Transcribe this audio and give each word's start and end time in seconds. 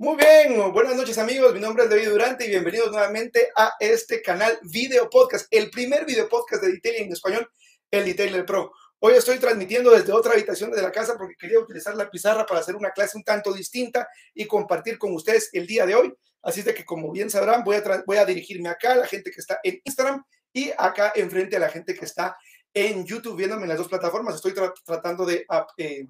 Muy 0.00 0.14
bien, 0.14 0.72
buenas 0.72 0.94
noches 0.94 1.18
amigos, 1.18 1.52
mi 1.52 1.58
nombre 1.58 1.82
es 1.82 1.90
David 1.90 2.10
Durante 2.10 2.46
y 2.46 2.50
bienvenidos 2.50 2.92
nuevamente 2.92 3.50
a 3.56 3.72
este 3.80 4.22
canal 4.22 4.56
Video 4.62 5.10
Podcast, 5.10 5.48
el 5.50 5.70
primer 5.70 6.06
video 6.06 6.28
podcast 6.28 6.62
de 6.62 6.70
Detailing 6.70 7.06
en 7.06 7.12
español, 7.12 7.50
el 7.90 8.04
Detailer 8.04 8.46
Pro. 8.46 8.70
Hoy 9.00 9.14
estoy 9.14 9.40
transmitiendo 9.40 9.90
desde 9.90 10.12
otra 10.12 10.34
habitación 10.34 10.70
de 10.70 10.80
la 10.82 10.92
casa 10.92 11.18
porque 11.18 11.34
quería 11.34 11.58
utilizar 11.58 11.96
la 11.96 12.08
pizarra 12.08 12.46
para 12.46 12.60
hacer 12.60 12.76
una 12.76 12.92
clase 12.92 13.16
un 13.16 13.24
tanto 13.24 13.52
distinta 13.52 14.06
y 14.34 14.46
compartir 14.46 14.98
con 14.98 15.12
ustedes 15.14 15.50
el 15.52 15.66
día 15.66 15.84
de 15.84 15.96
hoy. 15.96 16.14
Así 16.44 16.60
es 16.60 16.66
de 16.66 16.74
que, 16.74 16.84
como 16.84 17.10
bien 17.10 17.28
sabrán, 17.28 17.64
voy 17.64 17.74
a, 17.74 18.04
voy 18.06 18.18
a 18.18 18.24
dirigirme 18.24 18.68
acá 18.68 18.92
a 18.92 18.96
la 18.98 19.06
gente 19.08 19.32
que 19.32 19.40
está 19.40 19.58
en 19.64 19.80
Instagram 19.82 20.22
y 20.52 20.70
acá 20.78 21.12
enfrente 21.16 21.56
a 21.56 21.58
la 21.60 21.70
gente 21.70 21.96
que 21.96 22.04
está 22.04 22.36
en 22.72 23.04
YouTube 23.04 23.36
viéndome 23.36 23.64
en 23.64 23.70
las 23.70 23.78
dos 23.78 23.88
plataformas. 23.88 24.36
Estoy 24.36 24.54
tratando 24.84 25.26
de 25.26 25.44
eh, 25.76 26.06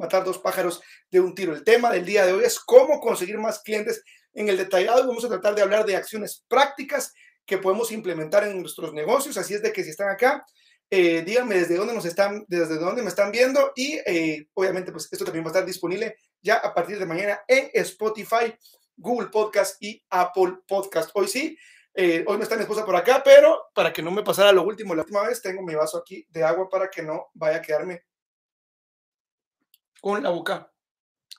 matar 0.00 0.24
dos 0.24 0.38
pájaros 0.38 0.82
de 1.10 1.20
un 1.20 1.34
tiro. 1.34 1.52
El 1.52 1.62
tema 1.62 1.90
del 1.92 2.04
día 2.04 2.26
de 2.26 2.32
hoy 2.32 2.44
es 2.44 2.58
cómo 2.58 2.98
conseguir 2.98 3.38
más 3.38 3.60
clientes 3.60 4.02
en 4.32 4.48
el 4.48 4.56
detallado. 4.56 5.06
Vamos 5.06 5.24
a 5.24 5.28
tratar 5.28 5.54
de 5.54 5.62
hablar 5.62 5.84
de 5.86 5.94
acciones 5.94 6.44
prácticas 6.48 7.12
que 7.46 7.58
podemos 7.58 7.92
implementar 7.92 8.44
en 8.44 8.60
nuestros 8.60 8.92
negocios. 8.92 9.36
Así 9.36 9.54
es 9.54 9.62
de 9.62 9.72
que 9.72 9.84
si 9.84 9.90
están 9.90 10.08
acá, 10.08 10.44
eh, 10.88 11.22
díganme 11.22 11.56
desde 11.56 11.76
dónde 11.76 11.94
nos 11.94 12.04
están, 12.04 12.44
desde 12.48 12.78
dónde 12.78 13.02
me 13.02 13.08
están 13.08 13.30
viendo 13.30 13.72
y 13.76 14.00
eh, 14.06 14.48
obviamente 14.54 14.90
pues 14.90 15.08
esto 15.12 15.24
también 15.24 15.44
va 15.44 15.48
a 15.48 15.52
estar 15.52 15.66
disponible 15.66 16.16
ya 16.42 16.56
a 16.56 16.74
partir 16.74 16.98
de 16.98 17.06
mañana 17.06 17.40
en 17.46 17.70
Spotify, 17.74 18.54
Google 18.96 19.28
Podcast 19.28 19.80
y 19.80 20.02
Apple 20.10 20.54
Podcast. 20.66 21.10
Hoy 21.14 21.28
sí, 21.28 21.56
eh, 21.94 22.24
hoy 22.26 22.36
no 22.38 22.42
está 22.42 22.56
mi 22.56 22.62
esposa 22.62 22.84
por 22.84 22.96
acá, 22.96 23.22
pero 23.24 23.66
para 23.74 23.92
que 23.92 24.02
no 24.02 24.10
me 24.10 24.22
pasara 24.22 24.52
lo 24.52 24.62
último, 24.62 24.94
la 24.94 25.02
última 25.02 25.26
vez 25.26 25.40
tengo 25.40 25.62
mi 25.62 25.74
vaso 25.74 25.98
aquí 25.98 26.26
de 26.30 26.42
agua 26.42 26.68
para 26.68 26.90
que 26.90 27.02
no 27.02 27.30
vaya 27.34 27.58
a 27.58 27.62
quedarme 27.62 28.02
con 30.00 30.22
la 30.22 30.30
boca 30.30 30.72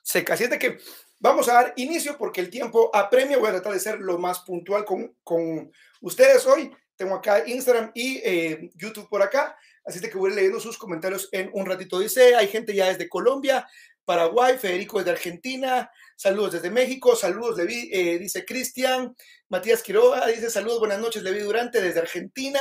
seca. 0.03 0.33
Así 0.33 0.45
es 0.45 0.57
que 0.57 0.79
vamos 1.19 1.47
a 1.49 1.53
dar 1.53 1.73
inicio 1.77 2.17
porque 2.17 2.41
el 2.41 2.49
tiempo 2.49 2.89
apremia. 2.93 3.37
Voy 3.37 3.49
a 3.49 3.53
tratar 3.53 3.73
de 3.73 3.79
ser 3.79 3.99
lo 3.99 4.17
más 4.17 4.39
puntual 4.39 4.85
con, 4.85 5.15
con 5.23 5.71
ustedes 6.01 6.45
hoy. 6.45 6.71
Tengo 6.95 7.15
acá 7.15 7.47
Instagram 7.47 7.91
y 7.95 8.17
eh, 8.23 8.69
YouTube 8.75 9.09
por 9.09 9.21
acá. 9.21 9.57
Así 9.83 9.97
es 9.97 10.09
que 10.09 10.17
voy 10.17 10.33
leyendo 10.33 10.59
sus 10.59 10.77
comentarios 10.77 11.29
en 11.31 11.49
un 11.53 11.65
ratito. 11.65 11.99
Dice, 11.99 12.35
hay 12.35 12.47
gente 12.47 12.75
ya 12.75 12.87
desde 12.87 13.09
Colombia, 13.09 13.67
Paraguay, 14.05 14.57
Federico 14.57 14.99
desde 14.99 15.11
Argentina, 15.11 15.89
saludos 16.15 16.53
desde 16.53 16.69
México, 16.69 17.15
saludos, 17.15 17.57
eh, 17.59 18.17
dice 18.19 18.45
Cristian, 18.45 19.15
Matías 19.49 19.81
Quiroga, 19.81 20.27
dice 20.27 20.49
saludos, 20.49 20.79
buenas 20.79 20.99
noches, 20.99 21.23
Levi 21.23 21.39
Durante 21.39 21.81
desde 21.81 21.99
Argentina, 21.99 22.59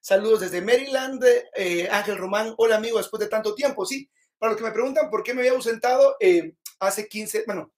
saludos 0.00 0.40
desde 0.40 0.60
Maryland, 0.60 1.24
eh, 1.56 1.88
Ángel 1.90 2.18
Román, 2.18 2.54
hola 2.56 2.76
amigo, 2.76 2.98
después 2.98 3.20
de 3.20 3.28
tanto 3.28 3.54
tiempo, 3.54 3.84
sí, 3.84 4.08
para 4.42 4.54
los 4.54 4.58
que 4.60 4.66
me 4.66 4.72
preguntan 4.72 5.08
por 5.08 5.22
qué 5.22 5.34
me 5.34 5.42
había 5.42 5.52
ausentado, 5.52 6.16
eh, 6.18 6.54
hace 6.80 7.06
15, 7.06 7.44
bueno, 7.46 7.72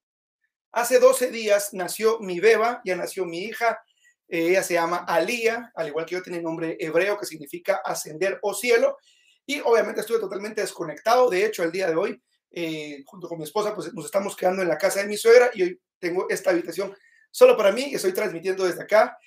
hace 0.72 0.98
12 0.98 1.30
días 1.30 1.74
nació 1.74 2.20
mi 2.20 2.40
beba, 2.40 2.80
ya 2.86 2.96
nació 2.96 3.26
mi 3.26 3.40
hija. 3.40 3.84
Eh, 4.28 4.48
ella 4.48 4.62
se 4.62 4.72
llama 4.72 5.04
Alía, 5.06 5.70
al 5.74 5.88
igual 5.88 6.06
que 6.06 6.14
yo 6.14 6.22
tiene 6.22 6.40
nombre 6.40 6.78
hebreo 6.80 7.18
que 7.18 7.26
significa 7.26 7.82
ascender 7.84 8.38
o 8.40 8.54
cielo. 8.54 8.96
Y 9.44 9.60
obviamente 9.60 10.00
estuve 10.00 10.20
totalmente 10.20 10.62
desconectado. 10.62 11.28
De 11.28 11.44
hecho, 11.44 11.64
el 11.64 11.70
día 11.70 11.90
de 11.90 11.96
hoy, 11.96 12.22
eh, 12.50 13.02
junto 13.04 13.28
con 13.28 13.36
mi 13.36 13.44
esposa, 13.44 13.74
pues 13.74 13.92
nos 13.92 14.06
estamos 14.06 14.34
quedando 14.34 14.62
en 14.62 14.68
la 14.68 14.78
casa 14.78 15.00
de 15.00 15.06
mi 15.06 15.18
suegra 15.18 15.50
y 15.52 15.64
hoy 15.64 15.80
tengo 15.98 16.30
esta 16.30 16.48
habitación 16.48 16.96
solo 17.30 17.58
para 17.58 17.72
mí. 17.72 17.94
Estoy 17.94 18.14
transmitiendo 18.14 18.64
desde 18.64 18.84
acá. 18.84 19.18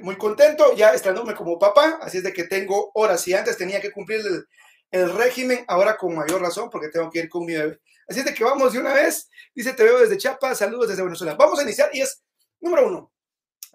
muy 0.00 0.16
contento, 0.16 0.74
ya 0.74 0.94
estrenándome 0.94 1.34
como 1.34 1.58
papá, 1.58 1.98
así 2.00 2.16
es 2.16 2.24
de 2.24 2.32
que 2.32 2.44
tengo 2.44 2.90
horas. 2.94 3.28
y 3.28 3.34
antes 3.34 3.58
tenía 3.58 3.82
que 3.82 3.92
cumplir 3.92 4.20
el, 4.20 4.46
el 4.94 5.12
régimen, 5.12 5.64
ahora 5.66 5.96
con 5.96 6.14
mayor 6.14 6.40
razón, 6.40 6.70
porque 6.70 6.88
tengo 6.88 7.10
que 7.10 7.18
ir 7.18 7.28
con 7.28 7.44
mi 7.44 7.52
bebé. 7.52 7.80
Así 8.06 8.20
es 8.20 8.24
de 8.24 8.32
que 8.32 8.44
vamos 8.44 8.72
de 8.72 8.78
una 8.78 8.94
vez. 8.94 9.28
Dice, 9.52 9.72
te 9.72 9.82
veo 9.82 9.98
desde 9.98 10.16
Chiapas, 10.16 10.58
saludos 10.58 10.88
desde 10.88 11.02
Venezuela. 11.02 11.34
Vamos 11.34 11.58
a 11.58 11.64
iniciar 11.64 11.90
y 11.92 12.00
es, 12.00 12.22
número 12.60 12.86
uno, 12.86 13.12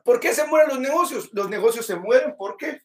¿por 0.06 0.22
qué 0.22 0.34
se 0.34 0.45
mueren 0.45 0.70
los 0.70 0.80
negocios? 0.80 1.30
Los 1.34 1.50
negocios 1.50 1.86
se 1.86 1.98
mueren 1.98 2.36
porque 2.38 2.81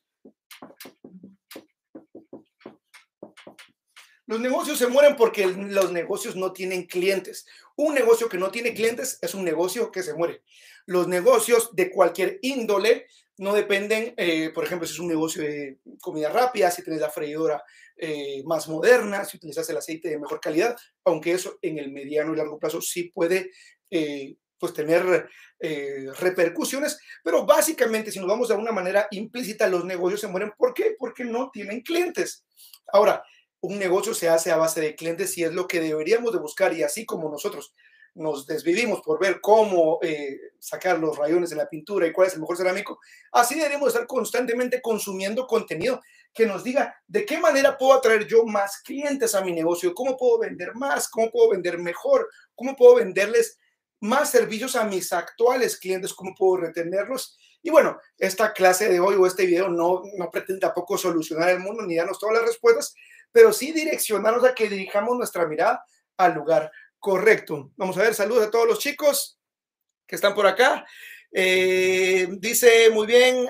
Los 4.26 4.40
negocios 4.40 4.78
se 4.78 4.86
mueren 4.86 5.16
porque 5.16 5.46
los 5.46 5.92
negocios 5.92 6.34
no 6.34 6.52
tienen 6.52 6.86
clientes. 6.86 7.46
Un 7.76 7.94
negocio 7.94 8.28
que 8.28 8.38
no 8.38 8.50
tiene 8.50 8.72
clientes 8.72 9.18
es 9.20 9.34
un 9.34 9.44
negocio 9.44 9.92
que 9.92 10.02
se 10.02 10.14
muere. 10.14 10.42
Los 10.86 11.06
negocios 11.08 11.70
de 11.76 11.90
cualquier 11.90 12.38
índole 12.40 13.06
no 13.38 13.52
dependen, 13.52 14.14
eh, 14.16 14.50
por 14.54 14.64
ejemplo, 14.64 14.86
si 14.86 14.94
es 14.94 15.00
un 15.00 15.08
negocio 15.08 15.42
de 15.42 15.78
comida 16.00 16.28
rápida, 16.28 16.70
si 16.70 16.82
tienes 16.82 17.00
la 17.00 17.10
freidora 17.10 17.62
eh, 17.96 18.42
más 18.44 18.68
moderna, 18.68 19.24
si 19.24 19.36
utilizas 19.36 19.68
el 19.70 19.76
aceite 19.76 20.08
de 20.08 20.18
mejor 20.18 20.40
calidad, 20.40 20.76
aunque 21.04 21.32
eso 21.32 21.58
en 21.62 21.78
el 21.78 21.90
mediano 21.90 22.32
y 22.32 22.36
largo 22.36 22.58
plazo 22.58 22.80
sí 22.80 23.04
puede 23.04 23.50
eh, 23.90 24.36
pues 24.58 24.72
tener 24.72 25.28
repercusiones, 26.18 26.98
pero 27.22 27.46
básicamente 27.46 28.10
si 28.10 28.18
nos 28.18 28.28
vamos 28.28 28.48
de 28.48 28.54
una 28.54 28.72
manera 28.72 29.08
implícita, 29.10 29.66
los 29.68 29.84
negocios 29.84 30.20
se 30.20 30.28
mueren. 30.28 30.52
¿Por 30.56 30.74
qué? 30.74 30.94
Porque 30.98 31.24
no 31.24 31.50
tienen 31.50 31.80
clientes. 31.80 32.44
Ahora, 32.92 33.22
un 33.60 33.78
negocio 33.78 34.14
se 34.14 34.28
hace 34.28 34.52
a 34.52 34.56
base 34.56 34.80
de 34.80 34.94
clientes 34.94 35.36
y 35.38 35.44
es 35.44 35.52
lo 35.52 35.66
que 35.66 35.80
deberíamos 35.80 36.32
de 36.32 36.38
buscar 36.38 36.74
y 36.74 36.82
así 36.82 37.06
como 37.06 37.30
nosotros 37.30 37.74
nos 38.14 38.46
desvivimos 38.46 39.00
por 39.00 39.18
ver 39.20 39.40
cómo 39.40 39.98
eh, 40.02 40.38
sacar 40.58 40.98
los 40.98 41.16
rayones 41.16 41.50
de 41.50 41.56
la 41.56 41.68
pintura 41.68 42.06
y 42.06 42.12
cuál 42.12 42.28
es 42.28 42.34
el 42.34 42.40
mejor 42.40 42.56
cerámico, 42.56 43.00
así 43.32 43.56
deberíamos 43.56 43.88
estar 43.88 44.06
constantemente 44.06 44.80
consumiendo 44.80 45.46
contenido 45.46 46.00
que 46.32 46.46
nos 46.46 46.64
diga 46.64 46.96
de 47.06 47.24
qué 47.24 47.38
manera 47.38 47.76
puedo 47.78 47.94
atraer 47.94 48.26
yo 48.26 48.44
más 48.44 48.82
clientes 48.82 49.34
a 49.34 49.42
mi 49.42 49.52
negocio, 49.52 49.94
cómo 49.94 50.16
puedo 50.16 50.40
vender 50.40 50.74
más, 50.74 51.08
cómo 51.08 51.30
puedo 51.30 51.50
vender 51.50 51.78
mejor, 51.78 52.28
cómo 52.54 52.76
puedo 52.76 52.96
venderles 52.96 53.58
más 54.00 54.30
servicios 54.30 54.76
a 54.76 54.84
mis 54.84 55.12
actuales 55.12 55.78
clientes, 55.78 56.12
cómo 56.12 56.34
puedo 56.36 56.62
retenerlos. 56.62 57.38
Y 57.62 57.70
bueno, 57.70 57.98
esta 58.18 58.52
clase 58.52 58.88
de 58.88 59.00
hoy 59.00 59.14
o 59.14 59.26
este 59.26 59.46
video 59.46 59.68
no, 59.68 60.02
no 60.18 60.30
pretende 60.30 60.60
tampoco 60.60 60.98
solucionar 60.98 61.48
el 61.48 61.60
mundo 61.60 61.82
ni 61.82 61.96
darnos 61.96 62.18
todas 62.18 62.36
las 62.36 62.46
respuestas, 62.46 62.94
pero 63.32 63.52
sí 63.52 63.72
direccionarnos 63.72 64.44
a 64.44 64.54
que 64.54 64.68
dirijamos 64.68 65.16
nuestra 65.16 65.46
mirada 65.46 65.84
al 66.16 66.34
lugar 66.34 66.70
correcto. 67.04 67.70
Vamos 67.76 67.98
a 67.98 68.00
ver, 68.00 68.14
saludos 68.14 68.46
a 68.46 68.50
todos 68.50 68.66
los 68.66 68.78
chicos 68.78 69.38
que 70.06 70.16
están 70.16 70.34
por 70.34 70.46
acá. 70.46 70.86
Eh, 71.30 72.26
dice 72.38 72.88
muy 72.88 73.06
bien, 73.06 73.46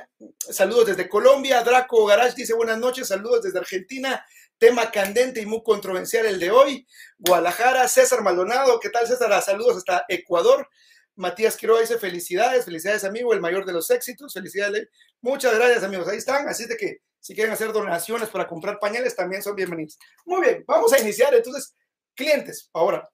saludos 0.51 0.87
desde 0.87 1.09
Colombia. 1.09 1.63
Draco 1.63 2.05
Garage 2.05 2.35
dice 2.35 2.53
buenas 2.55 2.79
noches, 2.79 3.07
saludos 3.07 3.45
desde 3.45 3.61
Argentina. 3.61 4.27
Tema 4.59 4.91
candente 4.91 5.41
y 5.41 5.47
muy 5.47 5.63
controversial 5.63 6.27
el 6.27 6.41
de 6.41 6.51
hoy. 6.51 6.85
Guadalajara, 7.17 7.87
César 7.87 8.23
Maldonado, 8.23 8.81
¿qué 8.81 8.91
tal 8.91 9.07
César? 9.07 9.41
Saludos 9.41 9.77
hasta 9.77 10.05
Ecuador. 10.09 10.69
Matías 11.15 11.57
Quiroga 11.57 11.83
dice 11.83 11.97
felicidades, 11.97 12.65
felicidades 12.65 13.05
amigo, 13.05 13.33
el 13.35 13.41
mayor 13.41 13.65
de 13.67 13.73
los 13.73 13.89
éxitos, 13.89 14.35
felicidades. 14.35 14.89
Muchas 15.21 15.55
gracias 15.55 15.85
amigos, 15.85 16.09
ahí 16.09 16.19
están. 16.19 16.49
Así 16.49 16.67
de 16.67 16.77
que 16.77 17.03
si 17.21 17.37
quieren 17.37 17.53
hacer 17.53 17.73
donaciones 17.73 18.31
para 18.31 18.49
comprar 18.49 18.81
pañales, 18.81 19.15
también 19.15 19.45
son 19.45 19.55
bienvenidos. 19.55 19.97
Muy 20.25 20.41
bien, 20.41 20.65
vamos 20.67 20.93
a 20.93 20.99
iniciar 20.99 21.33
entonces. 21.33 21.73
Clientes, 22.17 22.71
ahora, 22.73 23.09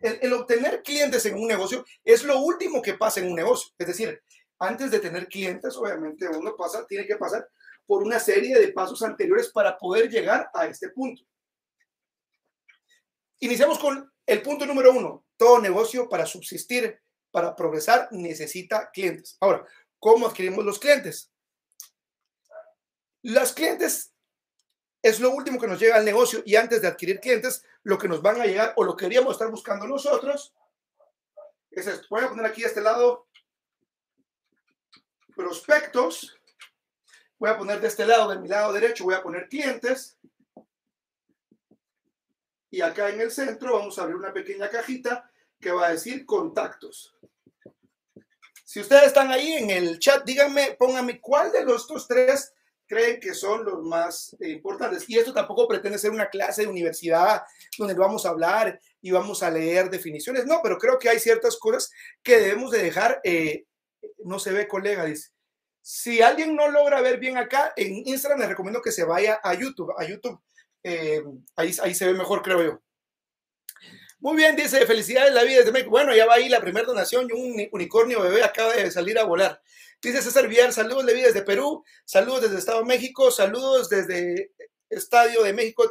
el, 0.00 0.32
obtener 0.32 0.82
clientes 0.82 1.24
en 1.26 1.34
un 1.34 1.46
negocio 1.46 1.84
es 2.04 2.24
lo 2.24 2.38
último 2.40 2.80
que 2.82 2.94
pasa 2.94 3.20
en 3.20 3.28
un 3.28 3.34
negocio. 3.34 3.72
Es 3.78 3.86
decir, 3.86 4.22
antes 4.58 4.90
de 4.90 5.00
tener 5.00 5.28
clientes, 5.28 5.76
obviamente 5.76 6.28
uno 6.28 6.56
pasa, 6.56 6.86
tiene 6.86 7.06
que 7.06 7.16
pasar 7.16 7.48
por 7.86 8.02
una 8.02 8.18
serie 8.18 8.58
de 8.58 8.72
pasos 8.72 9.02
anteriores 9.02 9.50
para 9.50 9.76
poder 9.76 10.10
llegar 10.10 10.50
a 10.54 10.66
este 10.66 10.88
punto. 10.90 11.22
Iniciamos 13.40 13.78
con 13.78 14.10
el 14.24 14.42
punto 14.42 14.66
número 14.66 14.92
uno. 14.92 15.24
Todo 15.36 15.60
negocio 15.60 16.08
para 16.08 16.24
subsistir, 16.24 16.98
para 17.30 17.54
progresar, 17.54 18.08
necesita 18.10 18.90
clientes. 18.90 19.36
Ahora, 19.40 19.66
¿cómo 19.98 20.26
adquirimos 20.26 20.64
los 20.64 20.78
clientes? 20.78 21.30
Las 23.22 23.52
clientes 23.52 24.14
es 25.02 25.20
lo 25.20 25.30
último 25.30 25.60
que 25.60 25.66
nos 25.66 25.78
llega 25.78 25.96
al 25.96 26.04
negocio 26.04 26.42
y 26.44 26.56
antes 26.56 26.82
de 26.82 26.88
adquirir 26.88 27.20
clientes, 27.20 27.64
lo 27.82 27.98
que 27.98 28.08
nos 28.08 28.22
van 28.22 28.40
a 28.40 28.46
llegar 28.46 28.72
o 28.76 28.84
lo 28.84 28.96
que 28.96 29.04
queríamos 29.04 29.32
estar 29.32 29.50
buscando 29.50 29.86
nosotros 29.86 30.54
es 31.70 31.86
esto. 31.86 32.06
Voy 32.10 32.24
a 32.24 32.28
poner 32.28 32.46
aquí 32.46 32.64
este 32.64 32.80
lado 32.80 33.26
prospectos. 35.34 36.36
Voy 37.38 37.50
a 37.50 37.58
poner 37.58 37.80
de 37.80 37.88
este 37.88 38.06
lado, 38.06 38.30
de 38.30 38.38
mi 38.38 38.48
lado 38.48 38.72
derecho, 38.72 39.04
voy 39.04 39.14
a 39.14 39.22
poner 39.22 39.48
clientes. 39.48 40.18
Y 42.70 42.80
acá 42.80 43.10
en 43.10 43.20
el 43.20 43.30
centro 43.30 43.74
vamos 43.74 43.98
a 43.98 44.02
abrir 44.02 44.16
una 44.16 44.32
pequeña 44.32 44.70
cajita 44.70 45.30
que 45.60 45.70
va 45.70 45.86
a 45.86 45.90
decir 45.90 46.24
contactos. 46.24 47.14
Si 48.64 48.80
ustedes 48.80 49.04
están 49.04 49.30
ahí 49.30 49.52
en 49.52 49.70
el 49.70 49.98
chat, 49.98 50.24
díganme, 50.24 50.76
pónganme 50.78 51.20
cuál 51.20 51.52
de 51.52 51.64
los 51.64 51.82
estos 51.82 52.08
tres 52.08 52.52
creen 52.86 53.20
que 53.20 53.34
son 53.34 53.64
los 53.64 53.82
más 53.82 54.36
eh, 54.40 54.50
importantes. 54.50 55.04
Y 55.08 55.18
esto 55.18 55.32
tampoco 55.32 55.68
pretende 55.68 55.98
ser 55.98 56.10
una 56.10 56.28
clase 56.28 56.62
de 56.62 56.68
universidad 56.68 57.42
donde 57.78 57.94
vamos 57.94 58.24
a 58.24 58.30
hablar 58.30 58.80
y 59.00 59.10
vamos 59.10 59.42
a 59.42 59.50
leer 59.50 59.90
definiciones. 59.90 60.46
No, 60.46 60.60
pero 60.62 60.78
creo 60.78 60.98
que 60.98 61.08
hay 61.08 61.18
ciertas 61.18 61.56
cosas 61.56 61.90
que 62.22 62.38
debemos 62.38 62.70
de 62.70 62.82
dejar. 62.82 63.20
Eh, 63.24 63.64
no 64.24 64.38
se 64.38 64.52
ve, 64.52 64.68
colega, 64.68 65.04
dice. 65.04 65.30
Si 65.82 66.20
alguien 66.20 66.56
no 66.56 66.68
logra 66.68 67.00
ver 67.00 67.18
bien 67.18 67.36
acá, 67.36 67.72
en 67.76 68.06
Instagram 68.06 68.40
les 68.40 68.48
recomiendo 68.48 68.82
que 68.82 68.90
se 68.90 69.04
vaya 69.04 69.40
a 69.42 69.54
YouTube. 69.54 69.92
A 69.96 70.04
YouTube, 70.04 70.40
eh, 70.82 71.22
ahí, 71.54 71.74
ahí 71.82 71.94
se 71.94 72.06
ve 72.06 72.14
mejor, 72.14 72.42
creo 72.42 72.62
yo. 72.62 72.80
Muy 74.18 74.36
bien, 74.36 74.56
dice, 74.56 74.84
felicidades 74.86 75.32
la 75.34 75.44
vida 75.44 75.58
desde 75.58 75.72
México. 75.72 75.90
Bueno, 75.90 76.14
ya 76.14 76.26
va 76.26 76.34
ahí 76.34 76.48
la 76.48 76.60
primera 76.60 76.86
donación 76.86 77.28
y 77.28 77.32
un 77.32 77.68
unicornio 77.70 78.22
bebé 78.22 78.42
acaba 78.42 78.72
de 78.72 78.90
salir 78.90 79.18
a 79.18 79.24
volar. 79.24 79.60
Dice 80.06 80.22
César 80.22 80.46
Villar, 80.46 80.72
saludos 80.72 81.04
Levi 81.04 81.22
desde 81.22 81.42
Perú, 81.42 81.84
saludos 82.04 82.42
desde 82.42 82.58
Estado 82.58 82.78
de 82.78 82.84
México, 82.84 83.32
saludos 83.32 83.88
desde 83.88 84.52
Estadio 84.88 85.42
de 85.42 85.52
México, 85.52 85.82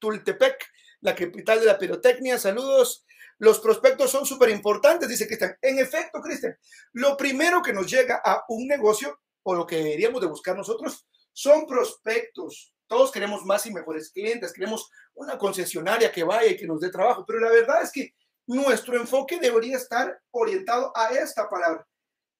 Tultepec, 0.00 0.58
la 1.02 1.14
capital 1.14 1.60
de 1.60 1.66
la 1.66 1.78
pirotecnia, 1.78 2.36
saludos. 2.36 3.06
Los 3.38 3.60
prospectos 3.60 4.10
son 4.10 4.26
súper 4.26 4.48
importantes, 4.50 5.08
dice 5.08 5.28
Cristian. 5.28 5.56
En 5.62 5.78
efecto, 5.78 6.20
Cristian, 6.20 6.58
lo 6.94 7.16
primero 7.16 7.62
que 7.62 7.72
nos 7.72 7.88
llega 7.88 8.20
a 8.24 8.44
un 8.48 8.66
negocio 8.66 9.20
o 9.44 9.54
lo 9.54 9.68
que 9.68 9.76
deberíamos 9.76 10.20
de 10.20 10.26
buscar 10.26 10.56
nosotros 10.56 11.06
son 11.32 11.64
prospectos. 11.68 12.74
Todos 12.88 13.12
queremos 13.12 13.44
más 13.44 13.64
y 13.66 13.72
mejores 13.72 14.10
clientes, 14.10 14.52
queremos 14.52 14.90
una 15.14 15.38
concesionaria 15.38 16.10
que 16.10 16.24
vaya 16.24 16.50
y 16.50 16.56
que 16.56 16.66
nos 16.66 16.80
dé 16.80 16.90
trabajo, 16.90 17.24
pero 17.24 17.38
la 17.38 17.50
verdad 17.50 17.82
es 17.82 17.92
que 17.92 18.16
nuestro 18.48 18.96
enfoque 18.96 19.38
debería 19.38 19.76
estar 19.76 20.20
orientado 20.32 20.90
a 20.96 21.10
esta 21.10 21.48
palabra. 21.48 21.86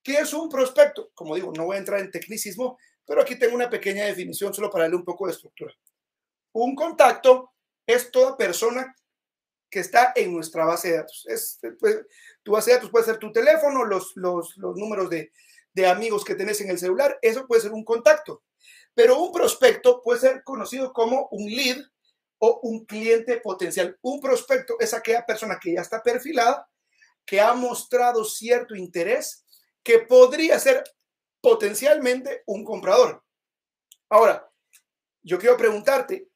¿Qué 0.02 0.18
es 0.18 0.32
un 0.32 0.48
prospecto? 0.48 1.10
Como 1.14 1.34
digo, 1.34 1.52
no 1.56 1.66
voy 1.66 1.76
a 1.76 1.80
entrar 1.80 2.00
en 2.00 2.10
tecnicismo, 2.10 2.78
pero 3.06 3.22
aquí 3.22 3.36
tengo 3.36 3.54
una 3.54 3.70
pequeña 3.70 4.04
definición 4.04 4.52
solo 4.52 4.70
para 4.70 4.84
darle 4.84 4.96
un 4.96 5.04
poco 5.04 5.26
de 5.26 5.32
estructura. 5.32 5.72
Un 6.52 6.74
contacto 6.74 7.52
es 7.86 8.10
toda 8.10 8.36
persona 8.36 8.94
que 9.70 9.80
está 9.80 10.12
en 10.14 10.32
nuestra 10.34 10.64
base 10.64 10.90
de 10.90 10.96
datos. 10.98 11.24
Es, 11.26 11.58
pues, 11.80 12.04
tu 12.42 12.52
base 12.52 12.70
de 12.70 12.76
datos 12.76 12.90
puede 12.90 13.06
ser 13.06 13.18
tu 13.18 13.32
teléfono, 13.32 13.84
los, 13.84 14.16
números 14.16 15.08
de, 15.08 15.32
de 15.72 15.86
amigos 15.86 16.24
que 16.24 16.34
tenés 16.34 16.60
en 16.60 16.70
el 16.70 16.78
celular, 16.78 17.18
eso 17.22 17.46
puede 17.46 17.62
ser 17.62 17.72
un 17.72 17.84
contacto. 17.84 18.42
Pero 18.94 19.18
un 19.18 19.32
prospecto 19.32 20.02
puede 20.02 20.20
ser 20.20 20.44
conocido 20.44 20.92
como 20.92 21.28
un 21.30 21.50
lead 21.50 21.82
o 22.38 22.60
un 22.64 22.84
cliente 22.84 23.40
potencial. 23.40 23.96
Un 24.02 24.20
prospecto 24.20 24.76
es 24.78 24.92
aquella 24.92 25.24
persona 25.24 25.58
que 25.60 25.74
ya 25.74 25.80
está 25.80 26.02
perfilada, 26.02 26.68
que 27.24 27.40
ha 27.40 27.54
mostrado 27.54 28.24
cierto 28.24 28.74
interés, 28.74 29.41
que 29.82 30.00
podría 30.00 30.58
ser 30.58 30.84
potencialmente 31.40 32.42
un 32.46 32.64
comprador. 32.64 33.22
Ahora, 34.08 34.48
yo 35.22 35.38
quiero 35.38 35.56
preguntarte, 35.56 36.28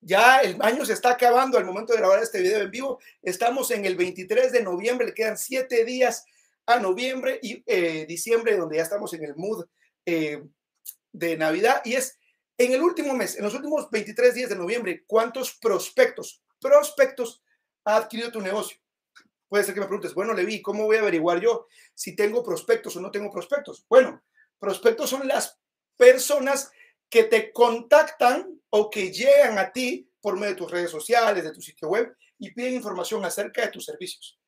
ya 0.00 0.40
el 0.40 0.56
año 0.62 0.84
se 0.84 0.94
está 0.94 1.10
acabando 1.10 1.58
al 1.58 1.64
momento 1.64 1.92
de 1.92 1.98
grabar 1.98 2.22
este 2.22 2.40
video 2.40 2.60
en 2.60 2.70
vivo. 2.70 3.00
Estamos 3.22 3.70
en 3.70 3.84
el 3.84 3.96
23 3.96 4.52
de 4.52 4.62
noviembre, 4.62 5.06
le 5.06 5.14
quedan 5.14 5.36
siete 5.36 5.84
días 5.84 6.24
a 6.66 6.78
noviembre 6.78 7.38
y 7.42 7.62
eh, 7.66 8.06
diciembre, 8.06 8.56
donde 8.56 8.76
ya 8.76 8.82
estamos 8.82 9.12
en 9.12 9.24
el 9.24 9.36
mood 9.36 9.66
eh, 10.06 10.42
de 11.12 11.36
Navidad. 11.36 11.82
Y 11.84 11.94
es 11.94 12.18
en 12.56 12.72
el 12.72 12.82
último 12.82 13.14
mes, 13.14 13.36
en 13.36 13.44
los 13.44 13.54
últimos 13.54 13.90
23 13.90 14.34
días 14.34 14.50
de 14.50 14.56
noviembre, 14.56 15.04
¿cuántos 15.06 15.56
prospectos, 15.58 16.42
prospectos 16.60 17.42
ha 17.84 17.96
adquirido 17.96 18.30
tu 18.30 18.40
negocio? 18.40 18.78
Puede 19.50 19.64
ser 19.64 19.74
que 19.74 19.80
me 19.80 19.86
preguntes, 19.86 20.14
bueno, 20.14 20.32
Levi, 20.32 20.62
¿cómo 20.62 20.84
voy 20.84 20.96
a 20.96 21.00
averiguar 21.00 21.40
yo 21.40 21.66
si 21.92 22.14
tengo 22.14 22.40
prospectos 22.44 22.94
o 22.94 23.00
no 23.00 23.10
tengo 23.10 23.32
prospectos? 23.32 23.84
Bueno, 23.88 24.22
prospectos 24.60 25.10
son 25.10 25.26
las 25.26 25.58
personas 25.96 26.70
que 27.08 27.24
te 27.24 27.52
contactan 27.52 28.60
o 28.70 28.88
que 28.88 29.10
llegan 29.10 29.58
a 29.58 29.72
ti 29.72 30.08
por 30.20 30.34
medio 30.36 30.50
de 30.50 30.54
tus 30.54 30.70
redes 30.70 30.92
sociales, 30.92 31.42
de 31.42 31.50
tu 31.50 31.60
sitio 31.60 31.88
web 31.88 32.16
y 32.38 32.52
piden 32.52 32.74
información 32.74 33.24
acerca 33.24 33.62
de 33.62 33.72
tus 33.72 33.86
servicios. 33.86 34.38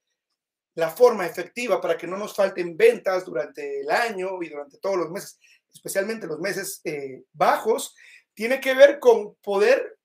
La 0.77 0.89
forma 0.89 1.27
efectiva 1.27 1.81
para 1.81 1.99
que 1.99 2.07
no 2.07 2.17
nos 2.17 2.37
falten 2.37 2.77
ventas 2.77 3.25
durante 3.25 3.81
el 3.81 3.91
año 3.91 4.41
y 4.41 4.51
durante 4.51 4.79
todos 4.79 4.99
los 4.99 5.11
meses, 5.11 5.37
especialmente 5.75 6.29
los 6.29 6.39
meses 6.39 6.81
eh, 6.85 7.25
bajos, 7.33 7.97
tiene 8.35 8.61
que 8.61 8.75
ver 8.75 9.01
con 9.01 9.35
poder 9.43 9.99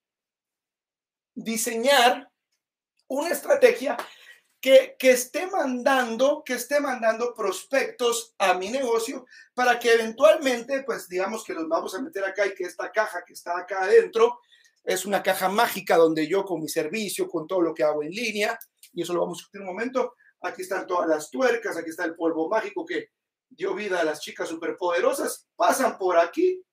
diseñar 1.36 2.32
una 3.08 3.30
estrategia 3.30 3.96
que, 4.62 4.96
esté 5.00 5.48
mandando, 5.48 6.44
que 6.44 6.54
esté 6.54 6.80
mandando 6.80 7.34
prospectos 7.34 8.34
a 8.38 8.54
mi 8.56 8.70
negocio 8.70 9.26
para 9.54 9.80
que 9.80 9.94
eventualmente, 9.94 10.84
pues 10.84 11.08
digamos 11.08 11.44
que 11.44 11.54
los 11.54 11.68
vamos 11.68 11.94
a 11.96 12.02
meter 12.02 12.24
acá 12.24 12.46
y 12.46 12.54
que 12.54 12.64
esta 12.64 12.92
caja 12.92 13.24
que 13.26 13.34
está 13.34 13.58
acá 13.58 13.84
adentro 13.84 14.40
es 14.84 15.06
una 15.06 15.22
caja 15.22 15.50
mágica 15.50 15.98
donde 15.98 16.28
yo 16.28 16.46
con 16.46 16.62
mi 16.62 16.70
servicio, 16.70 17.28
con 17.28 17.46
todo 17.46 17.62
lo 17.62 17.74
que 17.74 17.84
hago 17.84 18.04
en 18.04 18.12
línea, 18.12 18.58
y 18.94 19.02
eso 19.02 19.14
lo 19.14 19.22
vamos 19.22 19.38
a 19.38 19.42
discutir 19.42 19.62
un 19.62 19.68
momento, 19.68 20.16
aquí 20.42 20.62
están 20.62 20.88
todas 20.88 21.08
las 21.08 21.30
tuercas, 21.30 21.78
aquí 21.78 21.90
está 21.90 22.06
el 22.06 22.16
polvo 22.16 22.50
mágico 22.50 22.86
que 22.86 23.10
dio 23.50 23.76
vida 23.76 24.00
a 24.00 24.04
las 24.04 24.22
chicas 24.22 24.50
superpoderosas, 24.50 25.48
pasan 25.56 25.98
por 25.98 26.18
aquí 26.18 26.64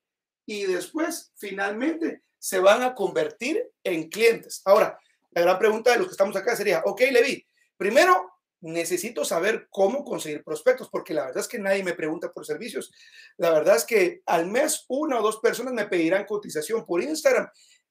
y 0.46 0.64
después 0.64 1.32
finalmente 1.36 2.22
se 2.38 2.60
van 2.60 2.82
a 2.82 2.94
convertir 2.94 3.68
en 3.82 4.08
clientes. 4.08 4.62
Ahora, 4.64 4.98
la 5.30 5.42
gran 5.42 5.58
pregunta 5.58 5.90
de 5.90 5.98
los 5.98 6.06
que 6.06 6.12
estamos 6.12 6.36
acá 6.36 6.54
sería, 6.54 6.82
ok, 6.84 7.00
Levi, 7.10 7.44
Primero, 7.76 8.34
necesito 8.60 9.24
saber 9.24 9.68
cómo 9.70 10.04
conseguir 10.04 10.42
prospectos, 10.42 10.88
porque 10.88 11.12
la 11.12 11.26
verdad 11.26 11.42
es 11.42 11.48
que 11.48 11.58
nadie 11.58 11.84
me 11.84 11.92
pregunta 11.92 12.32
por 12.32 12.46
servicios. 12.46 12.90
La 13.36 13.50
verdad 13.50 13.76
es 13.76 13.84
que 13.84 14.22
al 14.26 14.46
mes 14.46 14.86
una 14.88 15.18
o 15.18 15.22
dos 15.22 15.38
personas 15.38 15.74
me 15.74 15.86
pedirán 15.86 16.24
cotización 16.24 16.86
por 16.86 17.02
Instagram 17.02 17.48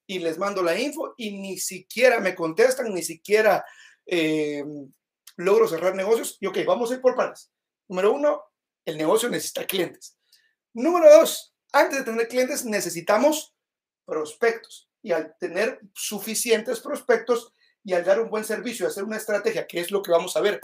y 0.08 0.20
les 0.20 0.38
mando 0.38 0.64
la 0.64 0.78
info 0.78 1.14
y 1.16 1.38
ni 1.38 1.58
siquiera 1.58 2.20
me 2.20 2.34
contestan, 2.34 2.94
ni 2.94 3.04
siquiera 3.04 3.64
eh, 4.06 4.64
logro 5.38 5.68
cerrar 5.68 5.96
negocios. 5.96 6.38
Y 6.40 6.48
ok, 6.48 6.60
vamos 6.66 6.90
a 6.92 6.96
ir 6.96 7.02
por 7.02 7.16
partes. 7.16 7.52
Número 7.88 8.12
uno, 8.12 8.42
el 8.86 8.98
negocio 8.98 9.30
necesita 9.30 9.66
clientes. 9.66 10.18
Número 10.74 11.10
dos, 11.20 11.54
antes 11.72 12.00
de 12.00 12.06
tener 12.06 12.28
clientes 12.28 12.66
necesitamos 12.66 13.54
prospectos. 14.06 14.90
Y 15.04 15.12
al 15.12 15.36
tener 15.38 15.80
suficientes 15.94 16.80
prospectos, 16.80 17.54
y 17.84 17.94
al 17.94 18.04
dar 18.04 18.20
un 18.20 18.30
buen 18.30 18.44
servicio, 18.44 18.88
hacer 18.88 19.04
una 19.04 19.18
estrategia, 19.18 19.68
que 19.68 19.80
es 19.80 19.92
lo 19.92 20.02
que 20.02 20.12
vamos 20.12 20.36
a 20.38 20.42
ver 20.42 20.60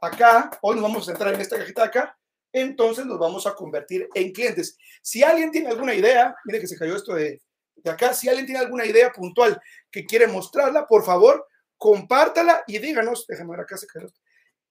acá, 0.00 0.50
hoy 0.62 0.74
nos 0.76 0.82
vamos 0.82 1.02
a 1.02 1.12
centrar 1.12 1.34
en 1.34 1.40
esta 1.40 1.56
cajita 1.56 1.82
de 1.82 1.88
acá, 1.88 2.18
entonces 2.52 3.06
nos 3.06 3.18
vamos 3.18 3.46
a 3.46 3.54
convertir 3.54 4.08
en 4.14 4.32
clientes. 4.32 4.76
Si 5.02 5.22
alguien 5.22 5.50
tiene 5.50 5.68
alguna 5.68 5.94
idea, 5.94 6.34
mire 6.44 6.60
que 6.60 6.66
se 6.66 6.76
cayó 6.76 6.96
esto 6.96 7.14
de, 7.14 7.40
de 7.76 7.90
acá, 7.90 8.12
si 8.14 8.28
alguien 8.28 8.46
tiene 8.46 8.60
alguna 8.60 8.86
idea 8.86 9.12
puntual 9.12 9.60
que 9.90 10.04
quiere 10.04 10.26
mostrarla, 10.26 10.86
por 10.86 11.04
favor, 11.04 11.46
compártala 11.76 12.64
y 12.66 12.78
díganos, 12.78 13.26
déjame 13.26 13.52
ver 13.52 13.60
acá, 13.60 13.76
se 13.76 13.86
cayó 13.86 14.08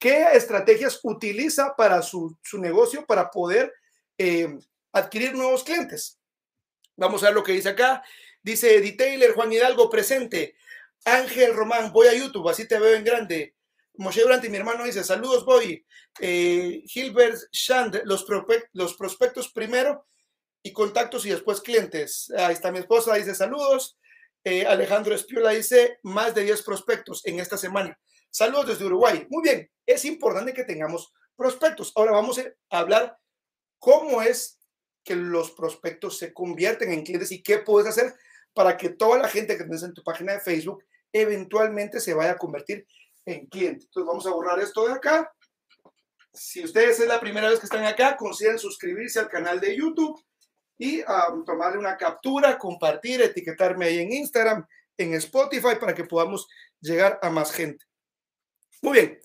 qué 0.03 0.27
estrategias 0.33 0.99
utiliza 1.03 1.77
para 1.77 2.01
su, 2.01 2.37
su 2.43 2.57
negocio 2.59 3.05
para 3.05 3.31
poder 3.31 3.73
eh, 4.17 4.53
adquirir 4.91 5.33
nuevos 5.33 5.63
clientes. 5.63 6.19
Vamos 6.97 7.23
a 7.23 7.27
ver 7.27 7.35
lo 7.35 7.41
que 7.41 7.53
dice 7.53 7.69
acá. 7.69 8.03
Dice 8.41 8.81
Detailer 8.81 9.31
Juan 9.31 9.53
Hidalgo 9.53 9.89
presente. 9.89 10.57
Ángel 11.05 11.53
Román, 11.53 11.91
voy 11.91 12.07
a 12.07 12.13
YouTube, 12.13 12.49
así 12.49 12.67
te 12.67 12.79
veo 12.79 12.95
en 12.95 13.03
grande. 13.03 13.55
Moshe 13.95 14.21
Durante, 14.21 14.49
mi 14.49 14.57
hermano, 14.57 14.85
dice, 14.85 15.03
saludos, 15.03 15.45
voy. 15.45 15.85
Eh, 16.19 16.81
Gilbert 16.85 17.37
Shand, 17.51 18.01
los, 18.05 18.25
los 18.71 18.95
prospectos 18.95 19.51
primero 19.51 20.07
y 20.63 20.71
contactos 20.71 21.25
y 21.25 21.29
después 21.29 21.61
clientes. 21.61 22.31
Ahí 22.35 22.53
está 22.53 22.71
mi 22.71 22.79
esposa, 22.79 23.15
dice, 23.15 23.35
saludos. 23.35 23.97
Eh, 24.43 24.65
Alejandro 24.65 25.13
Espiola 25.13 25.51
dice, 25.51 25.99
más 26.03 26.33
de 26.33 26.43
10 26.43 26.63
prospectos 26.63 27.25
en 27.25 27.39
esta 27.39 27.57
semana. 27.57 27.97
Saludos 28.29 28.69
desde 28.69 28.85
Uruguay. 28.85 29.27
Muy 29.29 29.43
bien, 29.43 29.69
es 29.85 30.05
importante 30.05 30.53
que 30.53 30.63
tengamos 30.63 31.13
prospectos. 31.35 31.91
Ahora 31.95 32.13
vamos 32.13 32.39
a 32.39 32.77
hablar 32.77 33.17
cómo 33.77 34.21
es 34.21 34.59
que 35.03 35.15
los 35.15 35.51
prospectos 35.51 36.17
se 36.17 36.33
convierten 36.33 36.91
en 36.91 37.03
clientes 37.03 37.31
y 37.31 37.43
qué 37.43 37.59
puedes 37.59 37.89
hacer 37.89 38.13
para 38.53 38.77
que 38.77 38.89
toda 38.89 39.17
la 39.19 39.27
gente 39.27 39.57
que 39.57 39.63
tienes 39.63 39.83
en 39.83 39.93
tu 39.93 40.03
página 40.03 40.33
de 40.33 40.39
Facebook 40.39 40.83
eventualmente 41.13 41.99
se 41.99 42.13
vaya 42.13 42.31
a 42.31 42.37
convertir 42.37 42.85
en 43.25 43.45
cliente. 43.45 43.85
Entonces 43.85 44.07
vamos 44.07 44.25
a 44.27 44.31
borrar 44.31 44.59
esto 44.59 44.85
de 44.87 44.93
acá. 44.93 45.31
Si 46.33 46.63
ustedes 46.63 46.99
es 46.99 47.07
la 47.07 47.19
primera 47.19 47.49
vez 47.49 47.59
que 47.59 47.67
están 47.67 47.85
acá, 47.85 48.17
consideren 48.17 48.57
suscribirse 48.57 49.19
al 49.19 49.29
canal 49.29 49.59
de 49.59 49.77
YouTube 49.77 50.19
y 50.77 51.01
um, 51.01 51.45
tomarle 51.45 51.77
una 51.77 51.95
captura, 51.95 52.57
compartir, 52.57 53.21
etiquetarme 53.21 53.85
ahí 53.85 53.99
en 53.99 54.11
Instagram, 54.11 54.65
en 54.97 55.13
Spotify, 55.13 55.75
para 55.79 55.93
que 55.93 56.03
podamos 56.03 56.47
llegar 56.81 57.19
a 57.21 57.29
más 57.29 57.51
gente. 57.51 57.85
Muy 58.81 58.93
bien, 58.93 59.19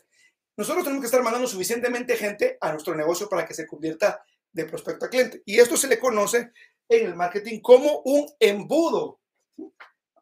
nosotros 0.57 0.85
tenemos 0.85 1.03
que 1.03 1.07
estar 1.07 1.23
mandando 1.23 1.49
suficientemente 1.49 2.17
gente 2.17 2.59
a 2.61 2.73
nuestro 2.73 2.95
negocio 2.95 3.29
para 3.29 3.47
que 3.47 3.55
se 3.55 3.67
convierta 3.67 4.23
de 4.53 4.65
prospecto 4.67 5.07
a 5.07 5.09
cliente. 5.09 5.43
Y 5.47 5.59
esto 5.59 5.77
se 5.77 5.89
le 5.89 5.99
conoce 5.99 6.51
en 6.89 7.07
el 7.07 7.15
marketing 7.15 7.61
como 7.61 8.03
un 8.05 8.27
embudo. 8.39 9.21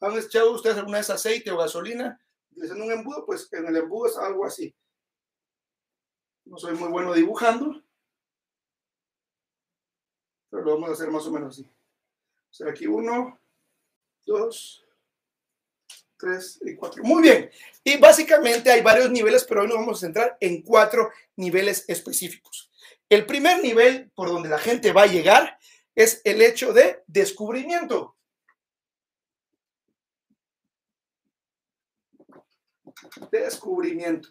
¿Han 0.00 0.18
echado 0.18 0.52
ustedes 0.52 0.76
alguna 0.76 0.98
vez 0.98 1.10
aceite 1.10 1.50
o 1.50 1.58
gasolina? 1.58 2.20
Utilizando 2.50 2.84
un 2.84 2.92
embudo, 2.92 3.26
pues 3.26 3.52
en 3.52 3.66
el 3.66 3.76
embudo 3.76 4.08
es 4.08 4.16
algo 4.16 4.44
así. 4.44 4.74
No 6.44 6.58
soy 6.58 6.74
muy 6.74 6.88
bueno 6.88 7.12
dibujando, 7.12 7.82
pero 10.48 10.62
lo 10.62 10.74
vamos 10.74 10.90
a 10.90 10.92
hacer 10.92 11.10
más 11.10 11.26
o 11.26 11.32
menos 11.32 11.58
así. 11.58 11.70
O 12.64 12.68
aquí 12.68 12.86
uno, 12.86 13.38
dos, 14.24 14.84
tres 16.16 16.58
y 16.62 16.74
cuatro. 16.76 17.02
Muy 17.04 17.22
bien. 17.22 17.50
Y 17.84 17.98
básicamente 17.98 18.70
hay 18.70 18.82
varios 18.82 19.10
niveles, 19.10 19.44
pero 19.44 19.62
hoy 19.62 19.68
nos 19.68 19.78
vamos 19.78 19.98
a 19.98 20.06
centrar 20.06 20.36
en 20.40 20.62
cuatro 20.62 21.10
niveles 21.36 21.84
específicos. 21.88 22.70
El 23.08 23.26
primer 23.26 23.62
nivel 23.62 24.10
por 24.14 24.28
donde 24.28 24.48
la 24.48 24.58
gente 24.58 24.92
va 24.92 25.02
a 25.02 25.06
llegar 25.06 25.58
es 25.94 26.20
el 26.24 26.42
hecho 26.42 26.72
de 26.72 27.02
descubrimiento. 27.06 28.15
Descubrimiento. 33.30 34.30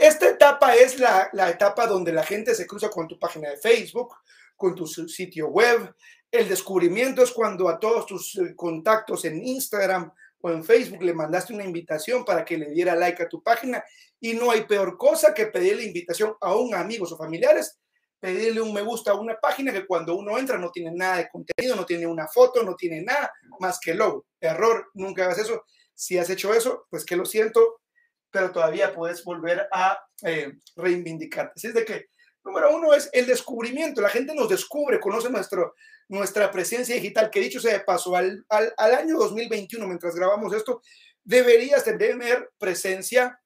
esta 0.00 0.28
etapa 0.28 0.74
es 0.74 0.98
la, 0.98 1.30
la 1.32 1.50
etapa 1.50 1.86
donde 1.86 2.12
la 2.12 2.22
gente 2.22 2.54
se 2.54 2.66
cruza 2.66 2.90
con 2.90 3.08
tu 3.08 3.18
página 3.18 3.50
de 3.50 3.56
Facebook, 3.56 4.14
con 4.56 4.74
tu 4.74 4.86
sitio 4.86 5.48
web. 5.48 5.94
El 6.30 6.48
descubrimiento 6.48 7.22
es 7.22 7.32
cuando 7.32 7.68
a 7.68 7.80
todos 7.80 8.06
tus 8.06 8.36
eh, 8.36 8.54
contactos 8.54 9.24
en 9.24 9.44
Instagram 9.44 10.12
o 10.42 10.50
en 10.50 10.64
Facebook 10.64 11.02
le 11.02 11.14
mandaste 11.14 11.52
una 11.52 11.64
invitación 11.64 12.24
para 12.24 12.44
que 12.44 12.56
le 12.56 12.70
diera 12.70 12.94
like 12.94 13.22
a 13.22 13.28
tu 13.28 13.42
página 13.42 13.82
y 14.20 14.34
no 14.34 14.50
hay 14.50 14.64
peor 14.64 14.96
cosa 14.96 15.34
que 15.34 15.46
pedirle 15.46 15.84
invitación 15.84 16.34
a 16.40 16.54
un 16.54 16.74
amigos 16.74 17.12
o 17.12 17.16
familiares, 17.16 17.78
pedirle 18.20 18.60
un 18.60 18.72
me 18.72 18.82
gusta 18.82 19.12
a 19.12 19.14
una 19.14 19.38
página 19.40 19.72
que 19.72 19.86
cuando 19.86 20.14
uno 20.14 20.38
entra 20.38 20.58
no 20.58 20.70
tiene 20.70 20.92
nada 20.92 21.16
de 21.16 21.28
contenido, 21.28 21.74
no 21.74 21.86
tiene 21.86 22.06
una 22.06 22.28
foto, 22.28 22.62
no 22.62 22.76
tiene 22.76 23.02
nada 23.02 23.32
más 23.58 23.80
que 23.80 23.94
logo. 23.94 24.26
Error, 24.40 24.90
nunca 24.94 25.24
hagas 25.24 25.38
eso. 25.38 25.64
Si 26.00 26.16
has 26.16 26.30
hecho 26.30 26.54
eso, 26.54 26.86
pues 26.88 27.04
que 27.04 27.14
lo 27.14 27.26
siento, 27.26 27.82
pero 28.30 28.50
todavía 28.50 28.94
puedes 28.94 29.22
volver 29.22 29.68
a 29.70 30.02
eh, 30.22 30.54
reivindicarte. 30.74 31.52
Así 31.56 31.66
es 31.66 31.74
de 31.74 31.84
que, 31.84 32.06
número 32.42 32.74
uno 32.74 32.94
es 32.94 33.10
el 33.12 33.26
descubrimiento. 33.26 34.00
La 34.00 34.08
gente 34.08 34.34
nos 34.34 34.48
descubre, 34.48 34.98
conoce 34.98 35.28
nuestro, 35.28 35.74
nuestra 36.08 36.50
presencia 36.50 36.94
digital, 36.94 37.28
que 37.28 37.40
dicho 37.40 37.60
sea 37.60 37.74
de 37.74 37.80
paso, 37.80 38.16
al, 38.16 38.46
al, 38.48 38.72
al 38.78 38.94
año 38.94 39.18
2021, 39.18 39.86
mientras 39.86 40.14
grabamos 40.14 40.54
esto, 40.54 40.80
deberías 41.22 41.84
tener 41.84 42.48
presencia 42.56 43.38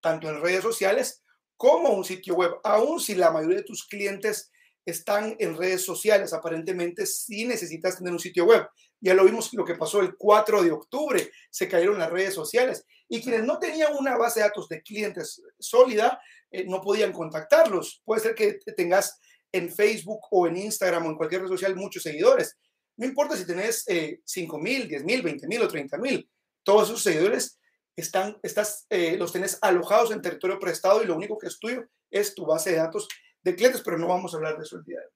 tanto 0.00 0.30
en 0.30 0.40
redes 0.40 0.62
sociales 0.62 1.22
como 1.58 1.90
un 1.90 2.06
sitio 2.06 2.34
web, 2.34 2.54
aun 2.64 2.98
si 2.98 3.14
la 3.14 3.30
mayoría 3.30 3.58
de 3.58 3.64
tus 3.64 3.86
clientes 3.86 4.50
están 4.84 5.36
en 5.38 5.56
redes 5.56 5.84
sociales, 5.84 6.32
aparentemente 6.32 7.06
sí 7.06 7.44
necesitas 7.44 7.96
tener 7.96 8.12
un 8.12 8.18
sitio 8.18 8.44
web. 8.44 8.66
Ya 9.00 9.14
lo 9.14 9.24
vimos 9.24 9.52
lo 9.54 9.64
que 9.64 9.74
pasó 9.74 10.00
el 10.00 10.16
4 10.16 10.62
de 10.62 10.70
octubre, 10.70 11.30
se 11.50 11.68
cayeron 11.68 11.98
las 11.98 12.10
redes 12.10 12.34
sociales 12.34 12.84
y 13.08 13.20
quienes 13.20 13.44
no 13.44 13.58
tenían 13.58 13.94
una 13.94 14.16
base 14.16 14.40
de 14.40 14.46
datos 14.46 14.68
de 14.68 14.82
clientes 14.82 15.42
sólida 15.58 16.20
eh, 16.50 16.64
no 16.66 16.80
podían 16.80 17.12
contactarlos. 17.12 18.02
Puede 18.04 18.22
ser 18.22 18.34
que 18.34 18.58
tengas 18.76 19.20
en 19.52 19.70
Facebook 19.70 20.20
o 20.30 20.46
en 20.46 20.56
Instagram 20.56 21.06
o 21.06 21.10
en 21.10 21.16
cualquier 21.16 21.42
red 21.42 21.48
social 21.48 21.76
muchos 21.76 22.02
seguidores. 22.02 22.56
No 22.96 23.06
importa 23.06 23.36
si 23.36 23.46
tenés 23.46 23.84
eh, 23.88 24.20
5 24.24 24.58
mil, 24.58 24.88
10 24.88 25.04
mil, 25.04 25.22
20 25.22 25.46
mil 25.46 25.62
o 25.62 25.68
30 25.68 25.98
mil. 25.98 26.30
Todos 26.62 26.88
esos 26.88 27.02
seguidores 27.02 27.58
están, 27.96 28.38
estás, 28.42 28.86
eh, 28.88 29.16
los 29.18 29.32
tenés 29.32 29.58
alojados 29.60 30.10
en 30.10 30.22
territorio 30.22 30.58
prestado 30.58 31.02
y 31.02 31.06
lo 31.06 31.16
único 31.16 31.38
que 31.38 31.48
es 31.48 31.58
tuyo 31.58 31.84
es 32.10 32.34
tu 32.34 32.46
base 32.46 32.70
de 32.70 32.76
datos 32.76 33.08
de 33.42 33.54
clientes, 33.54 33.82
pero 33.84 33.98
no 33.98 34.08
vamos 34.08 34.32
a 34.32 34.36
hablar 34.36 34.56
de 34.56 34.64
eso 34.64 34.76
el 34.76 34.84
día 34.84 35.00
de 35.00 35.06
hoy. 35.06 35.12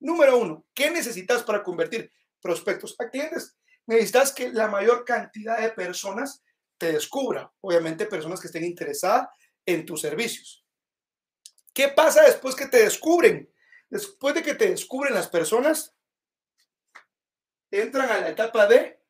Número 0.00 0.38
uno, 0.38 0.66
¿qué 0.74 0.90
necesitas 0.90 1.42
para 1.42 1.62
convertir 1.62 2.10
prospectos 2.40 2.94
a 2.98 3.08
clientes? 3.08 3.56
Necesitas 3.86 4.32
que 4.32 4.50
la 4.50 4.68
mayor 4.68 5.04
cantidad 5.04 5.58
de 5.58 5.70
personas 5.70 6.42
te 6.78 6.92
descubra, 6.92 7.52
obviamente 7.60 8.06
personas 8.06 8.40
que 8.40 8.48
estén 8.48 8.64
interesadas 8.64 9.28
en 9.64 9.86
tus 9.86 10.00
servicios. 10.00 10.64
¿Qué 11.72 11.88
pasa 11.88 12.22
después 12.24 12.54
que 12.54 12.66
te 12.66 12.82
descubren? 12.82 13.50
Después 13.88 14.34
de 14.34 14.42
que 14.42 14.54
te 14.54 14.70
descubren 14.70 15.14
las 15.14 15.28
personas, 15.28 15.94
entran 17.70 18.08
a 18.10 18.20
la 18.20 18.28
etapa 18.28 18.66
de 18.66 19.00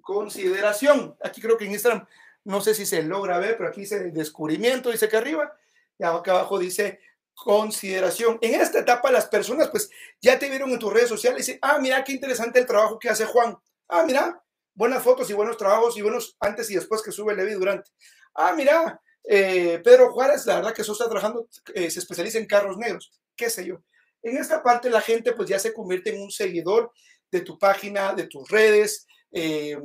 consideración. 0.00 1.16
Aquí 1.22 1.40
creo 1.40 1.56
que 1.56 1.64
en 1.64 1.72
Instagram, 1.72 2.06
no 2.44 2.60
sé 2.60 2.74
si 2.74 2.86
se 2.86 3.02
logra 3.02 3.38
ver, 3.38 3.56
pero 3.56 3.68
aquí 3.68 3.82
dice 3.82 4.10
descubrimiento, 4.10 4.90
dice 4.90 5.08
que 5.08 5.16
arriba, 5.16 5.52
y 5.98 6.04
acá 6.04 6.32
abajo 6.32 6.58
dice 6.58 7.00
consideración. 7.34 8.38
En 8.40 8.60
esta 8.60 8.80
etapa 8.80 9.10
las 9.10 9.26
personas 9.26 9.68
pues 9.68 9.90
ya 10.20 10.38
te 10.38 10.48
vieron 10.48 10.70
en 10.70 10.78
tus 10.78 10.92
redes 10.92 11.08
sociales 11.08 11.40
y 11.40 11.52
dicen, 11.52 11.58
ah, 11.62 11.78
mira 11.80 12.04
qué 12.04 12.12
interesante 12.12 12.58
el 12.58 12.66
trabajo 12.66 12.98
que 12.98 13.08
hace 13.08 13.24
Juan. 13.24 13.56
Ah, 13.88 14.04
mira, 14.04 14.42
buenas 14.74 15.02
fotos 15.02 15.28
y 15.30 15.32
buenos 15.32 15.56
trabajos 15.56 15.96
y 15.96 16.02
buenos 16.02 16.36
antes 16.40 16.70
y 16.70 16.74
después 16.74 17.02
que 17.02 17.12
sube 17.12 17.34
Levi 17.34 17.52
durante. 17.52 17.90
Ah, 18.34 18.54
mira, 18.56 19.00
eh, 19.24 19.80
Pedro 19.84 20.12
Juárez, 20.12 20.46
la 20.46 20.56
verdad 20.56 20.74
que 20.74 20.82
eso 20.82 20.92
está 20.92 21.06
trabajando, 21.06 21.48
eh, 21.74 21.90
se 21.90 22.00
especializa 22.00 22.38
en 22.38 22.46
carros 22.46 22.76
negros, 22.76 23.12
qué 23.36 23.50
sé 23.50 23.64
yo. 23.64 23.82
En 24.22 24.36
esta 24.36 24.62
parte 24.62 24.88
la 24.90 25.00
gente 25.00 25.32
pues 25.32 25.48
ya 25.48 25.58
se 25.58 25.72
convierte 25.72 26.14
en 26.14 26.22
un 26.22 26.30
seguidor 26.30 26.92
de 27.30 27.40
tu 27.40 27.58
página, 27.58 28.12
de 28.14 28.26
tus 28.26 28.48
redes. 28.48 29.06
Eh, 29.32 29.78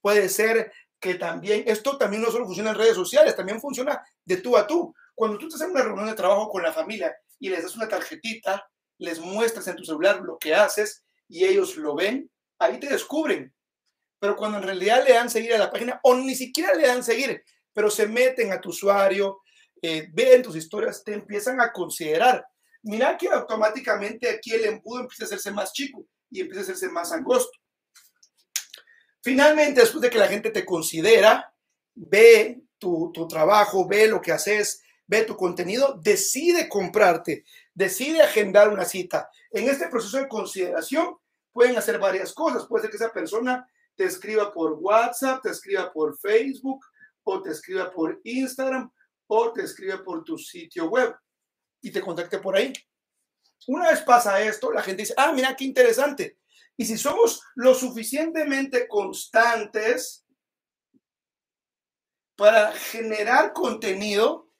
puede 0.00 0.28
ser 0.28 0.72
que 1.00 1.14
también, 1.14 1.64
esto 1.66 1.96
también 1.96 2.22
no 2.22 2.30
solo 2.30 2.44
funciona 2.44 2.70
en 2.70 2.76
redes 2.76 2.94
sociales, 2.94 3.34
también 3.34 3.60
funciona 3.60 4.00
de 4.24 4.36
tú 4.36 4.56
a 4.56 4.66
tú. 4.66 4.94
Cuando 5.14 5.38
tú 5.38 5.46
estás 5.46 5.62
en 5.62 5.70
una 5.70 5.82
reunión 5.82 6.06
de 6.06 6.14
trabajo 6.14 6.48
con 6.50 6.62
la 6.62 6.72
familia 6.72 7.14
y 7.38 7.48
les 7.48 7.62
das 7.62 7.74
una 7.76 7.88
tarjetita, 7.88 8.68
les 8.98 9.18
muestras 9.18 9.66
en 9.68 9.76
tu 9.76 9.84
celular 9.84 10.20
lo 10.20 10.38
que 10.38 10.54
haces 10.54 11.04
y 11.26 11.44
ellos 11.44 11.76
lo 11.76 11.94
ven, 11.94 12.30
ahí 12.58 12.78
te 12.78 12.88
descubren. 12.88 13.54
Pero 14.18 14.36
cuando 14.36 14.58
en 14.58 14.64
realidad 14.64 15.02
le 15.06 15.14
dan 15.14 15.30
seguir 15.30 15.54
a 15.54 15.58
la 15.58 15.70
página 15.70 15.98
o 16.02 16.14
ni 16.14 16.34
siquiera 16.34 16.74
le 16.74 16.86
dan 16.86 17.02
seguir, 17.02 17.42
pero 17.72 17.90
se 17.90 18.06
meten 18.06 18.52
a 18.52 18.60
tu 18.60 18.68
usuario, 18.68 19.40
eh, 19.80 20.08
ven 20.12 20.42
tus 20.42 20.56
historias, 20.56 21.02
te 21.02 21.14
empiezan 21.14 21.60
a 21.60 21.72
considerar. 21.72 22.44
Mira 22.82 23.16
que 23.16 23.28
automáticamente 23.28 24.28
aquí 24.28 24.52
el 24.52 24.66
embudo 24.66 25.00
empieza 25.00 25.24
a 25.24 25.26
hacerse 25.26 25.50
más 25.50 25.72
chico 25.72 26.06
y 26.30 26.40
empieza 26.40 26.60
a 26.60 26.64
hacerse 26.64 26.90
más 26.90 27.12
angosto. 27.12 27.59
Finalmente, 29.22 29.80
después 29.80 30.02
de 30.02 30.10
que 30.10 30.18
la 30.18 30.28
gente 30.28 30.50
te 30.50 30.64
considera, 30.64 31.52
ve 31.94 32.62
tu, 32.78 33.10
tu 33.12 33.28
trabajo, 33.28 33.86
ve 33.86 34.08
lo 34.08 34.20
que 34.20 34.32
haces, 34.32 34.82
ve 35.06 35.24
tu 35.24 35.36
contenido, 35.36 35.98
decide 36.02 36.68
comprarte, 36.68 37.44
decide 37.74 38.22
agendar 38.22 38.68
una 38.68 38.84
cita. 38.84 39.28
En 39.50 39.68
este 39.68 39.88
proceso 39.88 40.18
de 40.18 40.28
consideración 40.28 41.16
pueden 41.52 41.76
hacer 41.76 41.98
varias 41.98 42.32
cosas. 42.32 42.66
Puede 42.66 42.82
ser 42.82 42.90
que 42.90 42.96
esa 42.96 43.12
persona 43.12 43.68
te 43.96 44.04
escriba 44.04 44.52
por 44.52 44.74
WhatsApp, 44.74 45.42
te 45.42 45.50
escriba 45.50 45.92
por 45.92 46.18
Facebook, 46.18 46.80
o 47.24 47.42
te 47.42 47.50
escriba 47.50 47.90
por 47.90 48.20
Instagram 48.24 48.90
o 49.26 49.52
te 49.52 49.62
escribe 49.62 49.98
por 49.98 50.24
tu 50.24 50.36
sitio 50.36 50.86
web 50.86 51.14
y 51.80 51.90
te 51.90 52.00
contacte 52.00 52.38
por 52.38 52.56
ahí. 52.56 52.72
Una 53.68 53.90
vez 53.90 54.00
pasa 54.00 54.40
esto, 54.42 54.72
la 54.72 54.82
gente 54.82 55.02
dice, 55.02 55.14
ah, 55.16 55.32
mira 55.32 55.54
qué 55.54 55.64
interesante. 55.64 56.38
Y 56.80 56.86
si 56.86 56.96
somos 56.96 57.42
lo 57.56 57.74
suficientemente 57.74 58.88
constantes 58.88 60.24
para 62.36 62.72
generar 62.72 63.52
contenido, 63.52 64.50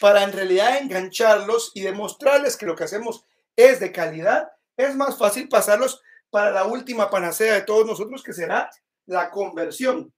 para 0.00 0.22
en 0.22 0.32
realidad 0.32 0.78
engancharlos 0.78 1.72
y 1.74 1.82
demostrarles 1.82 2.56
que 2.56 2.64
lo 2.64 2.74
que 2.74 2.84
hacemos 2.84 3.26
es 3.54 3.78
de 3.78 3.92
calidad, 3.92 4.48
es 4.74 4.96
más 4.96 5.18
fácil 5.18 5.50
pasarlos 5.50 6.00
para 6.30 6.50
la 6.50 6.64
última 6.64 7.10
panacea 7.10 7.52
de 7.52 7.60
todos 7.60 7.84
nosotros, 7.84 8.22
que 8.22 8.32
será 8.32 8.70
la 9.04 9.30
conversión 9.30 10.14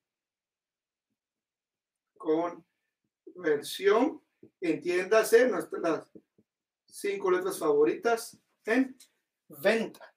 conversión, 3.34 4.22
entiéndase, 4.60 5.48
nuestras 5.48 6.08
cinco 6.86 7.32
letras 7.32 7.58
favoritas 7.58 8.38
en 8.64 8.96
venta. 9.48 10.11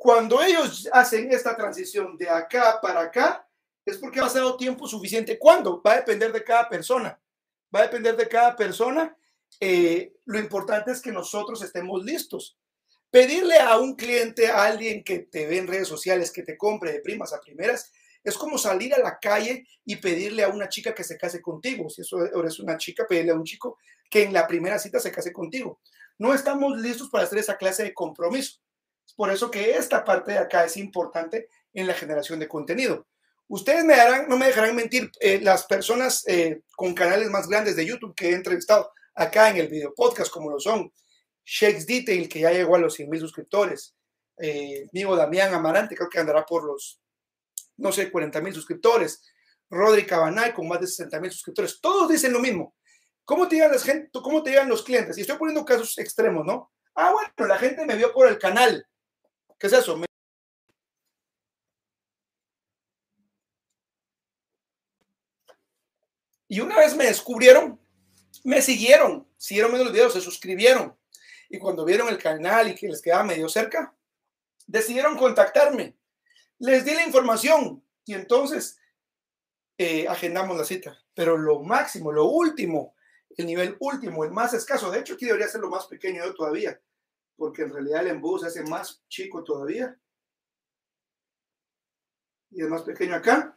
Cuando 0.00 0.42
ellos 0.42 0.88
hacen 0.94 1.30
esta 1.30 1.54
transición 1.54 2.16
de 2.16 2.26
acá 2.26 2.78
para 2.80 3.00
acá, 3.00 3.46
es 3.84 3.98
porque 3.98 4.18
ha 4.18 4.22
pasado 4.22 4.56
tiempo 4.56 4.88
suficiente. 4.88 5.38
¿Cuándo? 5.38 5.82
Va 5.82 5.92
a 5.92 5.96
depender 5.96 6.32
de 6.32 6.42
cada 6.42 6.70
persona. 6.70 7.20
Va 7.74 7.80
a 7.80 7.82
depender 7.82 8.16
de 8.16 8.26
cada 8.26 8.56
persona. 8.56 9.14
Eh, 9.60 10.14
lo 10.24 10.38
importante 10.38 10.90
es 10.90 11.02
que 11.02 11.12
nosotros 11.12 11.60
estemos 11.60 12.02
listos. 12.02 12.56
Pedirle 13.10 13.58
a 13.58 13.76
un 13.76 13.94
cliente, 13.94 14.48
a 14.48 14.64
alguien 14.64 15.04
que 15.04 15.18
te 15.18 15.46
ve 15.46 15.58
en 15.58 15.66
redes 15.66 15.88
sociales, 15.88 16.32
que 16.32 16.44
te 16.44 16.56
compre 16.56 16.92
de 16.92 17.00
primas 17.00 17.34
a 17.34 17.40
primeras, 17.42 17.92
es 18.24 18.38
como 18.38 18.56
salir 18.56 18.94
a 18.94 19.00
la 19.00 19.18
calle 19.18 19.66
y 19.84 19.96
pedirle 19.96 20.44
a 20.44 20.48
una 20.48 20.70
chica 20.70 20.94
que 20.94 21.04
se 21.04 21.18
case 21.18 21.42
contigo. 21.42 21.90
Si 21.90 22.00
eso 22.00 22.24
eres 22.24 22.58
una 22.58 22.78
chica, 22.78 23.06
pedirle 23.06 23.32
a 23.32 23.36
un 23.36 23.44
chico 23.44 23.76
que 24.08 24.22
en 24.22 24.32
la 24.32 24.46
primera 24.46 24.78
cita 24.78 24.98
se 24.98 25.12
case 25.12 25.30
contigo. 25.30 25.78
No 26.16 26.32
estamos 26.32 26.78
listos 26.78 27.10
para 27.10 27.24
hacer 27.24 27.40
esa 27.40 27.58
clase 27.58 27.82
de 27.82 27.92
compromiso. 27.92 28.62
Por 29.16 29.30
eso 29.30 29.50
que 29.50 29.72
esta 29.72 30.04
parte 30.04 30.32
de 30.32 30.38
acá 30.38 30.64
es 30.64 30.76
importante 30.76 31.48
en 31.72 31.86
la 31.86 31.94
generación 31.94 32.38
de 32.38 32.48
contenido. 32.48 33.06
Ustedes 33.48 33.84
me 33.84 33.96
darán, 33.96 34.28
no 34.28 34.36
me 34.36 34.46
dejarán 34.46 34.76
mentir, 34.76 35.10
eh, 35.20 35.40
las 35.42 35.66
personas 35.66 36.24
eh, 36.28 36.62
con 36.76 36.94
canales 36.94 37.28
más 37.30 37.48
grandes 37.48 37.76
de 37.76 37.86
YouTube 37.86 38.14
que 38.14 38.30
he 38.30 38.34
entrevistado 38.34 38.92
acá 39.14 39.50
en 39.50 39.56
el 39.56 39.68
video 39.68 39.92
podcast, 39.94 40.30
como 40.30 40.50
lo 40.50 40.60
son 40.60 40.92
Shakes 41.44 41.84
Detail, 41.86 42.28
que 42.28 42.40
ya 42.40 42.52
llegó 42.52 42.76
a 42.76 42.78
los 42.78 42.94
100 42.94 43.10
mil 43.10 43.20
suscriptores, 43.20 43.94
eh, 44.38 44.86
amigo 44.92 45.16
Damián 45.16 45.52
Amarante, 45.52 45.96
creo 45.96 46.08
que 46.08 46.20
andará 46.20 46.46
por 46.46 46.64
los 46.64 47.00
no 47.80 47.92
sé, 47.92 48.10
40 48.10 48.40
mil 48.40 48.54
suscriptores. 48.54 49.22
Rodri 49.68 50.04
Cabanay 50.04 50.52
con 50.52 50.68
más 50.68 50.80
de 50.80 50.86
60 50.86 51.20
mil 51.20 51.30
suscriptores. 51.30 51.80
Todos 51.80 52.08
dicen 52.08 52.32
lo 52.32 52.40
mismo. 52.40 52.74
¿Cómo 53.24 53.48
te 53.48 53.56
llegan, 53.56 53.78
gente, 53.78 54.10
¿Cómo 54.12 54.42
te 54.42 54.50
llegan 54.50 54.68
los 54.68 54.82
clientes? 54.82 55.16
Y 55.16 55.22
estoy 55.22 55.38
poniendo 55.38 55.64
casos 55.64 55.98
extremos, 55.98 56.44
¿no? 56.44 56.70
Ah, 56.94 57.12
bueno, 57.12 57.48
la 57.48 57.58
gente 57.58 57.86
me 57.86 57.96
vio 57.96 58.12
por 58.12 58.28
el 58.28 58.38
canal. 58.38 58.86
¿Qué 59.60 59.66
es 59.66 59.74
eso? 59.74 60.00
Y 66.48 66.60
una 66.60 66.78
vez 66.78 66.96
me 66.96 67.04
descubrieron, 67.04 67.78
me 68.42 68.62
siguieron, 68.62 69.28
siguieron 69.36 69.70
menos 69.70 69.86
los 69.86 69.92
videos, 69.92 70.14
se 70.14 70.22
suscribieron. 70.22 70.96
Y 71.50 71.58
cuando 71.58 71.84
vieron 71.84 72.08
el 72.08 72.16
canal 72.16 72.68
y 72.68 72.74
que 72.74 72.88
les 72.88 73.02
quedaba 73.02 73.22
medio 73.22 73.48
cerca, 73.50 73.94
decidieron 74.66 75.16
contactarme 75.16 75.96
Les 76.58 76.84
di 76.84 76.94
la 76.94 77.04
información 77.04 77.84
y 78.06 78.14
entonces 78.14 78.80
eh, 79.76 80.08
agendamos 80.08 80.56
la 80.56 80.64
cita. 80.64 80.98
Pero 81.12 81.36
lo 81.36 81.60
máximo, 81.60 82.10
lo 82.12 82.24
último, 82.24 82.94
el 83.36 83.44
nivel 83.44 83.76
último, 83.78 84.24
el 84.24 84.30
más 84.30 84.54
escaso, 84.54 84.90
de 84.90 85.00
hecho 85.00 85.14
aquí 85.14 85.26
debería 85.26 85.48
ser 85.48 85.60
lo 85.60 85.68
más 85.68 85.86
pequeño 85.86 86.24
yo 86.24 86.34
todavía, 86.34 86.80
porque 87.40 87.62
en 87.62 87.72
realidad 87.72 88.02
el 88.02 88.08
embudo 88.08 88.40
se 88.40 88.48
hace 88.48 88.62
más 88.64 89.02
chico 89.08 89.42
todavía. 89.42 89.98
Y 92.50 92.62
es 92.62 92.68
más 92.68 92.82
pequeño 92.82 93.14
acá. 93.14 93.56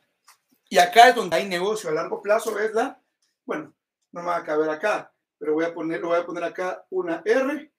Y 0.70 0.78
acá 0.78 1.10
es 1.10 1.16
donde 1.16 1.36
hay 1.36 1.50
negocio 1.50 1.90
a 1.90 1.94
largo 1.94 2.22
plazo, 2.22 2.58
es 2.60 2.74
la, 2.74 3.04
bueno, 3.44 3.76
no 4.14 4.22
me 4.22 4.28
va 4.28 4.38
a 4.38 4.44
caber 4.46 4.70
acá, 4.70 5.14
pero 5.38 5.56
voy 5.56 5.66
a 5.66 5.74
poner, 5.74 6.02
voy 6.02 6.18
a 6.18 6.26
poner 6.26 6.46
acá 6.46 6.88
una 6.92 7.22
R 7.26 7.74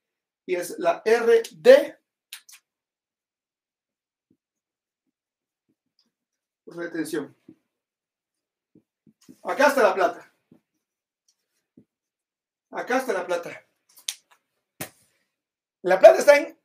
y 0.44 0.54
es 0.54 0.78
la 0.78 1.00
R 1.06 1.42
de 1.52 1.98
retención. 6.66 7.34
Acá 9.42 9.68
está 9.68 9.82
la 9.82 9.94
plata. 9.94 10.32
Acá 12.72 12.98
está 12.98 13.14
la 13.14 13.26
plata. 13.26 13.64
La 15.84 16.00
plata 16.00 16.18
está 16.18 16.38
en 16.38 16.58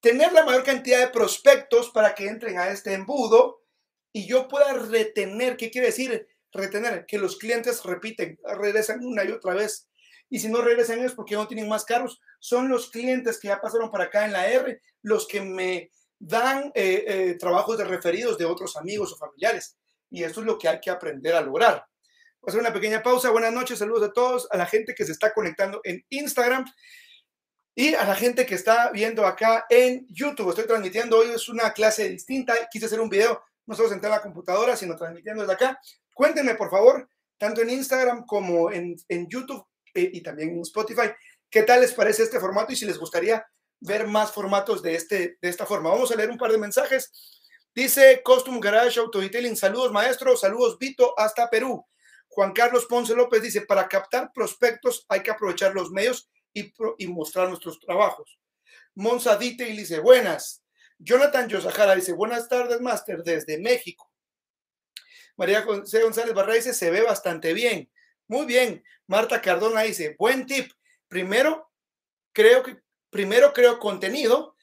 tener 0.00 0.32
la 0.32 0.44
mayor 0.44 0.64
cantidad 0.64 0.98
de 0.98 1.12
prospectos 1.12 1.90
para 1.90 2.12
que 2.12 2.26
entren 2.26 2.58
a 2.58 2.70
este 2.70 2.92
embudo 2.92 3.62
y 4.12 4.26
yo 4.26 4.48
pueda 4.48 4.72
retener. 4.72 5.56
¿Qué 5.56 5.70
quiere 5.70 5.86
decir 5.86 6.26
retener? 6.50 7.06
Que 7.06 7.18
los 7.18 7.36
clientes 7.36 7.84
repiten, 7.84 8.40
regresan 8.42 9.04
una 9.04 9.22
y 9.22 9.30
otra 9.30 9.54
vez. 9.54 9.88
Y 10.28 10.40
si 10.40 10.48
no 10.48 10.60
regresan 10.60 11.04
es 11.04 11.12
porque 11.12 11.36
no 11.36 11.46
tienen 11.46 11.68
más 11.68 11.84
carros. 11.84 12.20
Son 12.40 12.68
los 12.68 12.90
clientes 12.90 13.38
que 13.38 13.46
ya 13.46 13.60
pasaron 13.60 13.92
para 13.92 14.04
acá 14.04 14.24
en 14.24 14.32
la 14.32 14.48
R 14.48 14.80
los 15.02 15.28
que 15.28 15.40
me 15.40 15.92
dan 16.18 16.72
eh, 16.74 17.04
eh, 17.06 17.36
trabajos 17.38 17.78
de 17.78 17.84
referidos 17.84 18.38
de 18.38 18.46
otros 18.46 18.76
amigos 18.76 19.12
o 19.12 19.18
familiares. 19.18 19.76
Y 20.10 20.24
eso 20.24 20.40
es 20.40 20.46
lo 20.46 20.58
que 20.58 20.66
hay 20.66 20.80
que 20.80 20.90
aprender 20.90 21.36
a 21.36 21.42
lograr. 21.42 21.86
Voy 22.40 22.48
a 22.48 22.50
hacer 22.50 22.60
una 22.60 22.72
pequeña 22.72 23.04
pausa. 23.04 23.30
Buenas 23.30 23.52
noches, 23.52 23.78
saludos 23.78 24.10
a 24.10 24.12
todos, 24.12 24.48
a 24.50 24.56
la 24.56 24.66
gente 24.66 24.96
que 24.96 25.04
se 25.04 25.12
está 25.12 25.32
conectando 25.32 25.80
en 25.84 26.04
Instagram 26.08 26.64
y 27.74 27.94
a 27.94 28.04
la 28.04 28.14
gente 28.14 28.44
que 28.44 28.54
está 28.54 28.90
viendo 28.90 29.26
acá 29.26 29.66
en 29.70 30.06
YouTube. 30.08 30.50
Estoy 30.50 30.66
transmitiendo 30.66 31.18
hoy, 31.18 31.30
es 31.30 31.48
una 31.48 31.72
clase 31.72 32.08
distinta. 32.08 32.54
Quise 32.70 32.86
hacer 32.86 33.00
un 33.00 33.08
video, 33.08 33.42
no 33.66 33.74
solo 33.74 33.88
sentar 33.88 34.10
en 34.10 34.16
la 34.16 34.22
computadora, 34.22 34.76
sino 34.76 34.96
transmitiendo 34.96 35.42
desde 35.42 35.54
acá. 35.54 35.80
Cuéntenme, 36.14 36.54
por 36.54 36.70
favor, 36.70 37.08
tanto 37.38 37.62
en 37.62 37.70
Instagram 37.70 38.26
como 38.26 38.70
en, 38.70 38.96
en 39.08 39.26
YouTube 39.28 39.64
eh, 39.94 40.10
y 40.12 40.22
también 40.22 40.50
en 40.50 40.60
Spotify, 40.60 41.10
qué 41.50 41.62
tal 41.62 41.80
les 41.80 41.92
parece 41.92 42.22
este 42.22 42.40
formato 42.40 42.72
y 42.72 42.76
si 42.76 42.84
les 42.84 42.98
gustaría 42.98 43.44
ver 43.80 44.06
más 44.06 44.32
formatos 44.32 44.82
de, 44.82 44.94
este, 44.94 45.38
de 45.40 45.48
esta 45.48 45.66
forma. 45.66 45.90
Vamos 45.90 46.12
a 46.12 46.16
leer 46.16 46.30
un 46.30 46.38
par 46.38 46.52
de 46.52 46.58
mensajes. 46.58 47.10
Dice 47.74 48.20
Costum 48.22 48.60
Garage 48.60 49.00
Auto 49.00 49.18
Detailing, 49.18 49.56
saludos 49.56 49.92
maestro, 49.92 50.36
saludos 50.36 50.78
Vito 50.78 51.18
hasta 51.18 51.48
Perú. 51.48 51.84
Juan 52.28 52.52
Carlos 52.52 52.86
Ponce 52.86 53.14
López 53.14 53.42
dice, 53.42 53.62
para 53.62 53.88
captar 53.88 54.30
prospectos 54.32 55.04
hay 55.08 55.22
que 55.22 55.30
aprovechar 55.30 55.74
los 55.74 55.90
medios 55.90 56.30
y, 56.54 57.06
mostrar 57.08 57.48
nuestros 57.48 57.78
trabajos. 57.80 58.38
Monza 58.94 59.36
Dite 59.36 59.64
dice, 59.64 60.00
buenas. 60.00 60.64
Jonathan 60.98 61.48
Yosahara 61.48 61.94
dice, 61.94 62.12
buenas 62.12 62.48
tardes, 62.48 62.80
Master, 62.80 63.22
desde 63.22 63.58
México. 63.58 64.10
María 65.36 65.62
José 65.62 66.02
González 66.02 66.34
Barra 66.34 66.54
dice, 66.54 66.74
se 66.74 66.90
ve 66.90 67.02
bastante 67.02 67.52
bien. 67.54 67.90
Muy 68.28 68.46
bien. 68.46 68.84
Marta 69.06 69.40
Cardona 69.40 69.82
dice, 69.82 70.14
buen 70.18 70.46
tip. 70.46 70.70
Primero, 71.08 71.70
creo 72.32 72.62
que, 72.62 72.78
primero 73.10 73.52
creo 73.52 73.78
contenido. 73.78 74.56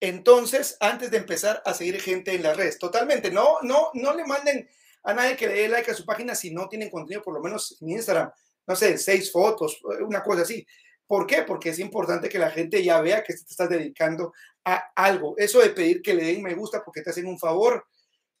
Entonces, 0.00 0.76
antes 0.80 1.10
de 1.10 1.16
empezar 1.16 1.62
a 1.64 1.72
seguir 1.72 2.00
gente 2.00 2.34
en 2.34 2.42
la 2.42 2.54
red, 2.54 2.76
totalmente. 2.78 3.30
No, 3.30 3.58
no, 3.62 3.90
no 3.94 4.14
le 4.14 4.24
manden 4.24 4.68
a 5.02 5.14
nadie 5.14 5.36
que 5.36 5.46
le 5.46 5.54
dé 5.54 5.68
like 5.68 5.90
a 5.90 5.94
su 5.94 6.04
página 6.04 6.34
si 6.34 6.52
no 6.52 6.68
tienen 6.68 6.90
contenido, 6.90 7.22
por 7.22 7.34
lo 7.34 7.40
menos 7.40 7.78
en 7.80 7.90
Instagram 7.90 8.30
no 8.66 8.76
sé, 8.76 8.98
seis 8.98 9.30
fotos, 9.30 9.80
una 10.00 10.22
cosa 10.22 10.42
así. 10.42 10.66
¿Por 11.06 11.26
qué? 11.26 11.42
Porque 11.42 11.70
es 11.70 11.78
importante 11.78 12.28
que 12.28 12.38
la 12.38 12.50
gente 12.50 12.82
ya 12.82 13.00
vea 13.00 13.22
que 13.22 13.34
te 13.34 13.40
estás 13.40 13.68
dedicando 13.68 14.32
a 14.64 14.92
algo. 14.96 15.34
Eso 15.36 15.60
de 15.60 15.70
pedir 15.70 16.00
que 16.00 16.14
le 16.14 16.24
den 16.24 16.42
me 16.42 16.54
gusta 16.54 16.82
porque 16.82 17.02
te 17.02 17.10
hacen 17.10 17.26
un 17.26 17.38
favor, 17.38 17.86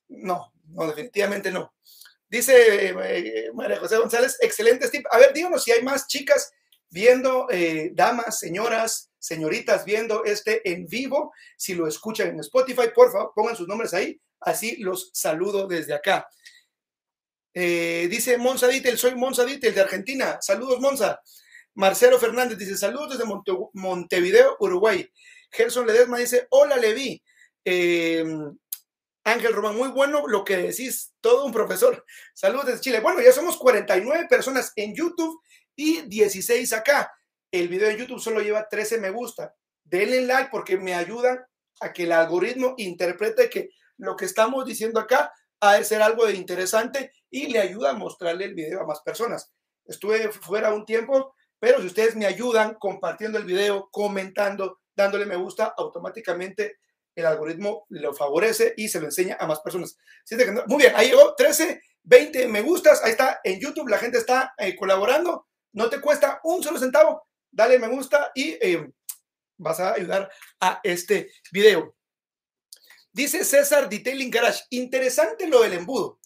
no, 0.08 0.52
no, 0.68 0.86
definitivamente 0.86 1.50
no. 1.50 1.74
Dice 2.28 2.88
eh, 2.88 3.50
María 3.52 3.78
José 3.78 3.98
González, 3.98 4.38
excelente 4.40 4.88
tip. 4.88 5.06
A 5.10 5.18
ver, 5.18 5.32
díganos 5.32 5.62
si 5.62 5.72
hay 5.72 5.82
más 5.82 6.06
chicas 6.06 6.52
viendo, 6.90 7.48
eh, 7.50 7.90
damas, 7.92 8.38
señoras, 8.38 9.10
señoritas 9.18 9.84
viendo 9.84 10.24
este 10.24 10.68
en 10.70 10.86
vivo. 10.86 11.32
Si 11.56 11.74
lo 11.74 11.86
escuchan 11.86 12.28
en 12.28 12.40
Spotify, 12.40 12.88
por 12.94 13.12
favor, 13.12 13.32
pongan 13.34 13.56
sus 13.56 13.68
nombres 13.68 13.92
ahí. 13.94 14.20
Así 14.40 14.76
los 14.76 15.10
saludo 15.12 15.66
desde 15.66 15.94
acá. 15.94 16.26
Eh, 17.54 18.08
dice 18.10 18.36
Monza 18.36 18.66
Dittel, 18.66 18.98
soy 18.98 19.14
Monza 19.14 19.44
Dittel 19.44 19.74
de 19.74 19.80
Argentina. 19.80 20.38
Saludos, 20.40 20.80
Monza. 20.80 21.20
Marcelo 21.74 22.18
Fernández 22.18 22.58
dice, 22.58 22.76
saludos 22.76 23.18
desde 23.18 23.24
Montevideo, 23.72 24.56
Uruguay. 24.60 25.08
Gerson 25.50 25.86
Ledesma 25.86 26.18
dice, 26.18 26.46
hola, 26.50 26.76
Levi. 26.76 27.22
Em, 27.64 28.56
Ángel 29.24 29.54
Román, 29.54 29.76
muy 29.76 29.88
bueno 29.88 30.26
lo 30.26 30.44
que 30.44 30.56
decís, 30.56 31.14
todo 31.20 31.46
un 31.46 31.52
profesor. 31.52 32.04
Saludos 32.34 32.66
desde 32.66 32.80
Chile. 32.80 33.00
Bueno, 33.00 33.22
ya 33.22 33.32
somos 33.32 33.56
49 33.56 34.26
personas 34.28 34.72
en 34.76 34.94
YouTube 34.94 35.40
y 35.74 36.02
16 36.02 36.72
acá. 36.74 37.12
El 37.50 37.68
video 37.68 37.88
de 37.88 37.96
YouTube 37.96 38.20
solo 38.20 38.40
lleva 38.40 38.68
13 38.68 38.98
me 38.98 39.10
gusta. 39.10 39.54
Denle 39.84 40.22
like 40.22 40.50
porque 40.50 40.76
me 40.76 40.94
ayudan 40.94 41.40
a 41.80 41.92
que 41.92 42.02
el 42.02 42.12
algoritmo 42.12 42.74
interprete 42.76 43.48
que 43.48 43.70
lo 43.96 44.16
que 44.16 44.24
estamos 44.26 44.66
diciendo 44.66 45.00
acá 45.00 45.32
ha 45.64 45.78
de 45.78 45.84
ser 45.84 46.02
algo 46.02 46.26
de 46.26 46.34
interesante 46.34 47.12
y 47.30 47.46
le 47.46 47.58
ayuda 47.58 47.90
a 47.90 47.94
mostrarle 47.94 48.44
el 48.44 48.54
video 48.54 48.80
a 48.80 48.86
más 48.86 49.00
personas. 49.00 49.50
Estuve 49.86 50.30
fuera 50.30 50.72
un 50.72 50.84
tiempo, 50.84 51.34
pero 51.58 51.80
si 51.80 51.86
ustedes 51.86 52.16
me 52.16 52.26
ayudan 52.26 52.74
compartiendo 52.74 53.38
el 53.38 53.44
video, 53.44 53.88
comentando, 53.90 54.80
dándole 54.94 55.26
me 55.26 55.36
gusta, 55.36 55.74
automáticamente 55.76 56.78
el 57.14 57.26
algoritmo 57.26 57.86
lo 57.90 58.12
favorece 58.12 58.74
y 58.76 58.88
se 58.88 59.00
lo 59.00 59.06
enseña 59.06 59.36
a 59.40 59.46
más 59.46 59.60
personas. 59.60 59.96
Muy 60.66 60.78
bien, 60.78 60.92
ahí 60.96 61.08
llegó 61.08 61.34
13, 61.34 61.80
20 62.02 62.48
me 62.48 62.60
gustas, 62.60 63.02
ahí 63.02 63.12
está 63.12 63.40
en 63.42 63.60
YouTube, 63.60 63.88
la 63.88 63.98
gente 63.98 64.18
está 64.18 64.54
eh, 64.58 64.76
colaborando, 64.76 65.46
no 65.72 65.88
te 65.88 66.00
cuesta 66.00 66.40
un 66.44 66.62
solo 66.62 66.78
centavo, 66.78 67.26
dale 67.50 67.78
me 67.78 67.88
gusta 67.88 68.32
y 68.34 68.58
eh, 68.60 68.90
vas 69.56 69.80
a 69.80 69.94
ayudar 69.94 70.30
a 70.60 70.80
este 70.82 71.30
video. 71.52 71.94
Dice 73.14 73.44
César 73.44 73.88
Detailing 73.88 74.28
Garage, 74.28 74.64
interesante 74.70 75.46
lo 75.46 75.62
del 75.62 75.74
embudo. 75.74 76.18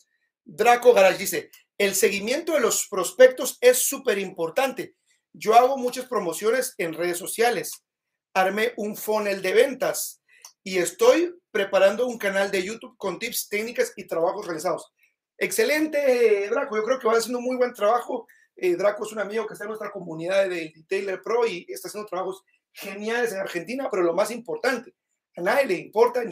Draco 0.42 0.94
Garage 0.94 1.18
dice, 1.18 1.50
el 1.76 1.94
seguimiento 1.94 2.54
de 2.54 2.60
los 2.60 2.88
prospectos 2.88 3.58
es 3.60 3.86
súper 3.86 4.18
importante. 4.18 4.94
Yo 5.34 5.52
hago 5.52 5.76
muchas 5.76 6.06
promociones 6.06 6.74
en 6.78 6.94
redes 6.94 7.18
sociales. 7.18 7.84
Armé 8.32 8.72
un 8.78 8.96
funnel 8.96 9.42
de 9.42 9.52
ventas 9.52 10.22
y 10.64 10.78
estoy 10.78 11.34
preparando 11.50 12.06
un 12.06 12.16
canal 12.16 12.50
de 12.50 12.62
YouTube 12.62 12.96
con 12.96 13.18
tips, 13.18 13.50
técnicas 13.50 13.92
y 13.94 14.06
trabajos 14.06 14.46
realizados. 14.46 14.90
Excelente, 15.36 16.48
Draco. 16.48 16.74
Yo 16.74 16.84
creo 16.84 16.98
que 16.98 17.06
va 17.06 17.18
haciendo 17.18 17.42
muy 17.42 17.58
buen 17.58 17.74
trabajo. 17.74 18.26
Eh, 18.56 18.76
Draco 18.76 19.04
es 19.04 19.12
un 19.12 19.18
amigo 19.18 19.46
que 19.46 19.52
está 19.52 19.64
en 19.64 19.68
nuestra 19.68 19.90
comunidad 19.90 20.48
de 20.48 20.72
Detailer 20.74 21.20
Pro 21.20 21.46
y 21.46 21.66
está 21.68 21.88
haciendo 21.88 22.08
trabajos 22.08 22.42
geniales 22.72 23.32
en 23.32 23.40
Argentina, 23.40 23.88
pero 23.90 24.04
lo 24.04 24.14
más 24.14 24.30
importante, 24.30 24.94
a 25.36 25.42
nadie 25.42 25.66
le 25.66 25.74
importa, 25.74 26.22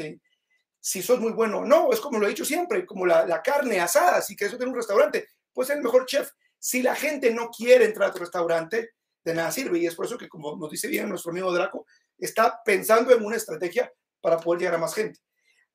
si 0.87 1.03
sos 1.03 1.19
muy 1.19 1.33
bueno 1.33 1.59
o 1.59 1.65
no. 1.65 1.93
Es 1.93 1.99
como 1.99 2.21
lo 2.21 2.27
he 2.27 2.29
dicho 2.29 2.45
siempre, 2.45 2.87
como 2.87 3.07
la, 3.07 3.43
carne 3.43 3.81
asada. 3.81 4.23
Si 4.23 4.37
quieres 4.37 4.57
tener 4.57 4.69
un 4.69 4.77
restaurante, 4.77 5.27
pues 5.53 5.67
ser 5.67 5.79
el 5.79 5.83
mejor 5.83 6.07
chef. 6.07 6.31
Si 6.61 6.81
la 6.81 6.95
gente 6.95 7.33
no 7.33 7.51
quiere 7.51 7.87
entrar 7.87 8.11
a 8.11 8.13
tu 8.13 8.21
restaurante, 8.21 8.91
de 9.25 9.35
nada 9.35 9.51
sirve. 9.51 9.81
Y 9.81 9.87
es 9.87 9.97
por 9.97 10.07
eso 10.07 10.17
que, 10.17 10.29
como 10.29 10.55
nos 10.57 10.71
dice 10.71 10.87
bien 10.87 11.09
nuestro 11.09 11.33
amigo 11.33 11.53
Draco, 11.53 11.87
está 12.17 12.63
pensando 12.65 13.13
en 13.13 13.25
una 13.25 13.35
estrategia 13.35 13.93
para 14.21 14.39
poder 14.39 14.61
llegar 14.61 14.77
a 14.77 14.79
más 14.79 14.95
gente. 14.95 15.19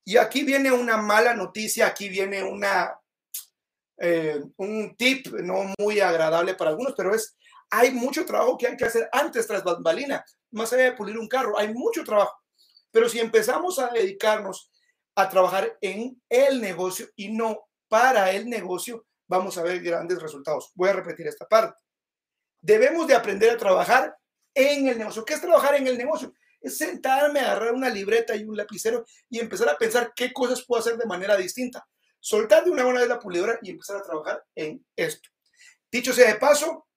Y 0.05 0.15
aquí 0.15 0.45
viene 0.45 0.71
una 0.71 0.95
mala 0.95 1.33
noticia, 1.33 1.87
aquí 1.87 2.07
viene 2.07 2.41
una, 2.41 2.97
eh, 3.97 4.41
un 4.55 4.95
tip 4.95 5.27
no 5.27 5.73
muy 5.77 5.99
agradable 5.99 6.55
para 6.55 6.69
algunos, 6.69 6.93
pero 6.95 7.13
es, 7.13 7.35
hay 7.69 7.91
mucho 7.91 8.25
trabajo 8.25 8.57
que 8.57 8.67
hay 8.67 8.77
que 8.77 8.85
hacer 8.85 9.09
antes 9.11 9.45
tras 9.45 9.61
bambalina, 9.61 10.23
más 10.51 10.71
allá 10.71 10.83
de 10.83 10.93
pulir 10.93 11.17
un 11.17 11.27
carro, 11.27 11.59
hay 11.59 11.73
mucho 11.73 12.01
trabajo. 12.05 12.41
Pero 12.91 13.09
si 13.09 13.19
empezamos 13.19 13.77
a 13.77 13.89
dedicarnos 13.89 14.70
a 15.15 15.29
trabajar 15.29 15.77
en 15.81 16.21
el 16.29 16.61
negocio 16.61 17.07
y 17.15 17.29
no 17.29 17.67
para 17.87 18.31
el 18.31 18.49
negocio, 18.49 19.05
vamos 19.27 19.57
a 19.57 19.63
ver 19.63 19.81
grandes 19.81 20.21
resultados. 20.21 20.71
Voy 20.75 20.89
a 20.89 20.93
repetir 20.93 21.27
esta 21.27 21.45
parte. 21.45 21.81
Debemos 22.61 23.07
de 23.07 23.15
aprender 23.15 23.51
a 23.51 23.57
trabajar 23.57 24.15
en 24.53 24.87
el 24.87 24.97
negocio. 24.97 25.25
¿Qué 25.25 25.33
es 25.33 25.41
trabajar 25.41 25.75
en 25.75 25.87
el 25.87 25.97
negocio? 25.97 26.33
Es 26.61 26.77
sentarme, 26.77 27.39
agarrar 27.39 27.73
una 27.73 27.89
libreta 27.89 28.35
y 28.35 28.43
un 28.43 28.55
lapicero 28.55 29.05
y 29.29 29.39
empezar 29.39 29.67
a 29.69 29.77
pensar 29.77 30.13
qué 30.15 30.31
cosas 30.31 30.63
puedo 30.63 30.79
hacer 30.79 30.97
de 30.97 31.05
manera 31.05 31.35
distinta. 31.35 31.85
Soltar 32.19 32.63
de 32.63 32.71
una 32.71 32.83
buena 32.83 32.99
vez 32.99 33.09
la 33.09 33.19
pulidora 33.19 33.57
y 33.61 33.71
empezar 33.71 33.97
a 33.97 34.03
trabajar 34.03 34.45
en 34.55 34.85
esto. 34.95 35.29
Dicho 35.91 36.13
sea 36.13 36.27
de 36.31 36.39
paso, 36.39 36.87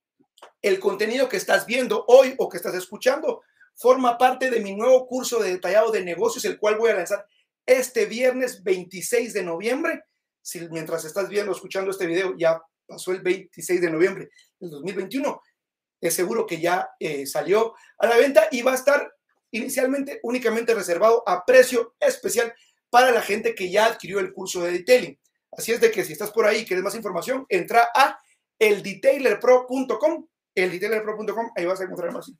el 0.61 0.79
contenido 0.79 1.29
que 1.29 1.39
estás 1.39 1.67
viendo 1.67 2.05
hoy 2.09 2.35
o 2.39 2.49
que 2.49 2.59
estás 2.59 2.75
escuchando 2.75 3.43
forma 3.75 4.19
parte 4.19 4.51
de 4.51 4.61
mi 4.61 4.75
nuevo 4.75 5.07
curso 5.07 5.43
de 5.43 5.51
detallado 5.51 5.91
de 5.91 6.05
negocios, 6.05 6.45
el 6.45 6.59
cual 6.59 6.77
voy 6.77 6.91
a 6.91 6.95
lanzar 6.95 7.27
este 7.67 8.07
viernes 8.07 8.63
26 8.63 9.33
de 9.33 9.43
noviembre. 9.43 10.05
Si 10.43 10.61
mientras 10.69 11.05
estás 11.05 11.29
viendo, 11.29 11.53
escuchando 11.53 11.91
este 11.91 12.07
video, 12.07 12.35
ya 12.37 12.61
pasó 12.87 13.13
el 13.13 13.23
26 13.23 13.81
de 13.81 13.91
noviembre 13.91 14.31
del 14.59 14.71
2021, 14.71 15.41
es 16.01 16.15
seguro 16.15 16.47
que 16.47 16.61
ya 16.61 16.91
eh, 17.01 17.27
salió 17.27 17.75
a 17.99 18.07
la 18.07 18.17
venta 18.17 18.49
y 18.51 18.63
va 18.63 18.73
a 18.73 18.77
estar 18.77 19.11
inicialmente 19.51 20.21
únicamente 20.23 20.75
reservado 20.75 21.23
a 21.27 21.45
precio 21.47 21.95
especial 21.99 22.53
para 22.91 23.11
la 23.11 23.23
gente 23.23 23.55
que 23.55 23.71
ya 23.71 23.87
adquirió 23.87 24.21
el 24.21 24.33
curso 24.33 24.63
de 24.63 24.73
detailing. 24.73 25.19
Así 25.57 25.73
es 25.73 25.81
de 25.81 25.91
que 25.91 26.05
si 26.05 26.13
estás 26.13 26.31
por 26.31 26.47
ahí 26.47 26.61
y 26.61 26.67
quieres 26.67 26.85
más 26.85 26.95
información, 26.95 27.47
entra 27.49 27.89
a 27.95 28.19
eldetailerpro.com, 28.59 30.27
eldetailerpro.com, 30.55 31.51
ahí 31.57 31.65
vas 31.65 31.81
a 31.81 31.85
encontrar 31.85 32.13
más. 32.13 32.31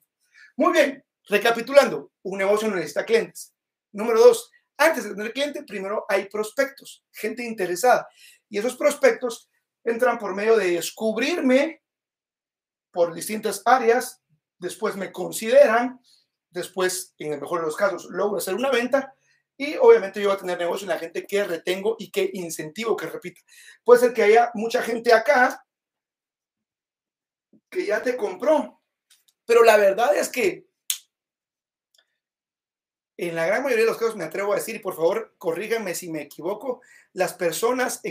Muy 0.57 0.73
bien, 0.73 1.03
recapitulando, 1.27 2.11
un 2.23 2.37
negocio 2.37 2.67
no 2.67 2.75
necesita 2.75 3.05
clientes. 3.05 3.53
Número 3.93 4.19
dos, 4.19 4.51
antes 4.77 5.03
de 5.03 5.15
tener 5.15 5.33
cliente, 5.33 5.63
primero 5.63 6.05
hay 6.09 6.27
prospectos, 6.29 7.03
gente 7.11 7.43
interesada. 7.43 8.07
Y 8.49 8.57
esos 8.57 8.75
prospectos 8.75 9.49
entran 9.83 10.17
por 10.17 10.35
medio 10.35 10.57
de 10.57 10.71
descubrirme 10.71 11.81
por 12.91 13.13
distintas 13.13 13.61
áreas, 13.65 14.21
después 14.57 14.95
me 14.95 15.11
consideran, 15.11 15.99
después, 16.49 17.13
en 17.17 17.33
el 17.33 17.41
mejor 17.41 17.59
de 17.59 17.65
los 17.65 17.75
casos, 17.75 18.05
logro 18.09 18.37
hacer 18.37 18.55
una 18.55 18.71
venta 18.71 19.13
y 19.57 19.75
obviamente 19.77 20.21
yo 20.21 20.29
voy 20.29 20.35
a 20.35 20.39
tener 20.39 20.57
negocio 20.57 20.85
en 20.85 20.89
la 20.89 20.99
gente 20.99 21.25
que 21.25 21.43
retengo 21.43 21.95
y 21.99 22.11
que 22.11 22.29
incentivo 22.33 22.95
que 22.95 23.07
repita. 23.07 23.41
Puede 23.83 24.01
ser 24.01 24.13
que 24.13 24.23
haya 24.23 24.51
mucha 24.53 24.81
gente 24.81 25.13
acá 25.13 25.65
que 27.69 27.85
ya 27.85 28.01
te 28.01 28.17
compró, 28.17 28.81
pero 29.45 29.63
la 29.63 29.77
verdad 29.77 30.15
es 30.15 30.29
que 30.29 30.64
en 33.17 33.35
la 33.35 33.45
gran 33.45 33.63
mayoría 33.63 33.85
de 33.85 33.91
los 33.91 33.97
casos 33.97 34.15
me 34.15 34.25
atrevo 34.25 34.51
a 34.51 34.57
decir, 34.57 34.75
y 34.75 34.79
por 34.79 34.95
favor, 34.95 35.33
corríganme 35.37 35.95
si 35.95 36.11
me 36.11 36.21
equivoco, 36.21 36.81
las 37.13 37.33
personas, 37.33 38.01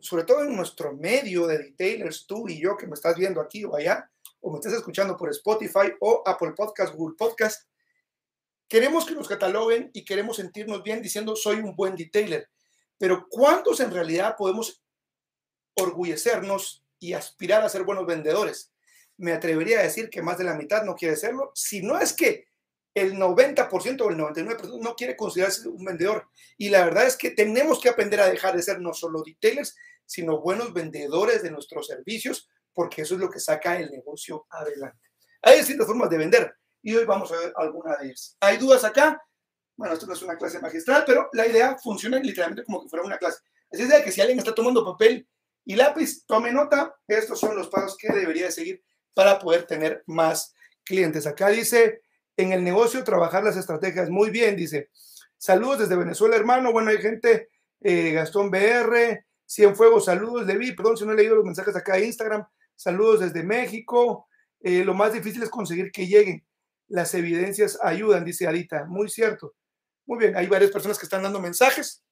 sobre 0.00 0.24
todo 0.24 0.42
en 0.42 0.56
nuestro 0.56 0.92
medio 0.94 1.46
de 1.46 1.58
detailers, 1.58 2.26
tú 2.26 2.48
y 2.48 2.60
yo 2.60 2.76
que 2.76 2.86
me 2.86 2.94
estás 2.94 3.16
viendo 3.16 3.40
aquí 3.40 3.64
o 3.64 3.76
allá, 3.76 4.10
o 4.40 4.50
me 4.50 4.58
estás 4.58 4.72
escuchando 4.72 5.16
por 5.16 5.30
Spotify 5.30 5.92
o 6.00 6.22
Apple 6.26 6.52
Podcast, 6.56 6.94
Google 6.94 7.16
Podcast, 7.16 7.68
queremos 8.68 9.06
que 9.06 9.14
nos 9.14 9.28
cataloguen 9.28 9.90
y 9.94 10.04
queremos 10.04 10.36
sentirnos 10.36 10.82
bien 10.82 11.02
diciendo 11.02 11.36
soy 11.36 11.56
un 11.56 11.76
buen 11.76 11.94
detailer. 11.94 12.48
Pero 12.98 13.26
¿cuántos 13.30 13.78
en 13.80 13.92
realidad 13.92 14.34
podemos 14.36 14.82
orgullecernos 15.74 16.84
y 16.98 17.12
aspirar 17.12 17.62
a 17.62 17.68
ser 17.68 17.84
buenos 17.84 18.06
vendedores? 18.06 18.72
Me 19.16 19.32
atrevería 19.32 19.80
a 19.80 19.84
decir 19.84 20.10
que 20.10 20.22
más 20.22 20.36
de 20.36 20.44
la 20.44 20.54
mitad 20.54 20.82
no 20.82 20.96
quiere 20.96 21.16
serlo, 21.16 21.52
si 21.54 21.80
no 21.80 21.98
es 21.98 22.12
que 22.12 22.48
el 23.00 23.14
90% 23.14 24.00
o 24.00 24.10
el 24.10 24.16
99% 24.16 24.80
no 24.80 24.94
quiere 24.94 25.16
considerarse 25.16 25.68
un 25.68 25.84
vendedor. 25.84 26.28
Y 26.56 26.68
la 26.68 26.84
verdad 26.84 27.06
es 27.06 27.16
que 27.16 27.30
tenemos 27.30 27.80
que 27.80 27.88
aprender 27.88 28.20
a 28.20 28.28
dejar 28.28 28.56
de 28.56 28.62
ser 28.62 28.80
no 28.80 28.92
solo 28.92 29.22
retailers, 29.24 29.76
sino 30.06 30.40
buenos 30.40 30.72
vendedores 30.72 31.42
de 31.42 31.50
nuestros 31.50 31.86
servicios, 31.86 32.48
porque 32.72 33.02
eso 33.02 33.14
es 33.14 33.20
lo 33.20 33.30
que 33.30 33.40
saca 33.40 33.78
el 33.78 33.90
negocio 33.90 34.46
adelante. 34.50 34.98
Hay 35.42 35.58
distintas 35.58 35.86
formas 35.86 36.10
de 36.10 36.18
vender 36.18 36.54
y 36.82 36.94
hoy 36.94 37.04
vamos 37.04 37.30
a 37.32 37.36
ver 37.36 37.52
alguna 37.56 37.96
de 37.96 38.06
ellas. 38.06 38.36
¿Hay 38.40 38.56
dudas 38.56 38.84
acá? 38.84 39.22
Bueno, 39.76 39.94
esto 39.94 40.06
no 40.06 40.14
es 40.14 40.22
una 40.22 40.36
clase 40.36 40.58
magistral, 40.58 41.04
pero 41.06 41.28
la 41.32 41.46
idea 41.46 41.76
funciona 41.78 42.18
literalmente 42.18 42.64
como 42.64 42.82
que 42.82 42.88
fuera 42.88 43.04
una 43.04 43.18
clase. 43.18 43.40
Así 43.70 43.82
es 43.82 43.88
de 43.88 44.02
que 44.02 44.10
si 44.10 44.20
alguien 44.20 44.38
está 44.38 44.54
tomando 44.54 44.84
papel 44.84 45.28
y 45.64 45.76
lápiz, 45.76 46.24
tome 46.26 46.50
nota. 46.50 46.96
Estos 47.06 47.38
son 47.38 47.54
los 47.54 47.68
pasos 47.68 47.96
que 47.96 48.12
debería 48.12 48.50
seguir 48.50 48.82
para 49.14 49.38
poder 49.38 49.64
tener 49.64 50.02
más 50.06 50.54
clientes. 50.84 51.26
Acá 51.26 51.48
dice, 51.48 52.02
en 52.38 52.52
el 52.52 52.64
negocio 52.64 53.04
trabajar 53.04 53.42
las 53.42 53.56
estrategias. 53.56 54.08
Muy 54.08 54.30
bien, 54.30 54.56
dice. 54.56 54.90
Saludos 55.36 55.80
desde 55.80 55.96
Venezuela, 55.96 56.36
hermano. 56.36 56.72
Bueno, 56.72 56.90
hay 56.90 56.98
gente, 56.98 57.50
eh, 57.80 58.12
Gastón 58.12 58.50
BR, 58.50 59.26
Cienfuegos, 59.46 60.04
saludos, 60.04 60.46
Levi, 60.46 60.72
perdón 60.72 60.96
si 60.96 61.04
no 61.04 61.12
he 61.12 61.16
leído 61.16 61.34
los 61.34 61.44
mensajes 61.44 61.74
acá 61.74 61.94
de 61.94 62.06
Instagram. 62.06 62.46
Saludos 62.76 63.20
desde 63.20 63.42
México. 63.42 64.28
Eh, 64.60 64.84
lo 64.84 64.94
más 64.94 65.12
difícil 65.12 65.42
es 65.42 65.50
conseguir 65.50 65.90
que 65.90 66.06
lleguen. 66.06 66.46
Las 66.86 67.12
evidencias 67.14 67.78
ayudan, 67.82 68.24
dice 68.24 68.46
Arita. 68.46 68.84
Muy 68.84 69.08
cierto. 69.08 69.54
Muy 70.06 70.18
bien, 70.18 70.36
hay 70.36 70.46
varias 70.46 70.70
personas 70.70 70.98
que 70.98 71.06
están 71.06 71.24
dando 71.24 71.40
mensajes. 71.40 72.04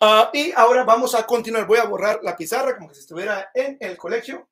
Ah, 0.00 0.30
y 0.32 0.52
ahora 0.52 0.84
vamos 0.84 1.14
a 1.14 1.26
continuar. 1.26 1.66
Voy 1.66 1.78
a 1.78 1.84
borrar 1.84 2.20
la 2.22 2.36
pizarra 2.36 2.76
como 2.76 2.94
si 2.94 3.00
estuviera 3.00 3.50
en 3.54 3.76
el 3.80 3.96
colegio 3.96 4.48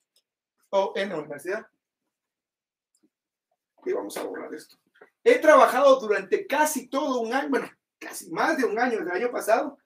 o 0.71 0.93
en 0.97 1.11
la 1.11 1.19
universidad. 1.19 1.67
Y 3.85 3.93
vamos 3.93 4.17
a 4.17 4.23
borrar 4.25 4.55
esto. 4.55 4.77
He 5.25 5.39
trabajado 5.39 5.99
durante 6.01 6.47
casi 6.47 6.89
todo 6.89 7.21
un 7.21 7.33
año, 7.33 7.49
bueno, 7.51 7.71
casi 7.99 8.31
más 8.31 8.57
de 8.57 8.65
un 8.65 8.79
año, 8.79 8.99
el 8.99 9.11
año 9.11 9.31
pasado, 9.31 9.79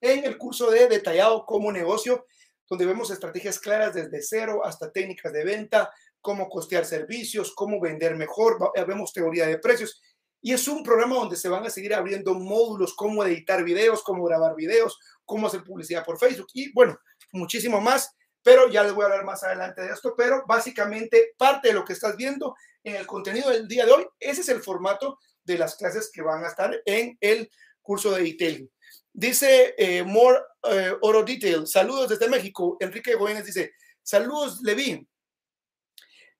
en 0.00 0.24
el 0.24 0.38
curso 0.38 0.70
de 0.70 0.88
Detallado 0.88 1.44
como 1.44 1.70
Negocio, 1.70 2.26
donde 2.68 2.86
vemos 2.86 3.10
estrategias 3.10 3.58
claras 3.58 3.94
desde 3.94 4.22
cero 4.22 4.62
hasta 4.64 4.90
técnicas 4.90 5.32
de 5.32 5.44
venta, 5.44 5.90
cómo 6.20 6.48
costear 6.48 6.84
servicios, 6.84 7.52
cómo 7.54 7.80
vender 7.80 8.16
mejor, 8.16 8.58
eh, 8.74 8.84
vemos 8.84 9.12
teoría 9.12 9.46
de 9.46 9.58
precios. 9.58 10.00
Y 10.42 10.52
es 10.54 10.66
un 10.68 10.82
programa 10.82 11.16
donde 11.16 11.36
se 11.36 11.48
van 11.48 11.66
a 11.66 11.70
seguir 11.70 11.94
abriendo 11.94 12.34
módulos, 12.34 12.94
cómo 12.94 13.24
editar 13.24 13.62
videos, 13.62 14.02
cómo 14.02 14.24
grabar 14.24 14.54
videos, 14.54 14.98
cómo 15.26 15.48
hacer 15.48 15.62
publicidad 15.62 16.04
por 16.04 16.18
Facebook 16.18 16.48
y 16.54 16.72
bueno, 16.72 16.98
muchísimo 17.32 17.80
más 17.80 18.16
pero 18.42 18.68
ya 18.70 18.82
les 18.82 18.92
voy 18.92 19.02
a 19.02 19.06
hablar 19.06 19.24
más 19.24 19.42
adelante 19.42 19.82
de 19.82 19.92
esto, 19.92 20.14
pero 20.16 20.44
básicamente 20.46 21.34
parte 21.36 21.68
de 21.68 21.74
lo 21.74 21.84
que 21.84 21.92
estás 21.92 22.16
viendo 22.16 22.54
en 22.82 22.96
el 22.96 23.06
contenido 23.06 23.50
del 23.50 23.68
día 23.68 23.84
de 23.84 23.92
hoy, 23.92 24.06
ese 24.18 24.40
es 24.40 24.48
el 24.48 24.62
formato 24.62 25.18
de 25.44 25.58
las 25.58 25.76
clases 25.76 26.10
que 26.12 26.22
van 26.22 26.44
a 26.44 26.48
estar 26.48 26.80
en 26.84 27.16
el 27.20 27.50
curso 27.82 28.12
de 28.12 28.22
detailing. 28.22 28.70
Dice 29.12 29.74
eh, 29.76 30.02
More 30.02 30.38
eh, 30.70 30.94
Oro 31.02 31.24
Detail, 31.24 31.66
saludos 31.66 32.08
desde 32.08 32.28
México. 32.28 32.76
Enrique 32.80 33.14
Goyenes 33.14 33.44
dice, 33.44 33.72
saludos 34.02 34.60
Levi. 34.62 35.06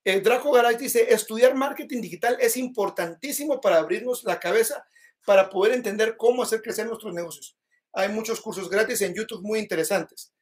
Eh, 0.05 0.21
Draco 0.21 0.51
Garay 0.53 0.77
dice, 0.77 1.13
estudiar 1.13 1.55
marketing 1.55 2.01
digital 2.01 2.39
es 2.41 2.57
importantísimo 2.57 3.61
para 3.61 3.79
abrirnos 3.79 4.25
la 4.25 4.41
cabeza, 4.41 4.87
para 5.27 5.51
poder 5.51 5.75
entender 5.75 6.17
cómo 6.17 6.43
hacer 6.43 6.63
crecer 6.63 6.87
nuestros 6.87 7.13
negocios. 7.13 7.59
Hay 7.93 8.09
muchos 8.09 8.41
cursos 8.41 8.71
gratis 8.71 9.03
en 9.03 9.15
YouTube 9.15 9.43
muy 9.43 9.59
interesantes. 9.59 10.33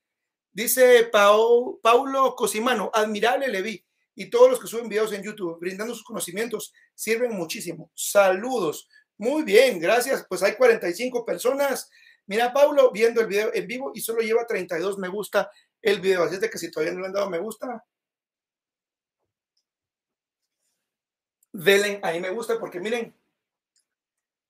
Dice 0.58 1.08
Paulo 1.12 2.34
Cosimano, 2.34 2.90
admirable 2.92 3.46
Levi 3.46 3.86
y 4.16 4.28
todos 4.28 4.50
los 4.50 4.58
que 4.58 4.66
suben 4.66 4.88
videos 4.88 5.12
en 5.12 5.22
YouTube 5.22 5.56
brindando 5.60 5.94
sus 5.94 6.02
conocimientos 6.02 6.74
sirven 6.96 7.30
muchísimo. 7.30 7.92
Saludos. 7.94 8.88
Muy 9.18 9.44
bien, 9.44 9.78
gracias. 9.78 10.26
Pues 10.28 10.42
hay 10.42 10.56
45 10.56 11.24
personas. 11.24 11.88
Mira, 12.26 12.52
Paulo, 12.52 12.90
viendo 12.90 13.20
el 13.20 13.28
video 13.28 13.54
en 13.54 13.68
vivo 13.68 13.92
y 13.94 14.00
solo 14.00 14.20
lleva 14.20 14.48
32 14.48 14.98
me 14.98 15.06
gusta 15.06 15.48
el 15.80 16.00
video. 16.00 16.24
Así 16.24 16.34
es 16.34 16.40
de 16.40 16.50
que 16.50 16.58
si 16.58 16.72
todavía 16.72 16.92
no 16.92 17.02
le 17.02 17.06
han 17.06 17.12
dado 17.12 17.30
me 17.30 17.38
gusta, 17.38 17.84
denle 21.52 22.00
ahí 22.02 22.18
me 22.18 22.30
gusta 22.30 22.58
porque 22.58 22.80
miren, 22.80 23.14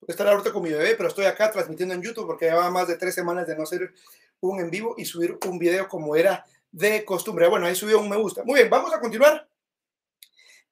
estar 0.07 0.27
ahorita 0.27 0.55
con 0.55 0.62
mi 0.62 0.71
bebé, 0.71 0.94
pero 0.94 1.11
estoy 1.11 1.27
acá 1.27 1.51
transmitiendo 1.51 1.92
en 1.92 2.01
YouTube 2.01 2.27
porque 2.27 2.47
llevaba 2.47 2.71
más 2.71 2.88
de 2.88 2.97
tres 2.97 3.14
semanas 3.14 3.47
de 3.47 3.55
no 3.55 3.64
hacer 3.64 3.92
un 4.40 4.61
en 4.61 4.70
vivo 4.70 4.94
y 4.96 5.05
subir 5.05 5.38
un 5.46 5.59
video 5.59 5.88
como 5.88 6.16
era 6.16 6.44
de 6.70 7.05
costumbre. 7.05 7.48
Bueno, 7.48 7.66
ahí 7.66 7.74
subió 7.74 8.01
un 8.01 8.09
me 8.09 8.16
gusta. 8.16 8.44
Muy 8.44 8.61
bien, 8.61 8.70
vamos 8.70 8.92
a 8.92 9.01
continuar 9.01 9.48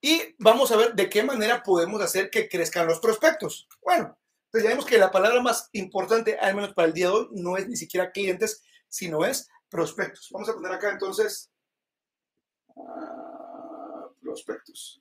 y 0.00 0.34
vamos 0.38 0.70
a 0.70 0.76
ver 0.76 0.94
de 0.94 1.08
qué 1.08 1.22
manera 1.22 1.62
podemos 1.62 2.00
hacer 2.00 2.30
que 2.30 2.48
crezcan 2.48 2.86
los 2.86 3.00
prospectos. 3.00 3.66
Bueno, 3.82 4.16
pues 4.50 4.62
ya 4.62 4.70
vemos 4.70 4.86
que 4.86 4.98
la 4.98 5.10
palabra 5.10 5.40
más 5.42 5.68
importante, 5.72 6.38
al 6.38 6.54
menos 6.54 6.74
para 6.74 6.88
el 6.88 6.94
día 6.94 7.06
de 7.06 7.12
hoy, 7.12 7.28
no 7.32 7.56
es 7.56 7.68
ni 7.68 7.76
siquiera 7.76 8.12
clientes, 8.12 8.62
sino 8.88 9.24
es 9.24 9.48
prospectos. 9.68 10.28
Vamos 10.30 10.48
a 10.48 10.54
poner 10.54 10.72
acá 10.72 10.92
entonces 10.92 11.50
uh, 12.74 14.12
prospectos. 14.20 15.00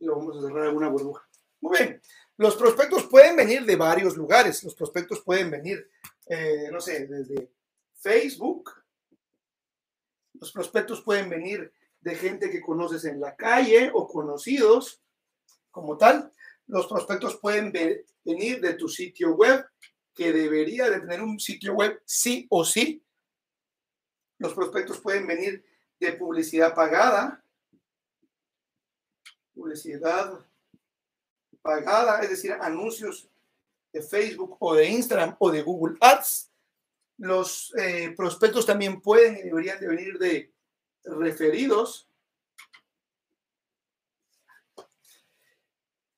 Y 0.00 0.04
lo 0.04 0.16
vamos 0.16 0.36
a 0.36 0.46
cerrar 0.46 0.66
alguna 0.66 0.88
burbuja. 0.88 1.26
Muy 1.60 1.76
bien. 1.76 2.00
Los 2.36 2.54
prospectos 2.54 3.04
pueden 3.06 3.34
venir 3.34 3.64
de 3.64 3.74
varios 3.74 4.16
lugares. 4.16 4.62
Los 4.62 4.76
prospectos 4.76 5.20
pueden 5.22 5.50
venir 5.50 5.90
eh, 6.28 6.68
no 6.70 6.80
sé, 6.80 7.06
desde 7.06 7.50
Facebook. 7.94 8.70
Los 10.34 10.52
prospectos 10.52 11.02
pueden 11.02 11.30
venir 11.30 11.72
de 12.00 12.14
gente 12.14 12.50
que 12.50 12.60
conoces 12.60 13.04
en 13.04 13.20
la 13.20 13.34
calle 13.34 13.90
o 13.92 14.06
conocidos 14.06 15.02
como 15.70 15.96
tal. 15.96 16.30
Los 16.66 16.86
prospectos 16.86 17.38
pueden 17.38 17.72
venir 17.72 18.60
de 18.60 18.74
tu 18.74 18.88
sitio 18.88 19.34
web, 19.34 19.66
que 20.14 20.32
debería 20.32 20.90
de 20.90 21.00
tener 21.00 21.22
un 21.22 21.40
sitio 21.40 21.72
web 21.74 22.02
sí 22.04 22.46
o 22.50 22.64
sí. 22.64 23.02
Los 24.38 24.52
prospectos 24.54 25.00
pueden 25.00 25.26
venir 25.26 25.64
de 25.98 26.12
publicidad 26.12 26.74
pagada. 26.74 27.42
Publicidad 29.54 30.46
pagada, 31.62 32.20
es 32.20 32.30
decir, 32.30 32.52
anuncios 32.52 33.28
de 33.92 34.02
Facebook 34.02 34.56
o 34.60 34.74
de 34.74 34.86
Instagram 34.86 35.36
o 35.38 35.50
de 35.50 35.62
Google 35.62 35.96
Ads. 36.00 36.50
Los 37.18 37.74
eh, 37.76 38.14
prospectos 38.16 38.64
también 38.64 39.00
pueden 39.00 39.36
y 39.38 39.42
deberían 39.42 39.80
de 39.80 39.88
venir 39.88 40.18
de 40.18 40.52
referidos. 41.04 42.08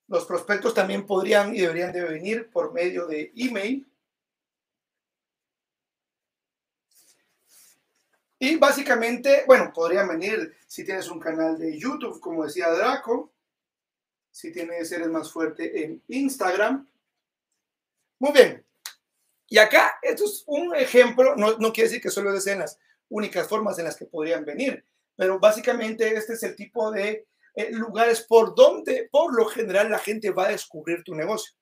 Los 0.09 0.27
prospectos 0.27 0.75
también 0.75 1.07
podrían 1.07 1.55
y 1.55 1.61
deberían 1.61 1.93
de 1.93 2.03
venir 2.03 2.51
por 2.51 2.73
medio 2.73 3.07
de 3.07 3.33
email. 3.37 3.87
Y 8.43 8.57
básicamente, 8.57 9.45
bueno, 9.47 9.71
podrían 9.73 10.09
venir 10.09 10.57
si 10.67 10.85
tienes 10.85 11.09
un 11.11 11.21
canal 11.21 11.59
de 11.59 11.79
YouTube, 11.79 12.19
como 12.21 12.45
decía 12.45 12.71
Draco, 12.71 13.33
si 14.31 14.51
tienes, 14.51 14.91
eres 14.91 15.09
más 15.09 15.31
fuerte 15.31 15.85
en 15.85 16.03
Instagram. 16.09 16.89
Muy 18.21 18.33
bien. 18.33 18.65
Y 19.49 19.59
acá, 19.59 19.99
esto 20.03 20.25
es 20.25 20.45
un 20.47 20.77
ejemplo, 20.77 21.35
no, 21.35 21.59
no 21.59 21.73
quiere 21.73 21.89
decir 21.89 22.03
que 22.03 22.11
solo 22.11 22.39
sean 22.41 22.61
las 22.61 22.79
únicas 23.09 23.49
formas 23.49 23.79
en 23.79 23.87
las 23.87 23.97
que 23.97 24.07
podrían 24.07 24.45
venir, 24.45 24.85
pero 25.17 25.41
básicamente 25.41 26.15
este 26.15 26.35
es 26.35 26.43
el 26.45 26.55
tipo 26.55 26.93
de 26.93 27.27
eh, 27.55 27.71
lugares 27.73 28.21
por 28.23 28.55
donde, 28.55 29.09
por 29.11 29.35
lo 29.35 29.47
general, 29.47 29.91
la 29.91 29.99
gente 29.99 30.31
va 30.31 30.47
a 30.47 30.51
descubrir 30.51 31.03
tu 31.03 31.15
negocio. 31.15 31.57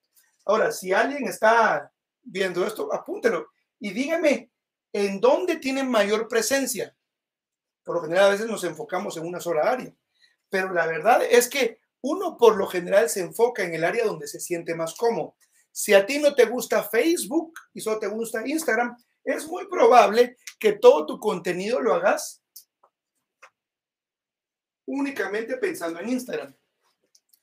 Ahora, 0.44 0.73
si 0.73 0.92
alguien 0.92 1.29
está 1.29 1.90
viendo 2.23 2.66
esto, 2.66 2.92
apúntelo 2.92 3.49
y 3.79 3.92
dígame 3.92 4.51
en 4.92 5.21
dónde 5.21 5.57
tienen 5.57 5.90
mayor 5.90 6.29
presencia. 6.29 6.94
Por 7.85 7.97
lo 7.97 8.03
general, 8.03 8.27
a 8.27 8.31
veces 8.31 8.47
nos 8.47 8.64
enfocamos 8.64 9.16
en 9.16 9.27
una 9.27 9.40
sola 9.40 9.62
área, 9.62 9.94
pero 10.51 10.73
la 10.73 10.87
verdad 10.87 11.23
es 11.23 11.49
que 11.49 11.81
uno 12.01 12.37
por 12.37 12.57
lo 12.57 12.66
general 12.66 13.09
se 13.09 13.21
enfoca 13.21 13.62
en 13.62 13.75
el 13.75 13.85
área 13.85 14.05
donde 14.05 14.27
se 14.27 14.40
siente 14.40 14.75
más 14.75 14.94
cómodo. 14.94 15.37
Si 15.78 15.94
a 15.94 16.04
ti 16.04 16.18
no 16.18 16.34
te 16.34 16.44
gusta 16.44 16.82
Facebook 16.82 17.52
y 17.72 17.80
solo 17.80 18.00
te 18.00 18.08
gusta 18.08 18.44
Instagram, 18.44 18.96
es 19.22 19.46
muy 19.46 19.68
probable 19.68 20.36
que 20.58 20.72
todo 20.72 21.06
tu 21.06 21.20
contenido 21.20 21.80
lo 21.80 21.94
hagas 21.94 22.42
únicamente 24.86 25.56
pensando 25.56 26.00
en 26.00 26.08
Instagram. 26.08 26.52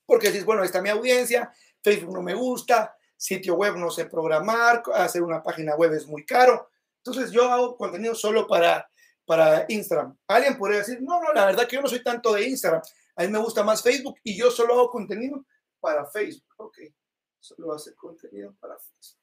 Porque 0.05 0.27
dices, 0.27 0.43
bueno, 0.43 0.65
esta 0.65 0.79
es 0.79 0.83
mi 0.83 0.89
audiencia, 0.89 1.49
Facebook 1.81 2.13
no 2.13 2.21
me 2.21 2.33
gusta, 2.33 2.93
sitio 3.15 3.55
web 3.55 3.77
no 3.77 3.89
sé 3.89 4.03
programar, 4.03 4.83
hacer 4.95 5.23
una 5.23 5.41
página 5.41 5.77
web 5.77 5.93
es 5.93 6.05
muy 6.05 6.25
caro. 6.25 6.69
Entonces 6.97 7.31
yo 7.31 7.49
hago 7.49 7.77
contenido 7.77 8.15
solo 8.15 8.45
para, 8.45 8.85
para 9.23 9.63
Instagram. 9.69 10.13
Alguien 10.27 10.57
podría 10.57 10.79
decir, 10.79 11.01
no, 11.01 11.21
no, 11.21 11.31
la 11.31 11.45
verdad 11.45 11.65
que 11.69 11.77
yo 11.77 11.81
no 11.81 11.87
soy 11.87 12.03
tanto 12.03 12.33
de 12.33 12.49
Instagram. 12.49 12.81
A 13.15 13.23
mí 13.23 13.29
me 13.29 13.39
gusta 13.39 13.63
más 13.63 13.81
Facebook 13.81 14.19
y 14.23 14.37
yo 14.37 14.51
solo 14.51 14.73
hago 14.73 14.89
contenido 14.89 15.45
para 15.79 16.05
Facebook. 16.05 16.53
Ok, 16.57 16.79
solo 17.45 17.73
hace 17.73 17.93
contenido 17.95 18.55
para 18.60 18.77
Facebook. 18.77 19.21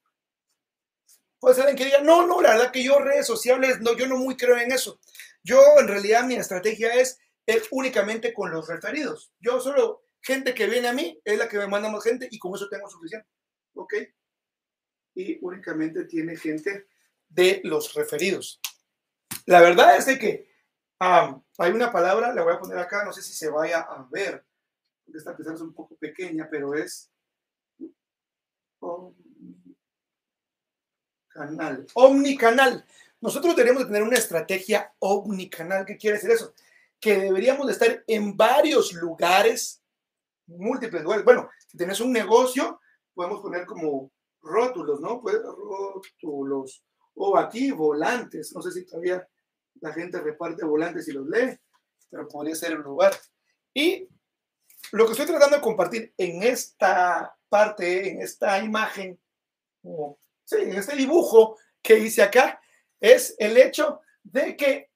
Puede 1.38 1.54
ser 1.56 1.74
que 1.74 1.86
diga, 1.86 2.00
no, 2.00 2.26
no, 2.26 2.40
la 2.40 2.50
verdad 2.50 2.70
que 2.70 2.84
yo 2.84 3.00
redes 3.00 3.26
sociales, 3.26 3.80
no, 3.80 3.96
yo 3.96 4.06
no 4.06 4.16
muy 4.16 4.36
creo 4.36 4.56
en 4.58 4.70
eso. 4.70 5.00
Yo 5.42 5.60
en 5.80 5.88
realidad 5.88 6.24
mi 6.24 6.34
estrategia 6.34 6.94
es 6.94 7.18
es 7.46 7.68
únicamente 7.70 8.32
con 8.32 8.50
los 8.50 8.68
referidos. 8.68 9.32
Yo 9.40 9.60
solo, 9.60 10.04
gente 10.20 10.54
que 10.54 10.66
viene 10.66 10.88
a 10.88 10.92
mí 10.92 11.20
es 11.24 11.38
la 11.38 11.48
que 11.48 11.58
me 11.58 11.66
manda 11.66 11.90
más 11.90 12.04
gente 12.04 12.28
y 12.30 12.38
con 12.38 12.54
eso 12.54 12.68
tengo 12.68 12.88
suficiente. 12.88 13.28
¿Ok? 13.74 13.94
Y 15.14 15.38
únicamente 15.44 16.04
tiene 16.04 16.36
gente 16.36 16.86
de 17.28 17.60
los 17.64 17.94
referidos. 17.94 18.60
La 19.46 19.60
verdad 19.60 19.96
es 19.96 20.06
de 20.06 20.18
que 20.18 20.52
hay 20.98 21.72
una 21.72 21.90
palabra, 21.90 22.32
la 22.32 22.42
voy 22.42 22.54
a 22.54 22.60
poner 22.60 22.78
acá, 22.78 23.04
no 23.04 23.12
sé 23.12 23.22
si 23.22 23.32
se 23.32 23.50
vaya 23.50 23.80
a 23.80 24.06
ver, 24.10 24.44
esta 25.12 25.36
pizarra 25.36 25.56
es 25.56 25.62
un 25.62 25.74
poco 25.74 25.96
pequeña, 25.96 26.48
pero 26.48 26.74
es 26.74 27.11
omnicanal. 31.34 31.86
Omnicanal. 31.94 32.84
Nosotros 33.20 33.56
deberíamos 33.56 33.86
tener 33.86 34.02
una 34.02 34.18
estrategia 34.18 34.92
omnicanal. 34.98 35.84
¿Qué 35.86 35.96
quiere 35.96 36.16
decir 36.16 36.30
eso? 36.32 36.52
que 37.02 37.18
deberíamos 37.18 37.66
de 37.66 37.72
estar 37.72 38.04
en 38.06 38.36
varios 38.36 38.92
lugares, 38.92 39.82
múltiples 40.46 41.02
lugares. 41.02 41.24
Bueno, 41.24 41.50
si 41.66 41.76
tienes 41.76 41.98
un 41.98 42.12
negocio, 42.12 42.80
podemos 43.12 43.40
poner 43.40 43.66
como 43.66 44.12
rótulos, 44.40 45.00
¿no? 45.00 45.20
Pues, 45.20 45.36
rótulos. 45.42 46.84
O 47.16 47.36
aquí, 47.36 47.72
volantes. 47.72 48.54
No 48.54 48.62
sé 48.62 48.70
si 48.70 48.86
todavía 48.86 49.28
la 49.80 49.92
gente 49.92 50.20
reparte 50.20 50.64
volantes 50.64 51.08
y 51.08 51.12
los 51.12 51.26
lee, 51.26 51.58
pero 52.08 52.28
podría 52.28 52.54
ser 52.54 52.76
un 52.76 52.84
lugar. 52.84 53.12
Y 53.74 54.06
lo 54.92 55.06
que 55.06 55.12
estoy 55.12 55.26
tratando 55.26 55.56
de 55.56 55.62
compartir 55.62 56.14
en 56.18 56.42
esta 56.42 57.34
parte, 57.48 58.10
en 58.10 58.20
esta 58.20 58.58
imagen, 58.62 59.18
sí, 60.44 60.56
en 60.56 60.74
este 60.74 60.96
dibujo 60.96 61.58
que 61.82 61.98
hice 61.98 62.22
acá, 62.22 62.60
es 63.00 63.34
el 63.38 63.56
hecho 63.56 64.00
de 64.22 64.56
que 64.56 64.90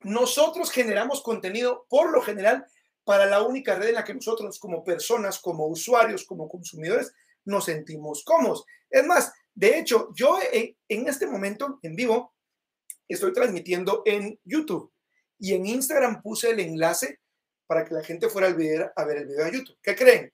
nosotros 0.00 0.70
generamos 0.70 1.22
contenido 1.22 1.86
por 1.88 2.10
lo 2.10 2.22
general 2.22 2.66
para 3.04 3.26
la 3.26 3.42
única 3.42 3.74
red 3.74 3.88
en 3.88 3.94
la 3.96 4.04
que 4.04 4.14
nosotros 4.14 4.58
como 4.58 4.82
personas, 4.82 5.38
como 5.38 5.66
usuarios, 5.66 6.24
como 6.24 6.48
consumidores, 6.48 7.12
nos 7.44 7.66
sentimos 7.66 8.24
cómodos. 8.24 8.64
Es 8.88 9.04
más, 9.04 9.32
de 9.54 9.78
hecho, 9.78 10.08
yo 10.14 10.38
en 10.52 11.08
este 11.08 11.26
momento 11.26 11.78
en 11.82 11.94
vivo 11.94 12.34
estoy 13.06 13.32
transmitiendo 13.32 14.02
en 14.06 14.40
YouTube 14.44 14.90
y 15.38 15.52
en 15.52 15.66
Instagram 15.66 16.22
puse 16.22 16.50
el 16.50 16.60
enlace 16.60 17.20
para 17.72 17.86
que 17.86 17.94
la 17.94 18.04
gente 18.04 18.28
fuera 18.28 18.48
al 18.48 18.54
video, 18.54 18.92
a 18.94 19.04
ver 19.06 19.16
el 19.16 19.26
video 19.26 19.46
de 19.46 19.52
YouTube. 19.52 19.78
¿Qué 19.82 19.96
creen? 19.96 20.30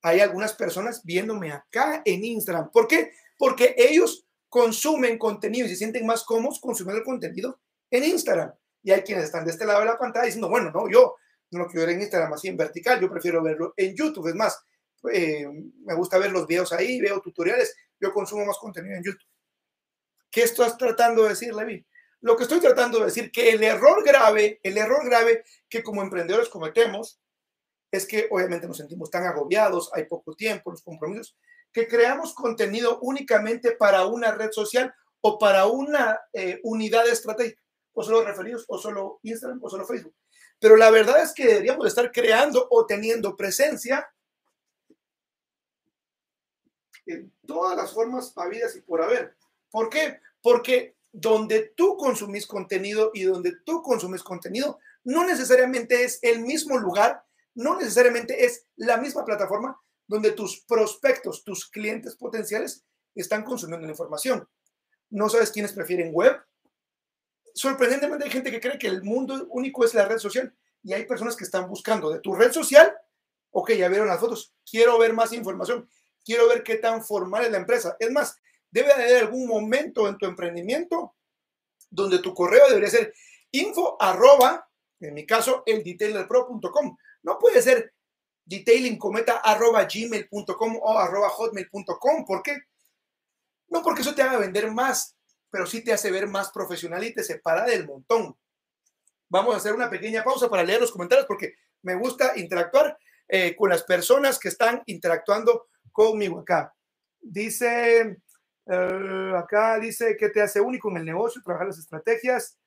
Hay 0.00 0.20
algunas 0.20 0.54
personas 0.54 1.04
viéndome 1.04 1.52
acá 1.52 2.00
en 2.06 2.24
Instagram. 2.24 2.70
¿Por 2.70 2.88
qué? 2.88 3.12
Porque 3.36 3.74
ellos 3.76 4.26
consumen 4.48 5.18
contenido 5.18 5.66
y 5.66 5.68
se 5.68 5.76
sienten 5.76 6.06
más 6.06 6.24
cómodos 6.24 6.58
consumiendo 6.58 7.00
el 7.00 7.04
contenido 7.04 7.60
en 7.90 8.04
Instagram 8.04 8.54
y 8.82 8.92
hay 8.92 9.02
quienes 9.02 9.26
están 9.26 9.44
de 9.44 9.50
este 9.50 9.66
lado 9.66 9.80
de 9.80 9.84
la 9.84 9.98
pantalla 9.98 10.24
diciendo, 10.24 10.48
bueno, 10.48 10.70
no, 10.70 10.88
yo 10.90 11.16
no 11.50 11.58
lo 11.58 11.66
quiero 11.66 11.86
ver 11.86 11.96
en 11.96 12.00
Instagram 12.00 12.32
así 12.32 12.48
en 12.48 12.56
vertical, 12.56 12.98
yo 12.98 13.10
prefiero 13.10 13.42
verlo 13.42 13.74
en 13.76 13.94
YouTube. 13.94 14.28
Es 14.28 14.34
más, 14.34 14.58
eh, 15.12 15.46
me 15.84 15.94
gusta 15.94 16.16
ver 16.16 16.32
los 16.32 16.46
videos 16.46 16.72
ahí, 16.72 16.98
veo 16.98 17.20
tutoriales, 17.20 17.76
yo 18.00 18.10
consumo 18.10 18.46
más 18.46 18.56
contenido 18.56 18.96
en 18.96 19.04
YouTube. 19.04 19.28
¿Qué 20.30 20.44
estás 20.44 20.78
tratando 20.78 21.24
de 21.24 21.28
decir, 21.28 21.54
Levi? 21.54 21.84
Lo 22.22 22.36
que 22.36 22.42
estoy 22.42 22.60
tratando 22.60 22.98
de 22.98 23.06
decir 23.06 23.32
que 23.32 23.50
el 23.50 23.62
error 23.62 24.04
grave, 24.04 24.60
el 24.62 24.76
error 24.76 25.04
grave 25.04 25.44
que 25.68 25.82
como 25.82 26.02
emprendedores 26.02 26.48
cometemos 26.48 27.20
es 27.90 28.06
que 28.06 28.28
obviamente 28.30 28.66
nos 28.66 28.76
sentimos 28.76 29.10
tan 29.10 29.24
agobiados, 29.24 29.90
hay 29.94 30.04
poco 30.04 30.34
tiempo, 30.34 30.70
los 30.70 30.82
compromisos, 30.82 31.36
que 31.72 31.88
creamos 31.88 32.34
contenido 32.34 32.98
únicamente 33.00 33.72
para 33.72 34.06
una 34.06 34.32
red 34.32 34.50
social 34.52 34.94
o 35.22 35.38
para 35.38 35.66
una 35.66 36.20
eh, 36.32 36.60
unidad 36.62 37.08
estratégica 37.08 37.60
o 37.92 38.02
solo 38.02 38.24
referidos, 38.24 38.64
o 38.68 38.78
solo 38.78 39.18
Instagram, 39.22 39.60
o 39.62 39.68
solo 39.68 39.86
Facebook. 39.86 40.14
Pero 40.58 40.76
la 40.76 40.90
verdad 40.90 41.22
es 41.22 41.32
que 41.32 41.46
deberíamos 41.46 41.86
estar 41.86 42.10
creando 42.12 42.66
o 42.70 42.86
teniendo 42.86 43.36
presencia 43.36 44.08
en 47.06 47.32
todas 47.46 47.76
las 47.76 47.92
formas 47.92 48.32
habidas 48.36 48.76
y 48.76 48.82
por 48.82 49.02
haber. 49.02 49.34
¿Por 49.70 49.88
qué? 49.90 50.20
Porque 50.40 50.96
donde 51.12 51.72
tú 51.76 51.96
consumís 51.96 52.46
contenido 52.46 53.10
y 53.14 53.24
donde 53.24 53.52
tú 53.64 53.82
consumes 53.82 54.22
contenido 54.22 54.78
no 55.04 55.24
necesariamente 55.24 56.04
es 56.04 56.18
el 56.22 56.40
mismo 56.40 56.78
lugar, 56.78 57.24
no 57.54 57.76
necesariamente 57.76 58.44
es 58.44 58.66
la 58.76 58.96
misma 58.96 59.24
plataforma 59.24 59.80
donde 60.06 60.32
tus 60.32 60.60
prospectos, 60.64 61.44
tus 61.44 61.68
clientes 61.68 62.16
potenciales 62.16 62.84
están 63.14 63.44
consumiendo 63.44 63.86
la 63.86 63.92
información. 63.92 64.48
No 65.08 65.28
sabes 65.28 65.50
quiénes 65.50 65.72
prefieren 65.72 66.10
web, 66.12 66.40
sorprendentemente 67.54 68.24
hay 68.24 68.30
gente 68.30 68.50
que 68.50 68.60
cree 68.60 68.78
que 68.78 68.86
el 68.86 69.02
mundo 69.02 69.46
único 69.50 69.84
es 69.84 69.94
la 69.94 70.06
red 70.06 70.18
social 70.18 70.54
y 70.82 70.92
hay 70.92 71.04
personas 71.04 71.36
que 71.36 71.44
están 71.44 71.68
buscando 71.68 72.10
de 72.10 72.20
tu 72.20 72.34
red 72.34 72.52
social, 72.52 72.94
ok, 73.50 73.72
ya 73.72 73.88
vieron 73.88 74.08
las 74.08 74.20
fotos, 74.20 74.54
quiero 74.68 74.98
ver 74.98 75.12
más 75.12 75.32
información, 75.32 75.88
quiero 76.24 76.48
ver 76.48 76.62
qué 76.62 76.76
tan 76.76 77.04
formal 77.04 77.44
es 77.44 77.50
la 77.50 77.58
empresa. 77.58 77.96
Es 77.98 78.10
más, 78.10 78.36
debe 78.70 78.92
haber 78.92 79.24
algún 79.24 79.46
momento 79.46 80.08
en 80.08 80.16
tu 80.18 80.26
emprendimiento 80.26 81.14
donde 81.90 82.20
tu 82.20 82.32
correo 82.34 82.68
debería 82.68 82.90
ser 82.90 83.14
info 83.50 83.96
arroba, 84.00 84.68
en 85.00 85.14
mi 85.14 85.26
caso, 85.26 85.62
el 85.66 85.82
detailerpro.com. 85.82 86.96
No 87.22 87.38
puede 87.38 87.62
ser 87.62 87.94
detailingcometa 88.44 89.38
arroba 89.38 89.84
gmail.com 89.84 90.78
o 90.82 90.98
arroba 90.98 91.28
hotmail.com. 91.28 92.24
¿Por 92.24 92.42
qué? 92.42 92.58
No 93.68 93.82
porque 93.82 94.02
eso 94.02 94.14
te 94.14 94.22
haga 94.22 94.38
vender 94.38 94.70
más, 94.70 95.16
pero 95.50 95.66
sí 95.66 95.82
te 95.82 95.92
hace 95.92 96.10
ver 96.10 96.26
más 96.26 96.50
profesional 96.50 97.02
y 97.04 97.14
te 97.14 97.22
separa 97.22 97.64
del 97.64 97.86
montón. 97.86 98.36
Vamos 99.28 99.54
a 99.54 99.58
hacer 99.58 99.74
una 99.74 99.88
pequeña 99.88 100.24
pausa 100.24 100.48
para 100.48 100.64
leer 100.64 100.80
los 100.80 100.90
comentarios 100.90 101.26
porque 101.26 101.54
me 101.82 101.94
gusta 101.94 102.36
interactuar 102.36 102.98
eh, 103.28 103.54
con 103.56 103.70
las 103.70 103.84
personas 103.84 104.38
que 104.38 104.48
están 104.48 104.82
interactuando 104.86 105.68
conmigo 105.92 106.40
acá. 106.40 106.74
Dice, 107.20 108.18
eh, 108.70 109.32
acá 109.36 109.78
dice 109.78 110.16
que 110.16 110.28
te 110.28 110.40
hace 110.40 110.60
único 110.60 110.90
en 110.90 110.98
el 110.98 111.04
negocio, 111.04 111.42
trabajar 111.42 111.68
las 111.68 111.78
estrategias. 111.78 112.58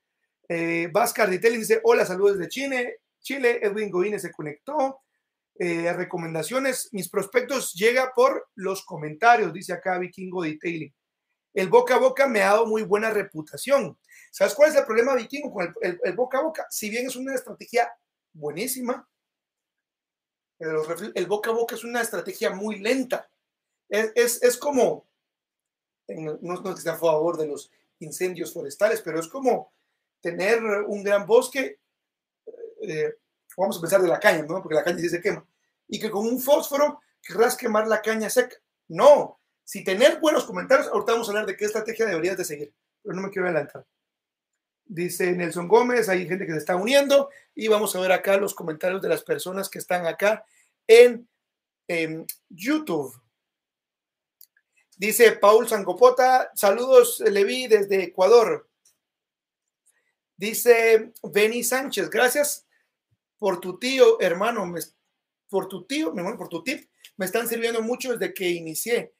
Eh, 0.48 0.88
Vascar 0.92 1.30
dice, 1.30 1.80
hola, 1.84 2.04
saludos 2.04 2.38
de 2.38 2.48
Chile. 2.48 3.00
Chile, 3.20 3.60
Edwin 3.62 3.90
Godínez 3.90 4.22
se 4.22 4.32
conectó. 4.32 5.00
Eh, 5.56 5.92
recomendaciones, 5.92 6.88
mis 6.92 7.08
prospectos 7.08 7.72
llega 7.74 8.12
por 8.14 8.48
los 8.56 8.84
comentarios, 8.84 9.52
dice 9.52 9.72
acá 9.72 9.98
Vikingo 9.98 10.42
Detailing 10.42 10.92
el 11.54 11.68
boca 11.68 11.94
a 11.94 11.98
boca 11.98 12.26
me 12.26 12.42
ha 12.42 12.46
dado 12.46 12.66
muy 12.66 12.82
buena 12.82 13.10
reputación. 13.10 13.96
¿Sabes 14.32 14.54
cuál 14.54 14.70
es 14.70 14.76
el 14.76 14.84
problema 14.84 15.14
vikingo 15.14 15.52
con 15.52 15.72
el, 15.80 16.16
boca 16.16 16.38
a 16.38 16.42
boca? 16.42 16.66
Si 16.68 16.90
bien 16.90 17.06
es 17.06 17.14
una 17.14 17.34
estrategia 17.34 17.90
buenísima, 18.32 19.08
El, 20.58 21.26
boca 21.26 21.50
a 21.50 21.52
boca 21.52 21.76
es 21.76 21.84
una 21.84 22.00
estrategia 22.00 22.50
muy 22.50 22.80
lenta. 22.80 23.30
Es, 23.88 24.42
es, 24.42 24.56
como, 24.56 25.06
no, 26.08 26.38
no 26.40 26.74
es 26.74 26.82
que 26.82 26.90
a 26.90 26.96
favor 26.96 27.36
de 27.36 27.46
los 27.46 27.70
incendios 27.98 28.52
forestales, 28.52 29.00
pero 29.02 29.20
es 29.20 29.28
como 29.28 29.72
tener 30.20 30.62
un 30.86 31.02
gran 31.02 31.26
bosque, 31.26 31.78
eh, 32.82 33.14
vamos 33.56 33.78
a 33.78 33.80
pensar 33.80 34.02
de 34.02 34.08
la 34.08 34.20
caña, 34.20 34.42
¿no? 34.42 34.62
porque 34.62 34.74
la 34.74 34.84
caña 34.84 34.98
sí 34.98 35.08
se 35.08 35.20
quema, 35.20 35.46
y 35.88 35.98
que 35.98 36.10
con 36.10 36.26
un 36.26 36.40
fósforo 36.40 37.00
querrás 37.22 37.56
quemar 37.56 37.86
la 37.86 38.02
caña 38.02 38.28
seca. 38.30 38.56
No, 38.88 39.38
si 39.64 39.82
tener 39.82 40.20
buenos 40.20 40.44
comentarios, 40.44 40.88
ahorita 40.88 41.12
vamos 41.12 41.28
a 41.28 41.32
hablar 41.32 41.46
de 41.46 41.56
qué 41.56 41.64
estrategia 41.64 42.06
deberías 42.06 42.36
de 42.36 42.44
seguir, 42.44 42.74
pero 43.02 43.14
no 43.16 43.22
me 43.22 43.30
quiero 43.30 43.48
adelantar. 43.48 43.86
Dice 44.86 45.32
Nelson 45.32 45.66
Gómez, 45.66 46.10
hay 46.10 46.28
gente 46.28 46.44
que 46.44 46.52
se 46.52 46.58
está 46.58 46.76
uniendo 46.76 47.30
y 47.54 47.68
vamos 47.68 47.96
a 47.96 48.00
ver 48.00 48.12
acá 48.12 48.36
los 48.36 48.54
comentarios 48.54 49.00
de 49.00 49.08
las 49.08 49.22
personas 49.22 49.70
que 49.70 49.78
están 49.78 50.06
acá 50.06 50.44
en, 50.86 51.26
YouTube. 52.48 53.14
Dice 54.96 55.32
Paul 55.32 55.68
Sangopota, 55.68 56.52
saludos 56.54 57.20
Levi 57.20 57.66
desde 57.66 58.04
Ecuador. 58.04 58.68
Dice 60.36 61.12
Benny 61.22 61.64
Sánchez, 61.64 62.08
gracias 62.10 62.66
por 63.38 63.60
tu 63.60 63.78
tío, 63.78 64.20
hermano, 64.20 64.72
por 65.48 65.68
tu 65.68 65.84
tío, 65.84 66.12
mi 66.12 66.22
por 66.36 66.48
tu 66.48 66.62
tip, 66.62 66.88
me 67.16 67.26
están 67.26 67.48
sirviendo 67.48 67.82
mucho 67.82 68.16
desde 68.16 68.32
que 68.32 68.48
inicié. 68.48 69.14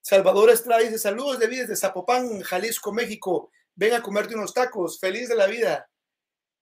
Salvador 0.00 0.50
Estrada 0.50 0.82
dice, 0.82 0.98
saludos 0.98 1.38
Levi 1.38 1.56
desde 1.58 1.76
Zapopan, 1.76 2.40
Jalisco, 2.42 2.92
México 2.92 3.50
ven 3.74 3.94
a 3.94 4.02
comerte 4.02 4.34
unos 4.34 4.52
tacos, 4.52 4.98
feliz 4.98 5.28
de 5.28 5.36
la 5.36 5.46
vida. 5.46 5.88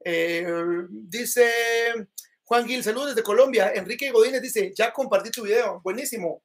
Eh, 0.05 0.47
dice 0.91 1.51
Juan 2.45 2.67
Gil, 2.67 2.83
saludos 2.85 3.09
desde 3.09 3.23
Colombia. 3.23 3.73
Enrique 3.75 4.11
Godínez 4.11 4.43
dice, 4.43 4.73
ya 4.75 4.93
compartí 4.93 5.31
tu 5.31 5.43
video, 5.43 5.81
buenísimo. 5.83 6.43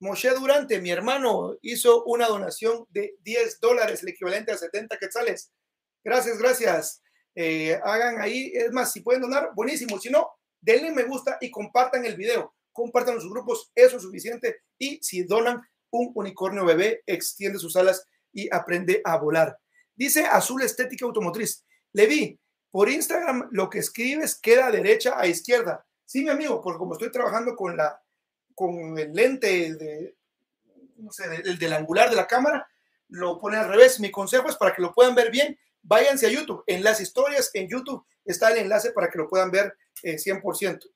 Moshe 0.00 0.30
Durante, 0.30 0.80
mi 0.80 0.90
hermano, 0.90 1.56
hizo 1.62 2.04
una 2.04 2.26
donación 2.26 2.86
de 2.90 3.16
10 3.22 3.60
dólares, 3.60 4.02
el 4.02 4.10
equivalente 4.10 4.52
a 4.52 4.58
70 4.58 4.98
quetzales. 4.98 5.52
Gracias, 6.02 6.38
gracias. 6.38 7.02
Eh, 7.34 7.80
hagan 7.82 8.20
ahí, 8.20 8.52
es 8.54 8.70
más, 8.72 8.92
si 8.92 9.00
pueden 9.00 9.22
donar, 9.22 9.50
buenísimo. 9.54 9.98
Si 9.98 10.10
no, 10.10 10.28
denle 10.60 10.92
me 10.92 11.04
gusta 11.04 11.38
y 11.40 11.50
compartan 11.50 12.04
el 12.04 12.16
video. 12.16 12.54
Compartan 12.72 13.20
sus 13.20 13.30
grupos, 13.30 13.70
eso 13.74 13.96
es 13.96 14.02
suficiente. 14.02 14.62
Y 14.78 14.98
si 15.02 15.24
donan 15.24 15.62
un 15.90 16.10
unicornio 16.14 16.64
bebé, 16.64 17.02
extiende 17.06 17.58
sus 17.58 17.76
alas 17.76 18.06
y 18.32 18.52
aprende 18.52 19.00
a 19.04 19.16
volar. 19.16 19.56
Dice 19.94 20.24
Azul 20.24 20.62
Estética 20.62 21.06
Automotriz. 21.06 21.64
Le 21.92 22.06
vi 22.06 22.40
por 22.70 22.88
Instagram 22.88 23.48
lo 23.52 23.70
que 23.70 23.78
escribes 23.78 24.40
queda 24.40 24.70
derecha 24.70 25.18
a 25.18 25.28
izquierda. 25.28 25.86
Sí, 26.04 26.24
mi 26.24 26.30
amigo, 26.30 26.60
porque 26.60 26.78
como 26.78 26.94
estoy 26.94 27.12
trabajando 27.12 27.54
con 27.54 27.76
la 27.76 28.03
con 28.54 28.98
el 28.98 29.12
lente 29.12 29.74
de, 29.74 30.14
del, 31.58 31.72
angular 31.72 32.10
de 32.10 32.16
la 32.16 32.26
cámara, 32.26 32.68
lo 33.08 33.38
pone 33.38 33.56
al 33.56 33.68
revés. 33.68 34.00
Mi 34.00 34.10
consejo 34.10 34.48
es 34.48 34.56
para 34.56 34.74
que 34.74 34.82
lo 34.82 34.92
puedan 34.92 35.14
ver 35.14 35.30
bien, 35.30 35.58
váyanse 35.82 36.26
a 36.26 36.30
YouTube. 36.30 36.64
En 36.66 36.82
las 36.82 37.00
historias 37.00 37.50
en 37.54 37.68
YouTube 37.68 38.04
está 38.24 38.50
el 38.50 38.58
enlace 38.58 38.92
para 38.92 39.10
que 39.10 39.18
lo 39.18 39.28
puedan 39.28 39.50
ver 39.50 39.76
100%. 40.02 40.84
Eh, 40.84 40.90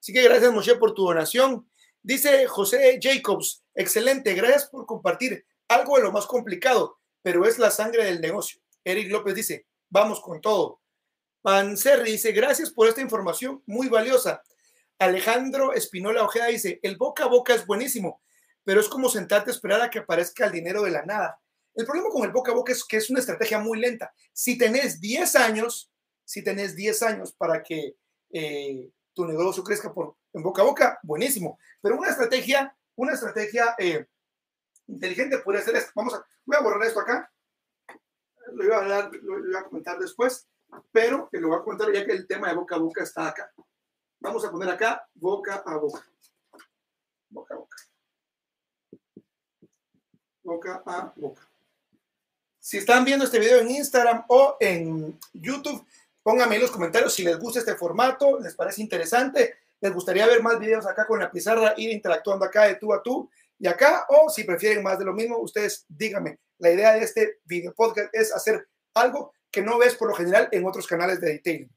Así 0.00 0.12
que 0.12 0.22
gracias, 0.22 0.52
Moshe, 0.52 0.76
por 0.76 0.94
tu 0.94 1.04
donación. 1.04 1.68
Dice 2.02 2.46
José 2.46 2.98
Jacobs, 3.02 3.62
excelente, 3.74 4.32
gracias 4.32 4.66
por 4.66 4.86
compartir 4.86 5.44
algo 5.68 5.96
de 5.96 6.04
lo 6.04 6.12
más 6.12 6.26
complicado 6.26 7.00
pero 7.22 7.46
es 7.46 7.58
la 7.58 7.70
sangre 7.70 8.04
del 8.04 8.20
negocio. 8.20 8.60
Eric 8.84 9.10
López 9.10 9.34
dice, 9.34 9.66
vamos 9.88 10.20
con 10.20 10.40
todo. 10.40 10.80
Pancerri 11.42 12.12
dice, 12.12 12.32
gracias 12.32 12.70
por 12.70 12.88
esta 12.88 13.00
información 13.00 13.62
muy 13.66 13.88
valiosa. 13.88 14.42
Alejandro 15.00 15.72
Espinola 15.72 16.22
Ojeda 16.22 16.46
dice, 16.48 16.78
el 16.82 16.98
boca 16.98 17.24
a 17.24 17.28
boca 17.28 17.54
es 17.54 17.66
buenísimo, 17.66 18.22
pero 18.64 18.80
es 18.80 18.88
como 18.88 19.08
sentarte 19.08 19.50
a 19.50 19.54
esperar 19.54 19.80
a 19.80 19.88
que 19.88 20.00
aparezca 20.00 20.44
el 20.44 20.52
dinero 20.52 20.82
de 20.82 20.90
la 20.90 21.06
nada. 21.06 21.40
El 21.74 21.86
problema 21.86 22.10
con 22.10 22.22
el 22.22 22.32
boca 22.32 22.52
a 22.52 22.54
boca 22.54 22.72
es 22.72 22.84
que 22.84 22.98
es 22.98 23.08
una 23.08 23.20
estrategia 23.20 23.58
muy 23.58 23.80
lenta. 23.80 24.12
Si 24.34 24.58
tenés 24.58 25.00
10 25.00 25.36
años, 25.36 25.90
si 26.26 26.44
tenés 26.44 26.76
10 26.76 27.02
años 27.02 27.32
para 27.32 27.62
que 27.62 27.96
eh, 28.30 28.90
tu 29.14 29.24
negocio 29.24 29.64
crezca 29.64 29.90
por, 29.90 30.16
en 30.34 30.42
boca 30.42 30.60
a 30.60 30.66
boca, 30.66 31.00
buenísimo. 31.02 31.58
Pero 31.80 31.96
una 31.96 32.10
estrategia, 32.10 32.76
una 32.94 33.14
estrategia 33.14 33.74
eh, 33.78 34.06
inteligente 34.86 35.38
puede 35.38 35.62
ser 35.62 35.76
esto. 35.76 35.92
Vamos 35.94 36.12
a, 36.12 36.26
voy 36.44 36.58
a 36.58 36.62
borrar 36.62 36.86
esto 36.86 37.00
acá. 37.00 37.32
Lo 38.52 38.64
iba 38.64 38.76
a, 38.76 38.80
hablar, 38.80 39.10
lo 39.22 39.48
iba 39.48 39.60
a 39.60 39.64
comentar 39.64 39.98
después, 39.98 40.46
pero 40.92 41.30
lo 41.32 41.48
voy 41.48 41.58
a 41.58 41.62
comentar 41.62 41.90
ya 41.90 42.04
que 42.04 42.12
el 42.12 42.26
tema 42.26 42.50
de 42.50 42.54
boca 42.54 42.74
a 42.74 42.78
boca 42.78 43.02
está 43.02 43.28
acá. 43.28 43.50
Vamos 44.20 44.44
a 44.44 44.50
poner 44.50 44.68
acá 44.68 45.06
boca 45.14 45.62
a 45.64 45.76
boca. 45.76 46.06
Boca 47.30 47.54
a 47.54 47.56
boca. 47.56 47.76
Boca 50.42 50.82
a 50.84 51.12
boca. 51.16 51.48
Si 52.58 52.76
están 52.76 53.04
viendo 53.04 53.24
este 53.24 53.38
video 53.38 53.60
en 53.60 53.70
Instagram 53.70 54.24
o 54.28 54.56
en 54.60 55.18
YouTube, 55.32 55.84
pónganme 56.22 56.56
en 56.56 56.62
los 56.62 56.70
comentarios 56.70 57.14
si 57.14 57.22
les 57.22 57.38
gusta 57.38 57.60
este 57.60 57.74
formato, 57.74 58.38
les 58.40 58.54
parece 58.54 58.82
interesante, 58.82 59.54
les 59.80 59.94
gustaría 59.94 60.26
ver 60.26 60.42
más 60.42 60.58
videos 60.60 60.86
acá 60.86 61.06
con 61.06 61.18
la 61.18 61.30
pizarra, 61.30 61.72
ir 61.78 61.90
interactuando 61.90 62.44
acá 62.44 62.64
de 62.64 62.74
tú 62.74 62.92
a 62.92 63.02
tú 63.02 63.30
y 63.58 63.66
acá, 63.66 64.04
o 64.10 64.28
si 64.28 64.44
prefieren 64.44 64.82
más 64.82 64.98
de 64.98 65.06
lo 65.06 65.14
mismo, 65.14 65.38
ustedes 65.38 65.86
díganme. 65.88 66.38
La 66.58 66.70
idea 66.70 66.92
de 66.92 67.04
este 67.04 67.40
video 67.44 67.74
podcast 67.74 68.14
es 68.14 68.34
hacer 68.34 68.68
algo 68.92 69.32
que 69.50 69.62
no 69.62 69.78
ves 69.78 69.94
por 69.94 70.08
lo 70.08 70.14
general 70.14 70.48
en 70.52 70.66
otros 70.66 70.86
canales 70.86 71.20
de 71.22 71.28
detailing. 71.32 71.70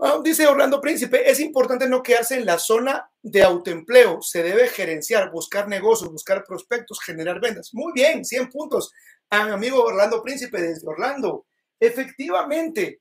Ah, 0.00 0.20
dice 0.22 0.46
Orlando 0.46 0.80
Príncipe, 0.80 1.28
es 1.28 1.40
importante 1.40 1.88
no 1.88 2.02
quedarse 2.04 2.36
en 2.36 2.46
la 2.46 2.58
zona 2.58 3.10
de 3.20 3.42
autoempleo, 3.42 4.22
se 4.22 4.44
debe 4.44 4.68
gerenciar, 4.68 5.30
buscar 5.32 5.66
negocios, 5.66 6.10
buscar 6.12 6.44
prospectos, 6.44 7.00
generar 7.00 7.40
ventas. 7.40 7.70
Muy 7.72 7.92
bien, 7.92 8.24
100 8.24 8.48
puntos. 8.48 8.92
A 9.30 9.44
mi 9.44 9.50
amigo 9.50 9.82
Orlando 9.82 10.22
Príncipe 10.22 10.60
desde 10.60 10.86
Orlando. 10.86 11.46
Efectivamente, 11.80 13.00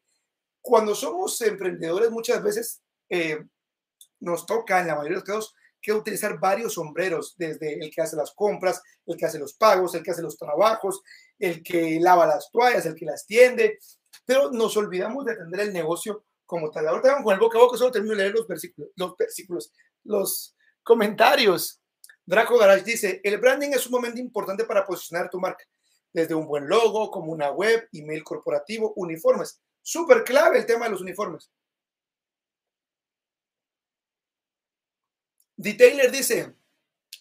cuando 0.59 0.95
somos 0.95 1.39
emprendedores 1.41 2.11
muchas 2.11 2.41
veces 2.43 2.81
eh, 3.09 3.43
nos 4.19 4.45
toca 4.45 4.79
en 4.79 4.87
la 4.87 4.95
mayoría 4.95 5.17
de 5.17 5.21
los 5.21 5.23
casos 5.23 5.55
que 5.79 5.93
utilizar 5.93 6.39
varios 6.39 6.73
sombreros, 6.73 7.35
desde 7.37 7.75
el 7.79 7.91
que 7.91 8.01
hace 8.01 8.15
las 8.15 8.33
compras, 8.33 8.81
el 9.05 9.15
que 9.15 9.25
hace 9.25 9.39
los 9.39 9.53
pagos, 9.53 9.95
el 9.95 10.03
que 10.03 10.11
hace 10.11 10.23
los 10.23 10.37
trabajos, 10.37 11.01
el 11.39 11.63
que 11.63 11.99
lava 12.01 12.25
las 12.25 12.49
toallas, 12.51 12.85
el 12.85 12.95
que 12.95 13.05
las 13.05 13.25
tiende, 13.25 13.77
pero 14.25 14.51
nos 14.51 14.75
olvidamos 14.75 15.25
de 15.25 15.33
atender 15.33 15.61
el 15.61 15.73
negocio 15.73 16.25
como 16.47 16.71
tal. 16.71 16.87
Ahorita 16.87 17.21
con 17.21 17.33
el 17.33 17.39
boca 17.39 17.59
a 17.59 17.61
boca, 17.61 17.77
solo 17.77 17.91
termino 17.91 18.15
de 18.15 18.23
leer 18.23 18.33
los 18.33 18.47
versículos, 18.47 18.89
los 18.95 19.15
versículos, 19.15 19.71
los 20.05 20.55
comentarios. 20.81 21.79
Draco 22.25 22.57
Garage 22.57 22.83
dice, 22.83 23.21
el 23.23 23.37
branding 23.37 23.69
es 23.69 23.85
un 23.85 23.91
momento 23.91 24.19
importante 24.19 24.65
para 24.65 24.85
posicionar 24.85 25.29
tu 25.29 25.39
marca, 25.39 25.63
desde 26.11 26.33
un 26.33 26.47
buen 26.47 26.67
logo, 26.67 27.11
como 27.11 27.31
una 27.31 27.51
web, 27.51 27.87
email 27.93 28.23
corporativo, 28.23 28.93
uniformes. 28.95 29.61
Súper 29.83 30.23
clave 30.23 30.57
el 30.57 30.65
tema 30.65 30.85
de 30.85 30.91
los 30.91 31.01
uniformes. 31.01 31.51
Detailer 35.55 36.11
dice, 36.11 36.53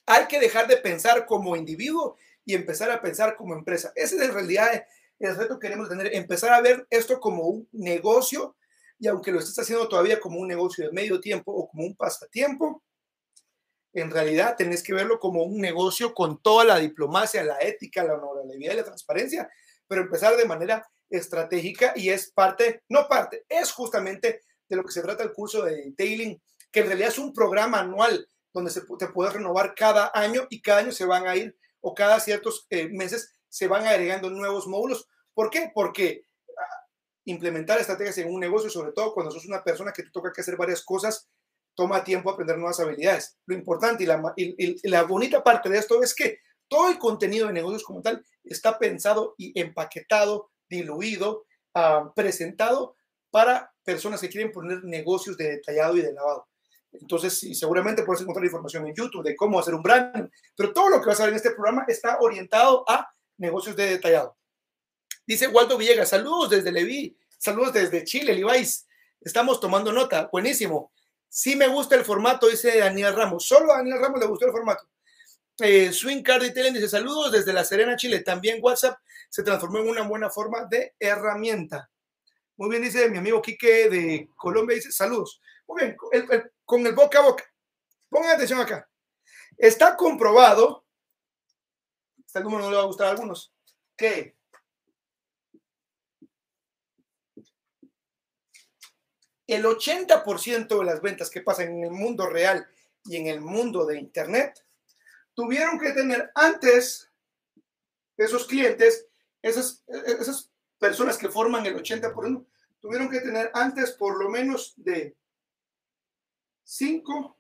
hay 0.06 0.26
que 0.26 0.38
dejar 0.38 0.66
de 0.66 0.76
pensar 0.76 1.26
como 1.26 1.56
individuo 1.56 2.16
y 2.44 2.54
empezar 2.54 2.90
a 2.90 3.00
pensar 3.00 3.36
como 3.36 3.54
empresa. 3.54 3.92
Ese 3.96 4.16
es 4.16 4.22
en 4.22 4.34
realidad 4.34 4.86
el 5.18 5.36
reto 5.36 5.58
que 5.58 5.66
queremos 5.66 5.88
tener, 5.88 6.14
empezar 6.14 6.52
a 6.52 6.60
ver 6.60 6.86
esto 6.90 7.18
como 7.18 7.44
un 7.44 7.68
negocio 7.72 8.56
y 8.98 9.09
aunque 9.09 9.32
lo 9.32 9.38
estés 9.38 9.59
haciendo 9.59 9.88
todavía 9.88 10.20
como 10.20 10.40
un 10.40 10.48
negocio 10.48 10.87
de 10.87 10.92
medio 10.92 11.20
tiempo 11.20 11.52
o 11.52 11.68
como 11.68 11.85
un 11.85 11.96
pasatiempo, 11.96 12.82
en 13.92 14.11
realidad 14.11 14.56
tenés 14.56 14.82
que 14.82 14.94
verlo 14.94 15.18
como 15.18 15.42
un 15.42 15.61
negocio 15.61 16.14
con 16.14 16.40
toda 16.42 16.64
la 16.64 16.78
diplomacia, 16.78 17.42
la 17.42 17.59
ética, 17.61 18.04
la 18.04 18.14
honorabilidad 18.14 18.74
y 18.74 18.76
la 18.76 18.85
transparencia, 18.85 19.48
pero 19.87 20.02
empezar 20.02 20.37
de 20.37 20.44
manera 20.44 20.87
estratégica 21.09 21.92
y 21.96 22.11
es 22.11 22.30
parte, 22.30 22.82
no 22.88 23.06
parte, 23.09 23.44
es 23.48 23.72
justamente 23.72 24.42
de 24.68 24.76
lo 24.76 24.85
que 24.85 24.92
se 24.92 25.02
trata 25.02 25.22
el 25.22 25.32
curso 25.32 25.62
de 25.62 25.76
detailing 25.76 26.40
que 26.70 26.80
en 26.80 26.87
realidad 26.87 27.09
es 27.09 27.18
un 27.18 27.32
programa 27.32 27.80
anual 27.80 28.29
donde 28.52 28.71
se, 28.71 28.83
te 28.98 29.08
puede 29.08 29.31
renovar 29.31 29.75
cada 29.75 30.10
año 30.14 30.46
y 30.50 30.60
cada 30.60 30.81
año 30.81 30.92
se 30.92 31.04
van 31.04 31.27
a 31.27 31.37
ir 31.37 31.56
o 31.81 31.94
cada 31.94 32.21
ciertos 32.21 32.66
eh, 32.71 32.88
meses 32.88 33.33
se 33.48 33.68
van 33.68 33.87
agregando 33.87 34.29
nuevos 34.29 34.66
módulos. 34.66 35.08
¿Por 35.35 35.50
qué? 35.50 35.71
Porque 35.75 36.25
implementar 37.27 37.79
estrategias 37.79 38.18
en 38.18 38.33
un 38.33 38.40
negocio, 38.40 38.70
sobre 38.70 38.92
todo 38.92 39.12
cuando 39.12 39.31
sos 39.31 39.46
una 39.46 39.62
persona 39.62 39.92
que 39.92 40.02
te 40.02 40.10
toca 40.10 40.33
que 40.33 40.40
hacer 40.40 40.56
varias 40.56 40.83
cosas, 40.83 41.29
toma 41.74 42.02
tiempo 42.02 42.31
aprender 42.31 42.56
nuevas 42.56 42.81
habilidades. 42.81 43.37
Lo 43.46 43.54
importante 43.54 44.04
y 44.04 44.88
la, 44.88 45.02
bonita 45.02 45.44
parte 45.44 45.68
de 45.68 45.79
esto 45.79 46.02
es 46.02 46.14
que 46.14 46.38
todo 46.68 46.88
el 46.90 46.98
contenido 46.98 47.46
de 47.46 47.52
negocios 47.52 47.85
como 47.85 48.00
tal 48.00 48.24
está 48.42 48.79
pensado 48.79 49.35
y 49.37 49.58
empaquetado, 49.60 50.50
diluido, 50.68 51.44
uh, 51.74 52.12
presentado 52.14 52.96
para 53.31 53.72
personas 53.85 54.20
que 54.20 54.31
quieren 54.31 54.50
poner 54.50 54.83
negocios 54.85 55.37
de 55.37 55.50
detallado 55.50 55.96
y 55.96 56.02
de 56.02 56.12
lavado. 56.12 56.48
Entonces, 56.92 57.38
seguramente 57.58 58.04
puedes 58.04 58.22
encontrar 58.22 58.44
información 58.44 58.87
en 58.87 58.94
YouTube 58.94 59.24
de 59.24 59.37
cómo 59.37 59.58
hacer 59.58 59.74
un 59.74 59.83
branding, 59.83 60.29
pero 60.56 60.72
todo 60.72 60.88
lo 60.88 61.00
que 61.00 61.08
vas 61.08 61.20
a 61.20 61.24
ver 61.24 61.33
en 61.33 61.37
este 61.37 61.50
programa 61.50 61.85
está 61.88 62.18
orientado 62.20 62.85
a 62.88 63.12
negocios 63.37 63.77
de 63.77 63.90
detallado. 63.90 64.37
Dice 65.27 65.48
Waldo 65.48 65.77
Villegas, 65.77 66.10
saludos 66.10 66.50
desde 66.50 66.70
Leví, 66.70 67.16
saludos 67.37 67.72
desde 67.72 68.04
Chile, 68.04 68.33
Levi's. 68.33 68.87
Estamos 69.20 69.58
tomando 69.58 69.92
nota, 69.92 70.29
buenísimo. 70.31 70.92
Sí 71.29 71.56
me 71.56 71.66
gusta 71.66 71.96
el 71.96 72.04
formato, 72.04 72.46
dice 72.46 72.79
Daniel 72.79 73.12
Ramos. 73.12 73.44
Solo 73.44 73.72
a 73.72 73.79
Daniel 73.79 73.98
Ramos 73.98 74.20
le 74.20 74.27
gustó 74.27 74.46
el 74.46 74.52
formato. 74.52 74.88
Eh, 75.58 75.92
Swing 75.92 76.22
Card 76.22 76.42
Detailing 76.42 76.74
dice 76.74 76.88
saludos 76.88 77.33
desde 77.33 77.52
La 77.52 77.64
Serena, 77.64 77.96
Chile. 77.96 78.20
También 78.20 78.60
WhatsApp 78.62 79.00
se 79.29 79.42
transformó 79.42 79.79
en 79.79 79.88
una 79.88 80.02
buena 80.02 80.31
forma 80.31 80.64
de 80.66 80.94
herramienta. 81.00 81.90
Muy 82.56 82.70
bien, 82.70 82.83
dice 82.83 83.08
mi 83.10 83.18
amigo 83.18 83.42
Quique 83.42 83.90
de 83.90 84.29
Colombia, 84.37 84.77
dice 84.77 84.92
saludos. 84.92 85.40
Muy 85.66 85.83
bien, 85.83 85.96
con 86.64 86.87
el 86.87 86.94
boca 86.94 87.18
a 87.18 87.22
boca. 87.22 87.44
Pongan 88.08 88.37
atención 88.37 88.60
acá. 88.60 88.88
Está 89.58 89.96
comprobado, 89.96 90.85
este 92.24 92.40
número 92.42 92.62
no 92.62 92.70
le 92.70 92.77
va 92.77 92.83
a 92.83 92.87
gustar 92.87 93.08
a 93.08 93.10
algunos, 93.10 93.52
que 93.96 94.35
el 99.47 99.65
80% 99.65 100.79
de 100.79 100.85
las 100.85 101.01
ventas 101.01 101.31
que 101.31 101.40
pasan 101.40 101.69
en 101.69 101.85
el 101.85 101.90
mundo 101.90 102.27
real 102.27 102.67
y 103.05 103.17
en 103.17 103.29
el 103.29 103.40
mundo 103.40 103.87
de 103.87 103.99
Internet 103.99 104.65
tuvieron 105.35 105.79
que 105.79 105.92
tener 105.92 106.31
antes 106.35 107.11
esos 108.17 108.47
clientes, 108.47 109.07
esas, 109.42 109.85
esas 109.87 110.51
personas 110.79 111.19
que 111.19 111.29
forman 111.29 111.67
el 111.67 111.77
80%, 111.77 112.44
tuvieron 112.81 113.11
que 113.11 113.21
tener 113.21 113.51
antes 113.55 113.92
por 113.92 114.19
lo 114.19 114.29
menos 114.31 114.75
de 114.77 115.15
5 116.65 117.37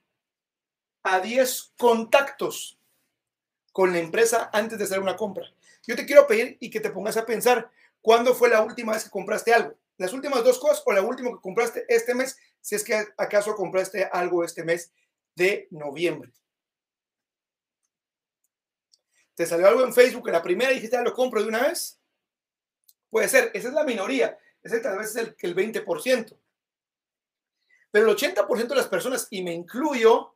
a 1.02 1.20
10 1.20 1.72
contactos 1.78 2.78
con 3.72 3.92
la 3.92 3.98
empresa 3.98 4.50
antes 4.52 4.78
de 4.78 4.84
hacer 4.84 5.00
una 5.00 5.16
compra. 5.16 5.46
Yo 5.86 5.96
te 5.96 6.06
quiero 6.06 6.26
pedir 6.26 6.56
y 6.60 6.70
que 6.70 6.80
te 6.80 6.90
pongas 6.90 7.16
a 7.16 7.26
pensar 7.26 7.70
cuándo 8.00 8.34
fue 8.34 8.48
la 8.48 8.62
última 8.62 8.92
vez 8.92 9.04
que 9.04 9.10
compraste 9.10 9.52
algo. 9.52 9.74
Las 9.98 10.12
últimas 10.12 10.44
dos 10.44 10.58
cosas 10.58 10.82
o 10.84 10.92
la 10.92 11.02
última 11.02 11.30
que 11.30 11.40
compraste 11.40 11.84
este 11.88 12.14
mes, 12.14 12.36
si 12.60 12.74
es 12.74 12.84
que 12.84 13.06
acaso 13.16 13.54
compraste 13.54 14.04
algo 14.04 14.44
este 14.44 14.64
mes 14.64 14.92
de 15.34 15.68
noviembre. 15.70 16.32
¿Te 19.34 19.46
salió 19.46 19.68
algo 19.68 19.84
en 19.84 19.92
Facebook 19.92 20.28
en 20.28 20.32
la 20.32 20.42
primera 20.42 20.70
dijiste, 20.70 20.96
ah, 20.96 21.02
lo 21.02 21.12
compro 21.12 21.42
de 21.42 21.48
una 21.48 21.62
vez? 21.68 22.00
Puede 23.10 23.28
ser, 23.28 23.50
esa 23.54 23.68
es 23.68 23.74
la 23.74 23.84
minoría, 23.84 24.38
ese 24.62 24.80
tal 24.80 24.98
vez 24.98 25.10
es 25.10 25.16
el, 25.16 25.36
el 25.38 25.54
20%. 25.54 26.38
Pero 27.90 28.10
el 28.10 28.16
80% 28.16 28.66
de 28.66 28.74
las 28.74 28.88
personas, 28.88 29.28
y 29.30 29.42
me 29.42 29.52
incluyo, 29.52 30.34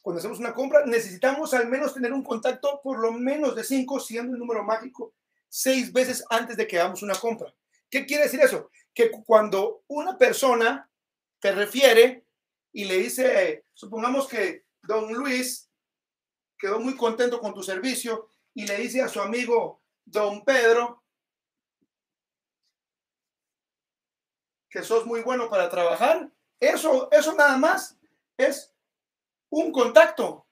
cuando 0.00 0.18
hacemos 0.18 0.38
una 0.38 0.54
compra, 0.54 0.84
necesitamos 0.86 1.52
al 1.54 1.68
menos 1.68 1.94
tener 1.94 2.12
un 2.12 2.22
contacto 2.22 2.80
por 2.82 2.98
lo 2.98 3.12
menos 3.12 3.54
de 3.56 3.64
cinco, 3.64 4.00
siendo 4.00 4.32
un 4.32 4.38
número 4.38 4.62
mágico, 4.64 5.14
seis 5.48 5.92
veces 5.92 6.24
antes 6.30 6.56
de 6.56 6.66
que 6.66 6.78
hagamos 6.78 7.02
una 7.02 7.14
compra. 7.14 7.52
¿Qué 7.90 8.06
quiere 8.06 8.24
decir 8.24 8.40
eso? 8.40 8.70
Que 8.94 9.10
cuando 9.10 9.82
una 9.88 10.16
persona 10.16 10.88
te 11.40 11.52
refiere 11.52 12.24
y 12.72 12.84
le 12.84 12.98
dice, 12.98 13.64
supongamos 13.74 14.28
que 14.28 14.64
don 14.82 15.12
Luis 15.12 15.68
quedó 16.56 16.78
muy 16.78 16.96
contento 16.96 17.40
con 17.40 17.52
tu 17.52 17.62
servicio 17.62 18.28
y 18.54 18.66
le 18.66 18.76
dice 18.76 19.02
a 19.02 19.08
su 19.08 19.20
amigo 19.20 19.82
don 20.04 20.44
Pedro 20.44 21.02
que 24.68 24.82
sos 24.84 25.04
muy 25.04 25.22
bueno 25.22 25.50
para 25.50 25.68
trabajar, 25.68 26.30
eso, 26.60 27.10
eso 27.10 27.34
nada 27.34 27.56
más 27.56 27.98
es 28.36 28.72
un 29.48 29.72
contacto. 29.72 30.46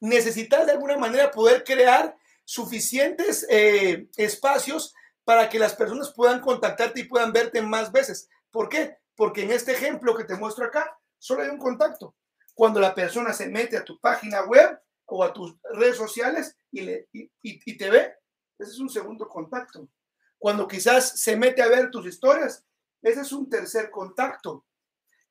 Necesitas 0.00 0.64
de 0.64 0.72
alguna 0.72 0.96
manera 0.96 1.30
poder 1.30 1.62
crear 1.62 2.16
suficientes 2.46 3.46
eh, 3.50 4.08
espacios 4.16 4.94
para 5.30 5.48
que 5.48 5.60
las 5.60 5.76
personas 5.76 6.12
puedan 6.12 6.40
contactarte 6.40 6.98
y 6.98 7.04
puedan 7.04 7.32
verte 7.32 7.62
más 7.62 7.92
veces. 7.92 8.28
¿Por 8.50 8.68
qué? 8.68 8.98
Porque 9.14 9.44
en 9.44 9.52
este 9.52 9.70
ejemplo 9.70 10.16
que 10.16 10.24
te 10.24 10.34
muestro 10.34 10.64
acá, 10.64 10.98
solo 11.18 11.42
hay 11.42 11.50
un 11.50 11.56
contacto. 11.56 12.16
Cuando 12.52 12.80
la 12.80 12.92
persona 12.96 13.32
se 13.32 13.48
mete 13.48 13.76
a 13.76 13.84
tu 13.84 14.00
página 14.00 14.42
web 14.42 14.76
o 15.06 15.22
a 15.22 15.32
tus 15.32 15.54
redes 15.72 15.96
sociales 15.96 16.56
y, 16.72 16.80
le, 16.80 17.08
y 17.12 17.76
te 17.76 17.90
ve, 17.90 18.12
ese 18.58 18.72
es 18.72 18.80
un 18.80 18.88
segundo 18.88 19.28
contacto. 19.28 19.88
Cuando 20.36 20.66
quizás 20.66 21.20
se 21.20 21.36
mete 21.36 21.62
a 21.62 21.68
ver 21.68 21.92
tus 21.92 22.06
historias, 22.06 22.64
ese 23.00 23.20
es 23.20 23.30
un 23.30 23.48
tercer 23.48 23.88
contacto. 23.88 24.66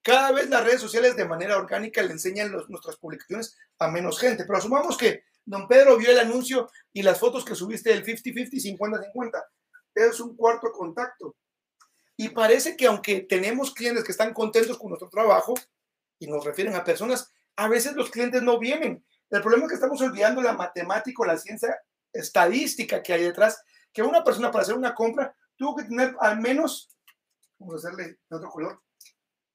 Cada 0.02 0.32
vez 0.32 0.50
las 0.50 0.64
redes 0.64 0.80
sociales 0.80 1.18
de 1.18 1.26
manera 1.26 1.58
orgánica 1.58 2.02
le 2.02 2.14
enseñan 2.14 2.54
nuestras 2.70 2.96
publicaciones 2.96 3.58
a 3.78 3.90
menos 3.90 4.18
gente, 4.18 4.46
pero 4.46 4.60
asumamos 4.60 4.98
que 4.98 5.26
don 5.44 5.68
Pedro 5.68 5.98
vio 5.98 6.10
el 6.10 6.20
anuncio 6.20 6.70
y 6.94 7.02
las 7.02 7.20
fotos 7.20 7.44
que 7.44 7.54
subiste 7.54 7.90
del 7.90 8.06
50-50, 8.06 8.80
50-50. 9.14 9.44
Es 9.96 10.20
un 10.20 10.36
cuarto 10.36 10.72
contacto. 10.72 11.36
Y 12.18 12.30
parece 12.30 12.76
que 12.76 12.88
aunque 12.88 13.22
tenemos 13.22 13.74
clientes 13.74 14.04
que 14.04 14.12
están 14.12 14.34
contentos 14.34 14.78
con 14.78 14.90
nuestro 14.90 15.10
trabajo 15.10 15.54
y 16.20 16.28
nos 16.28 16.44
refieren 16.44 16.76
a 16.76 16.84
personas, 16.84 17.32
a 17.56 17.68
veces 17.68 17.96
los 17.96 18.10
clientes 18.10 18.42
no 18.42 18.60
vienen. 18.60 19.06
El 19.30 19.42
problema 19.42 19.66
es 19.66 19.70
que 19.70 19.76
estamos 19.76 20.02
olvidando 20.02 20.42
la 20.42 20.54
matemática 20.54 21.22
o 21.22 21.26
la 21.26 21.38
ciencia 21.38 21.78
estadística 22.12 23.02
que 23.02 23.14
hay 23.14 23.24
detrás, 23.24 23.64
que 23.94 24.02
una 24.02 24.24
persona 24.24 24.52
para 24.52 24.64
hacer 24.64 24.76
una 24.76 24.96
compra 24.96 25.36
tuvo 25.56 25.76
que 25.76 25.84
tener 25.84 26.16
al 26.20 26.40
menos, 26.40 26.90
vamos 27.58 27.76
a 27.76 27.88
hacerle 27.88 28.20
otro 28.30 28.50
color, 28.50 28.82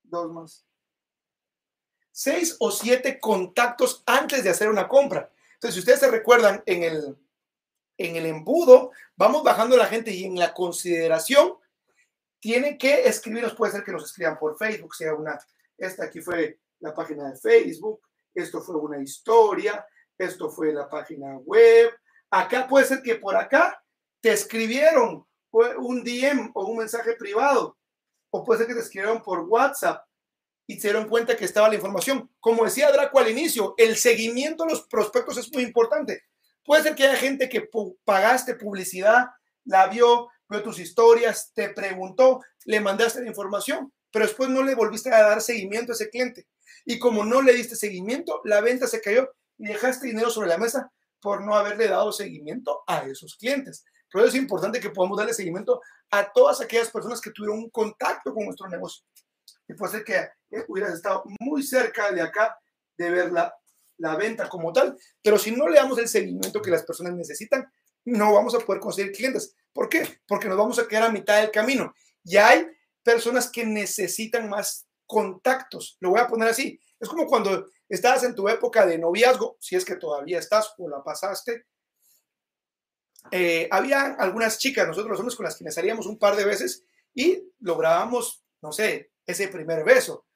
dos 0.02 0.32
más. 0.32 0.66
Seis 2.12 2.56
o 2.60 2.70
siete 2.70 3.18
contactos 3.18 4.02
antes 4.06 4.44
de 4.44 4.50
hacer 4.50 4.68
una 4.68 4.86
compra. 4.86 5.30
Entonces, 5.54 5.74
si 5.74 5.80
ustedes 5.80 6.00
se 6.00 6.10
recuerdan 6.10 6.62
en 6.66 6.82
el, 6.84 7.16
en 7.96 8.16
el 8.16 8.26
embudo, 8.26 8.90
vamos 9.16 9.42
bajando 9.42 9.76
la 9.76 9.86
gente 9.86 10.10
y 10.10 10.24
en 10.24 10.38
la 10.38 10.52
consideración, 10.52 11.54
tienen 12.40 12.76
que 12.76 13.06
escribirnos, 13.06 13.54
puede 13.54 13.72
ser 13.72 13.84
que 13.84 13.92
nos 13.92 14.04
escriban 14.04 14.38
por 14.38 14.58
Facebook, 14.58 14.94
sea 14.94 15.14
una, 15.14 15.38
esta 15.78 16.04
aquí 16.04 16.20
fue 16.20 16.58
la 16.80 16.94
página 16.94 17.30
de 17.30 17.38
Facebook, 17.38 18.00
esto 18.34 18.60
fue 18.60 18.76
una 18.76 19.00
historia, 19.00 19.86
esto 20.18 20.50
fue 20.50 20.72
la 20.72 20.88
página 20.88 21.38
web, 21.38 21.90
acá 22.30 22.66
puede 22.66 22.84
ser 22.84 23.02
que 23.02 23.14
por 23.16 23.36
acá 23.36 23.82
te 24.20 24.32
escribieron 24.32 25.26
un 25.78 26.02
DM 26.02 26.50
o 26.54 26.66
un 26.66 26.78
mensaje 26.78 27.14
privado 27.14 27.78
o 28.30 28.44
puede 28.44 28.58
ser 28.58 28.66
que 28.68 28.74
te 28.74 28.80
escribieron 28.80 29.22
por 29.22 29.40
WhatsApp 29.40 30.04
y 30.66 30.80
se 30.80 30.88
dieron 30.88 31.08
cuenta 31.08 31.36
que 31.36 31.44
estaba 31.44 31.68
la 31.68 31.76
información. 31.76 32.30
Como 32.40 32.64
decía 32.64 32.90
Draco 32.90 33.18
al 33.18 33.30
inicio, 33.30 33.74
el 33.76 33.96
seguimiento 33.96 34.64
a 34.64 34.68
los 34.68 34.82
prospectos 34.88 35.36
es 35.36 35.52
muy 35.52 35.62
importante. 35.62 36.24
Puede 36.64 36.82
ser 36.82 36.94
que 36.94 37.04
haya 37.06 37.16
gente 37.16 37.48
que 37.48 37.68
pagaste 38.04 38.54
publicidad, 38.54 39.26
la 39.64 39.86
vio, 39.86 40.28
vio 40.48 40.62
tus 40.62 40.78
historias, 40.78 41.52
te 41.54 41.68
preguntó, 41.70 42.40
le 42.64 42.80
mandaste 42.80 43.22
la 43.22 43.28
información, 43.28 43.92
pero 44.10 44.26
después 44.26 44.48
no 44.48 44.62
le 44.62 44.74
volviste 44.74 45.12
a 45.12 45.22
dar 45.22 45.40
seguimiento 45.40 45.92
a 45.92 45.94
ese 45.94 46.08
cliente. 46.08 46.46
Y 46.84 46.98
como 46.98 47.24
no 47.24 47.42
le 47.42 47.52
diste 47.52 47.76
seguimiento, 47.76 48.40
la 48.44 48.60
venta 48.60 48.86
se 48.86 49.00
cayó 49.00 49.30
y 49.58 49.66
dejaste 49.66 50.06
dinero 50.06 50.30
sobre 50.30 50.48
la 50.48 50.58
mesa 50.58 50.90
por 51.20 51.42
no 51.44 51.54
haberle 51.54 51.88
dado 51.88 52.12
seguimiento 52.12 52.82
a 52.86 53.06
esos 53.06 53.36
clientes. 53.36 53.84
Pero 54.10 54.26
es 54.26 54.34
importante 54.34 54.80
que 54.80 54.90
podamos 54.90 55.18
darle 55.18 55.34
seguimiento 55.34 55.80
a 56.10 56.32
todas 56.32 56.60
aquellas 56.60 56.90
personas 56.90 57.20
que 57.20 57.30
tuvieron 57.30 57.58
un 57.58 57.70
contacto 57.70 58.32
con 58.32 58.44
nuestro 58.44 58.68
negocio. 58.68 59.04
Y 59.66 59.74
puede 59.74 59.92
ser 59.92 60.04
que 60.04 60.16
eh, 60.16 60.64
hubieras 60.68 60.94
estado 60.94 61.24
muy 61.40 61.62
cerca 61.62 62.12
de 62.12 62.22
acá 62.22 62.56
de 62.96 63.10
ver 63.10 63.32
la, 63.32 63.54
la 63.98 64.16
venta 64.16 64.48
como 64.48 64.72
tal, 64.72 64.96
pero 65.22 65.38
si 65.38 65.52
no 65.52 65.68
le 65.68 65.76
damos 65.76 65.98
el 65.98 66.08
seguimiento 66.08 66.60
que 66.60 66.70
las 66.70 66.84
personas 66.84 67.14
necesitan, 67.14 67.70
no 68.04 68.34
vamos 68.34 68.54
a 68.54 68.60
poder 68.60 68.80
conseguir 68.80 69.12
clientes. 69.12 69.56
¿Por 69.72 69.88
qué? 69.88 70.20
Porque 70.26 70.48
nos 70.48 70.58
vamos 70.58 70.78
a 70.78 70.86
quedar 70.86 71.04
a 71.04 71.12
mitad 71.12 71.40
del 71.40 71.50
camino. 71.50 71.94
Y 72.22 72.36
hay 72.36 72.66
personas 73.02 73.50
que 73.50 73.64
necesitan 73.64 74.48
más 74.48 74.86
contactos. 75.06 75.96
Lo 76.00 76.10
voy 76.10 76.20
a 76.20 76.28
poner 76.28 76.48
así. 76.48 76.78
Es 76.98 77.08
como 77.08 77.26
cuando 77.26 77.66
estabas 77.88 78.24
en 78.24 78.34
tu 78.34 78.48
época 78.48 78.86
de 78.86 78.98
noviazgo, 78.98 79.56
si 79.60 79.76
es 79.76 79.84
que 79.84 79.96
todavía 79.96 80.38
estás 80.38 80.74
o 80.78 80.88
la 80.88 81.02
pasaste, 81.02 81.66
eh, 83.30 83.68
había 83.70 84.14
algunas 84.14 84.58
chicas, 84.58 84.86
nosotros 84.86 85.10
los 85.10 85.20
hombres 85.20 85.36
con 85.36 85.44
las 85.44 85.56
que 85.56 85.70
salíamos 85.70 86.06
un 86.06 86.18
par 86.18 86.36
de 86.36 86.44
veces 86.44 86.84
y 87.14 87.42
lográbamos, 87.60 88.44
no 88.60 88.72
sé, 88.72 89.12
ese 89.26 89.48
primer 89.48 89.84
beso. 89.84 90.26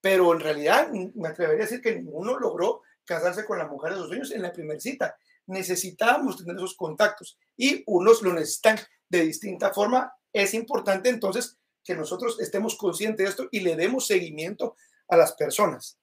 Pero 0.00 0.32
en 0.34 0.40
realidad 0.40 0.90
me 0.90 1.28
atrevería 1.28 1.64
a 1.64 1.66
decir 1.66 1.80
que 1.80 1.94
ninguno 1.94 2.38
logró 2.38 2.82
casarse 3.04 3.44
con 3.44 3.58
la 3.58 3.66
mujer 3.66 3.92
de 3.92 3.98
sus 3.98 4.08
sueños 4.08 4.30
en 4.32 4.42
la 4.42 4.52
primera 4.52 4.80
cita. 4.80 5.16
Necesitábamos 5.46 6.38
tener 6.38 6.56
esos 6.56 6.76
contactos 6.76 7.38
y 7.56 7.82
unos 7.86 8.22
lo 8.22 8.32
necesitan 8.32 8.78
de 9.08 9.22
distinta 9.22 9.72
forma. 9.72 10.12
Es 10.32 10.54
importante 10.54 11.08
entonces 11.08 11.58
que 11.82 11.94
nosotros 11.94 12.40
estemos 12.40 12.76
conscientes 12.76 13.24
de 13.24 13.30
esto 13.30 13.48
y 13.50 13.60
le 13.60 13.76
demos 13.76 14.06
seguimiento 14.06 14.76
a 15.08 15.16
las 15.16 15.34
personas. 15.34 15.98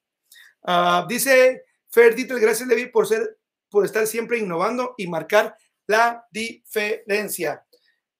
Uh, 0.62 1.08
dice 1.08 1.64
Ferdito, 1.90 2.36
gracias 2.36 2.70
Levi 2.70 2.86
por 2.86 3.08
ser, 3.08 3.38
por 3.70 3.84
estar 3.84 4.08
siempre 4.08 4.38
innovando 4.38 4.96
y 4.98 5.08
marcar 5.08 5.58
la 5.88 6.26
diferencia. 6.32 7.66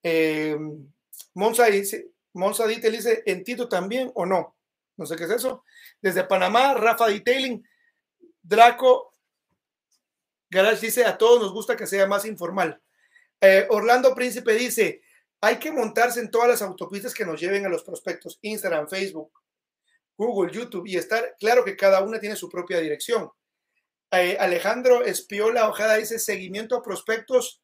Eh, 0.04 0.58
Monza 1.36 1.66
dice, 1.68 2.12
Monza 2.34 2.68
dice, 2.68 3.24
¿en 3.26 3.44
Tito 3.44 3.70
también 3.70 4.12
o 4.16 4.26
no? 4.26 4.58
No 4.98 5.06
sé 5.06 5.16
qué 5.16 5.24
es 5.24 5.32
eso. 5.32 5.64
Desde 6.02 6.26
Panamá, 6.26 6.74
Rafa 6.74 7.08
Detailing, 7.08 7.66
Draco 8.42 9.14
Garage 10.50 10.86
dice, 10.86 11.06
a 11.06 11.18
todos 11.18 11.42
nos 11.42 11.54
gusta 11.54 11.78
que 11.78 11.88
sea 11.88 12.08
más 12.08 12.26
informal. 12.26 12.82
Eh, 13.40 13.66
Orlando 13.70 14.14
Príncipe 14.14 14.54
dice, 14.54 15.02
hay 15.40 15.58
que 15.58 15.72
montarse 15.72 16.20
en 16.20 16.30
todas 16.30 16.50
las 16.50 16.62
autopistas 16.62 17.14
que 17.14 17.26
nos 17.26 17.40
lleven 17.40 17.66
a 17.66 17.70
los 17.70 17.84
prospectos, 17.84 18.38
Instagram, 18.42 18.88
Facebook, 18.90 19.32
Google, 20.18 20.52
YouTube 20.52 20.86
y 20.86 20.98
estar 20.98 21.36
claro 21.40 21.64
que 21.64 21.78
cada 21.78 22.04
una 22.04 22.20
tiene 22.20 22.36
su 22.36 22.50
propia 22.50 22.80
dirección. 22.80 23.32
Eh, 24.12 24.36
Alejandro 24.40 25.04
Espiola 25.04 25.70
Ojeda 25.70 25.96
dice 25.96 26.20
seguimiento 26.20 26.76
a 26.76 26.84
prospectos, 26.84 27.62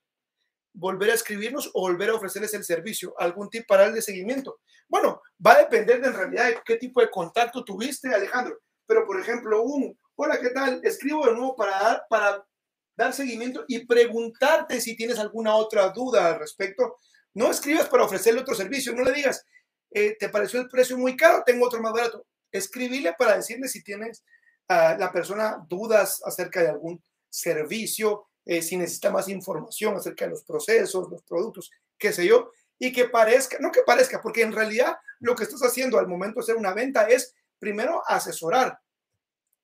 volver 0.73 1.11
a 1.11 1.15
escribirnos 1.15 1.69
o 1.73 1.81
volver 1.81 2.09
a 2.09 2.15
ofrecerles 2.15 2.53
el 2.53 2.63
servicio. 2.63 3.13
¿Algún 3.19 3.49
tip 3.49 3.67
para 3.67 3.85
el 3.85 3.93
de 3.93 4.01
seguimiento? 4.01 4.61
Bueno, 4.87 5.21
va 5.45 5.53
a 5.53 5.59
depender 5.59 6.01
de 6.01 6.07
en 6.07 6.13
realidad 6.13 6.45
de 6.47 6.61
qué 6.65 6.77
tipo 6.77 7.01
de 7.01 7.09
contacto 7.09 7.65
tuviste, 7.65 8.13
Alejandro. 8.13 8.57
Pero, 8.85 9.05
por 9.05 9.19
ejemplo, 9.19 9.61
un, 9.63 9.99
hola, 10.19 10.39
¿qué 10.39 10.49
tal? 10.49 10.81
Escribo 10.83 11.25
de 11.27 11.33
nuevo 11.33 11.55
para 11.55 11.79
dar, 11.79 12.05
para 12.09 12.47
dar 12.95 13.13
seguimiento 13.13 13.63
y 13.67 13.85
preguntarte 13.85 14.81
si 14.81 14.95
tienes 14.95 15.19
alguna 15.19 15.55
otra 15.55 15.89
duda 15.89 16.27
al 16.27 16.39
respecto. 16.39 16.97
No 17.35 17.51
escribas 17.51 17.87
para 17.87 18.03
ofrecerle 18.03 18.41
otro 18.41 18.55
servicio, 18.55 18.93
no 18.93 19.03
le 19.03 19.13
digas, 19.13 19.45
eh, 19.91 20.17
¿te 20.19 20.29
pareció 20.29 20.59
el 20.59 20.69
precio 20.69 20.97
muy 20.97 21.15
caro? 21.15 21.43
Tengo 21.45 21.67
otro 21.67 21.81
más 21.81 21.93
barato. 21.93 22.25
Escribile 22.51 23.13
para 23.17 23.37
decirle 23.37 23.67
si 23.67 23.83
tienes 23.83 24.23
a 24.67 24.97
la 24.97 25.11
persona 25.11 25.63
dudas 25.69 26.19
acerca 26.25 26.63
de 26.63 26.69
algún 26.69 27.01
servicio, 27.29 28.27
eh, 28.43 28.63
si 28.63 28.75
necesita 28.75 29.11
más 29.11 29.29
información 29.29 29.95
acerca 29.95 30.25
de 30.25 30.31
los 30.31 30.43
procesos, 30.43 31.09
los 31.11 31.21
productos, 31.21 31.69
qué 31.97 32.11
sé 32.11 32.25
yo, 32.25 32.51
y 32.79 32.91
que 32.91 33.07
parezca, 33.07 33.57
no 33.59 33.71
que 33.71 33.83
parezca, 33.85 34.19
porque 34.21 34.41
en 34.41 34.51
realidad 34.51 34.97
lo 35.19 35.35
que 35.35 35.43
estás 35.43 35.61
haciendo 35.61 35.99
al 35.99 36.07
momento 36.07 36.39
de 36.39 36.43
hacer 36.43 36.55
una 36.55 36.73
venta 36.73 37.07
es 37.07 37.35
primero 37.59 38.01
asesorar. 38.07 38.79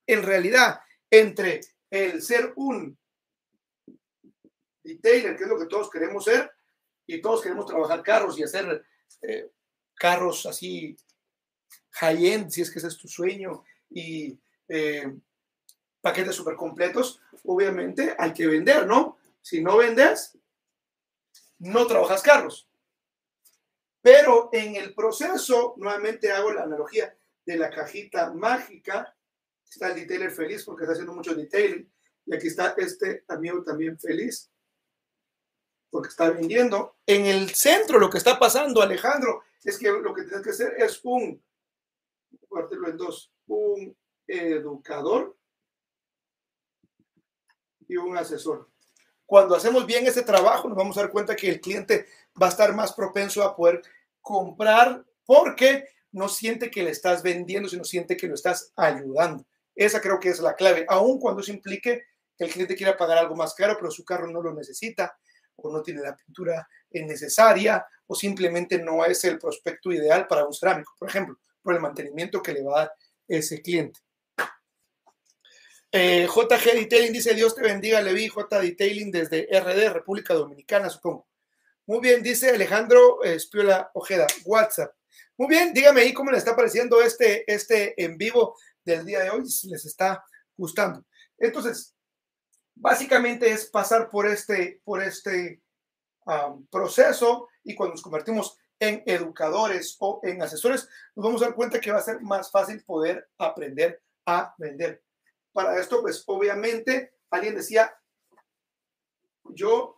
En 0.08 0.24
realidad, 0.24 0.82
entre 1.10 1.62
el 1.90 2.22
ser 2.22 2.54
un 2.56 2.98
detailer, 4.84 5.38
que 5.38 5.44
es 5.44 5.50
lo 5.50 5.60
que 5.60 5.68
todos 5.68 5.90
queremos 5.90 6.26
ser, 6.26 6.52
y 7.06 7.22
todos 7.22 7.42
queremos 7.42 7.66
trabajar 7.66 8.02
carros 8.04 8.38
y 8.40 8.44
hacer 8.44 8.86
eh, 9.22 9.50
carros 9.96 10.46
así 10.46 10.96
high-end, 11.92 12.50
si 12.50 12.62
es 12.62 12.72
que 12.72 12.80
ese 12.80 12.88
es 12.88 12.98
tu 12.98 13.08
sueño, 13.08 13.64
y 13.90 14.38
eh, 14.68 15.14
paquetes 16.02 16.36
súper 16.36 16.56
completos, 16.56 17.22
obviamente 17.46 18.16
hay 18.18 18.34
que 18.34 18.48
vender, 18.48 18.88
¿no? 18.88 19.18
Si 19.42 19.62
no 19.62 19.78
vendes, 19.78 20.38
no 21.60 21.86
trabajas 21.88 22.22
carros. 22.22 22.68
Pero 24.02 24.50
en 24.52 24.76
el 24.76 24.94
proceso, 24.94 25.76
nuevamente 25.78 26.32
hago 26.32 26.52
la 26.52 26.64
analogía 26.64 27.16
de 27.46 27.58
la 27.58 27.70
cajita 27.70 28.34
mágica. 28.34 29.16
Está 29.74 29.90
el 29.90 29.96
detailer 29.96 30.32
feliz 30.32 30.64
porque 30.64 30.84
está 30.84 30.94
haciendo 30.94 31.14
mucho 31.14 31.34
detailing. 31.34 31.92
Y 32.26 32.36
aquí 32.36 32.48
está 32.48 32.76
este 32.78 33.26
amigo 33.28 33.64
también 33.64 34.00
feliz 34.00 34.52
porque 35.90 36.10
está 36.10 36.30
vendiendo. 36.30 36.98
En 37.06 37.26
el 37.26 37.50
centro 37.50 38.00
lo 38.00 38.10
que 38.10 38.20
está 38.20 38.38
pasando, 38.38 38.82
Alejandro, 38.82 39.44
es 39.64 39.78
que 39.78 39.92
lo 39.92 40.14
que 40.14 40.24
tienes 40.24 40.42
que 40.42 40.52
hacer 40.52 40.76
es 40.78 41.00
un, 41.04 41.44
partirlo 42.50 42.90
en 42.90 42.98
dos, 42.98 43.32
un 43.48 43.98
educador 44.28 45.36
y 47.88 47.98
un 47.98 48.16
asesor. 48.16 48.70
Cuando 49.26 49.56
hacemos 49.56 49.86
bien 49.88 50.06
ese 50.06 50.22
trabajo, 50.22 50.68
nos 50.68 50.78
vamos 50.78 50.98
a 50.98 51.02
dar 51.02 51.12
cuenta 51.12 51.36
que 51.36 51.50
el 51.50 51.62
cliente 51.62 52.06
va 52.40 52.48
a 52.48 52.50
estar 52.50 52.76
más 52.76 52.94
propenso 52.94 53.42
a 53.42 53.56
poder 53.56 53.82
comprar 54.22 55.04
porque 55.26 55.88
no 56.12 56.30
siente 56.30 56.70
que 56.70 56.84
le 56.84 56.92
estás 56.92 57.24
vendiendo, 57.24 57.68
sino 57.68 57.84
siente 57.84 58.16
que 58.16 58.28
lo 58.28 58.36
estás 58.36 58.72
ayudando. 58.76 59.46
Esa 59.76 60.02
creo 60.02 60.20
que 60.20 60.30
es 60.30 60.40
la 60.40 60.56
clave, 60.56 60.86
aun 60.88 61.20
cuando 61.20 61.42
eso 61.42 61.52
implique 61.52 62.04
que 62.38 62.44
el 62.46 62.52
cliente 62.52 62.76
quiera 62.76 62.98
pagar 62.98 63.18
algo 63.18 63.36
más 63.36 63.54
caro, 63.54 63.76
pero 63.78 63.92
su 63.92 64.04
carro 64.04 64.28
no 64.28 64.42
lo 64.42 64.54
necesita 64.54 65.18
o 65.56 65.72
no 65.72 65.82
tiene 65.82 66.02
la 66.02 66.16
pintura 66.16 66.68
necesaria 66.92 67.86
o 68.08 68.16
simplemente 68.16 68.80
no 68.80 69.06
es 69.06 69.24
el 69.24 69.40
prospecto 69.40 69.92
ideal 69.92 70.28
para 70.28 70.46
un 70.46 70.54
cerámico, 70.54 70.94
por 70.98 71.10
ejemplo, 71.10 71.40
por 71.62 71.74
el 71.74 71.82
mantenimiento 71.82 72.42
que 72.42 72.54
le 72.54 72.64
va 72.64 72.74
a 72.74 72.80
dar 72.86 72.94
ese 73.28 73.62
cliente. 73.62 74.00
Eh, 75.92 76.28
JG 76.28 76.74
Detailing 76.74 77.14
dice, 77.14 77.36
Dios 77.36 77.54
te 77.54 77.62
bendiga, 77.62 78.02
Levi 78.02 78.28
J 78.28 78.60
Detailing 78.60 79.12
desde 79.12 79.48
RD, 79.52 79.94
República 79.94 80.34
Dominicana, 80.34 80.90
supongo. 80.90 81.28
Muy 81.86 82.00
bien, 82.00 82.24
dice 82.24 82.50
Alejandro 82.50 83.24
Espiola 83.24 83.92
Ojeda, 83.94 84.26
WhatsApp. 84.46 84.96
Muy 85.38 85.48
bien, 85.48 85.74
dígame 85.74 86.02
ahí 86.02 86.14
cómo 86.14 86.32
le 86.32 86.38
está 86.38 86.56
pareciendo 86.56 87.02
este, 87.02 87.44
este 87.52 88.02
en 88.04 88.18
vivo 88.18 88.56
del 88.86 89.06
día 89.06 89.22
de 89.22 89.30
hoy, 89.30 89.46
si 89.50 89.70
les 89.70 89.86
está 89.86 90.24
gustando. 90.58 91.06
Entonces, 91.38 91.96
básicamente 92.76 93.52
es 93.52 93.66
pasar 93.66 94.10
por 94.10 94.28
este, 94.28 94.82
por 94.84 95.02
este 95.02 95.62
proceso 96.72 97.50
y 97.64 97.76
cuando 97.76 97.96
nos 97.96 98.02
convertimos 98.02 98.58
en 98.80 99.04
educadores 99.06 99.96
o 100.00 100.20
en 100.24 100.42
asesores, 100.42 100.88
nos 101.16 101.26
vamos 101.26 101.42
a 101.42 101.46
dar 101.46 101.56
cuenta 101.56 101.80
que 101.80 101.92
va 101.92 102.00
a 102.00 102.04
ser 102.04 102.22
más 102.22 102.52
fácil 102.52 102.84
poder 102.84 103.30
aprender 103.38 104.02
a 104.26 104.54
vender. 104.58 105.04
Para 105.52 105.80
esto, 105.80 106.02
pues 106.02 106.24
obviamente, 106.28 107.14
alguien 107.30 107.56
decía, 107.56 107.96
yo 109.46 109.96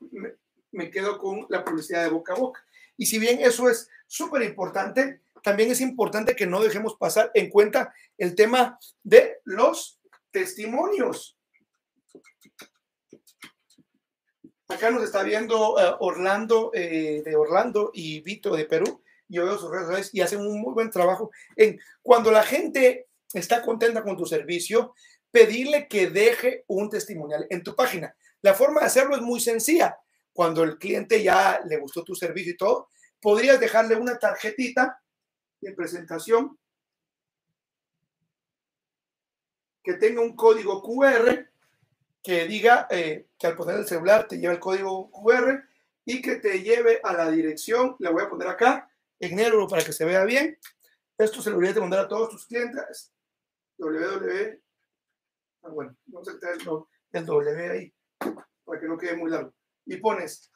me, 0.71 0.91
quedo 0.91 1.17
con 1.17 1.45
la 1.49 1.63
publicidad 1.63 2.03
de 2.03 2.09
boca 2.09 2.33
a 2.33 2.38
boca. 2.38 2.63
Y 2.97 3.05
si 3.05 3.19
bien 3.19 3.39
eso 3.39 3.69
es 3.69 3.89
súper 4.07 4.43
importante, 4.43 5.21
también 5.43 5.71
es 5.71 5.81
importante 5.81 6.36
que 6.36 6.47
no 6.47 6.61
dejemos 6.61 6.95
pasar 6.95 7.31
en 7.33 7.49
cuenta 7.49 7.93
el 8.17 8.36
tema 8.36 8.79
de 9.03 9.39
los 9.43 9.99
testimonios. 10.31 11.38
Acá 14.67 14.89
nos 14.89 15.03
está 15.03 15.21
viendo 15.23 15.79
eh, 15.79 15.95
Orlando 15.99 16.71
eh, 16.73 17.21
de 17.23 17.36
Orlando 17.36 17.91
y 17.93 18.21
Vito 18.21 18.55
de 18.55 18.65
Perú. 18.65 19.03
Yo 19.27 19.45
veo 19.45 19.57
sus 19.57 19.69
redes 19.69 19.86
sociales 19.86 20.09
y 20.13 20.21
hacen 20.21 20.39
un 20.41 20.59
muy 20.59 20.73
buen 20.73 20.89
trabajo 20.89 21.31
en 21.55 21.79
cuando 22.01 22.31
la 22.31 22.43
gente 22.43 23.07
está 23.33 23.61
contenta 23.61 24.03
con 24.03 24.17
tu 24.17 24.25
servicio, 24.25 24.95
pedirle 25.29 25.88
que 25.88 26.09
deje 26.09 26.63
un 26.67 26.89
testimonial 26.89 27.45
en 27.49 27.61
tu 27.63 27.75
página. 27.75 28.15
La 28.41 28.53
forma 28.53 28.81
de 28.81 28.88
hacerlo 28.88 29.15
es 29.15 29.21
muy 29.21 29.39
sencilla. 29.39 29.97
Cuando 30.33 30.63
el 30.63 30.77
cliente 30.77 31.21
ya 31.21 31.61
le 31.65 31.77
gustó 31.77 32.03
tu 32.03 32.15
servicio 32.15 32.53
y 32.53 32.57
todo, 32.57 32.89
podrías 33.21 33.59
dejarle 33.59 33.95
una 33.95 34.17
tarjetita 34.17 34.99
de 35.66 35.76
presentación 35.76 36.57
que 39.84 39.93
tenga 39.95 40.22
un 40.22 40.36
código 40.36 40.82
QR 40.82 41.47
que 42.24 42.45
diga 42.45 42.88
eh, 42.89 43.28
que 43.38 43.47
al 43.47 43.55
poner 43.55 43.78
el 43.78 43.88
celular 43.88 44.28
te 44.28 44.38
lleva 44.38 44.53
el 44.53 44.59
código 44.59 45.11
QR 45.11 45.63
y 46.05 46.22
que 46.22 46.38
te 46.38 46.61
lleve 46.61 46.99
a 47.03 47.13
la 47.13 47.30
dirección. 47.30 47.95
Le 47.99 48.09
voy 48.09 48.24
a 48.24 48.30
poner 48.30 48.47
acá 48.47 48.89
en 49.20 49.36
negro 49.36 49.68
para 49.68 49.84
que 49.84 49.93
se 49.93 50.05
vea 50.05 50.24
bien. 50.24 50.57
Esto 51.18 51.41
se 51.41 51.51
lo 51.51 51.57
voy 51.57 51.68
a 51.68 51.80
mandar 51.80 52.05
a 52.05 52.07
todos 52.07 52.30
tus 52.30 52.47
clientes. 52.47 53.13
www 53.78 54.66
Ah, 55.66 55.70
bueno, 55.70 55.95
vamos 56.05 56.30
a 56.30 56.34
quitar 56.34 56.53
el, 56.53 57.26
W 57.26 57.72
ahí 57.72 57.91
para 58.63 58.80
que 58.80 58.88
no 58.88 58.97
quede 58.97 59.18
muy 59.18 59.32
largo. 59.32 59.51
Y 59.86 59.97
pones 59.97 60.51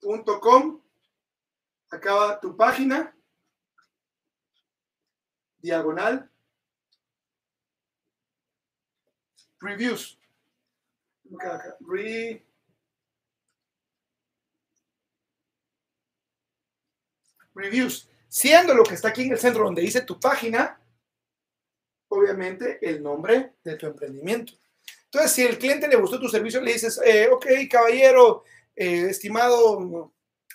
facebook.com, 0.00 0.80
acaba 1.90 2.40
tu 2.40 2.56
página, 2.56 3.14
diagonal, 5.58 6.30
reviews. 9.60 10.18
Re, 11.80 12.42
reviews. 17.54 18.08
Siendo 18.28 18.74
lo 18.74 18.84
que 18.84 18.94
está 18.94 19.08
aquí 19.08 19.22
en 19.22 19.32
el 19.32 19.38
centro 19.38 19.64
donde 19.64 19.82
dice 19.82 20.02
tu 20.02 20.18
página, 20.18 20.80
obviamente 22.08 22.78
el 22.82 23.02
nombre 23.02 23.54
de 23.64 23.76
tu 23.76 23.86
emprendimiento. 23.86 24.54
Entonces, 25.04 25.32
si 25.32 25.42
el 25.42 25.58
cliente 25.58 25.88
le 25.88 25.96
gustó 25.96 26.20
tu 26.20 26.28
servicio, 26.28 26.60
le 26.60 26.74
dices, 26.74 27.00
eh, 27.02 27.28
ok, 27.30 27.46
caballero, 27.70 28.44
eh, 28.78 29.10
estimado 29.10 30.12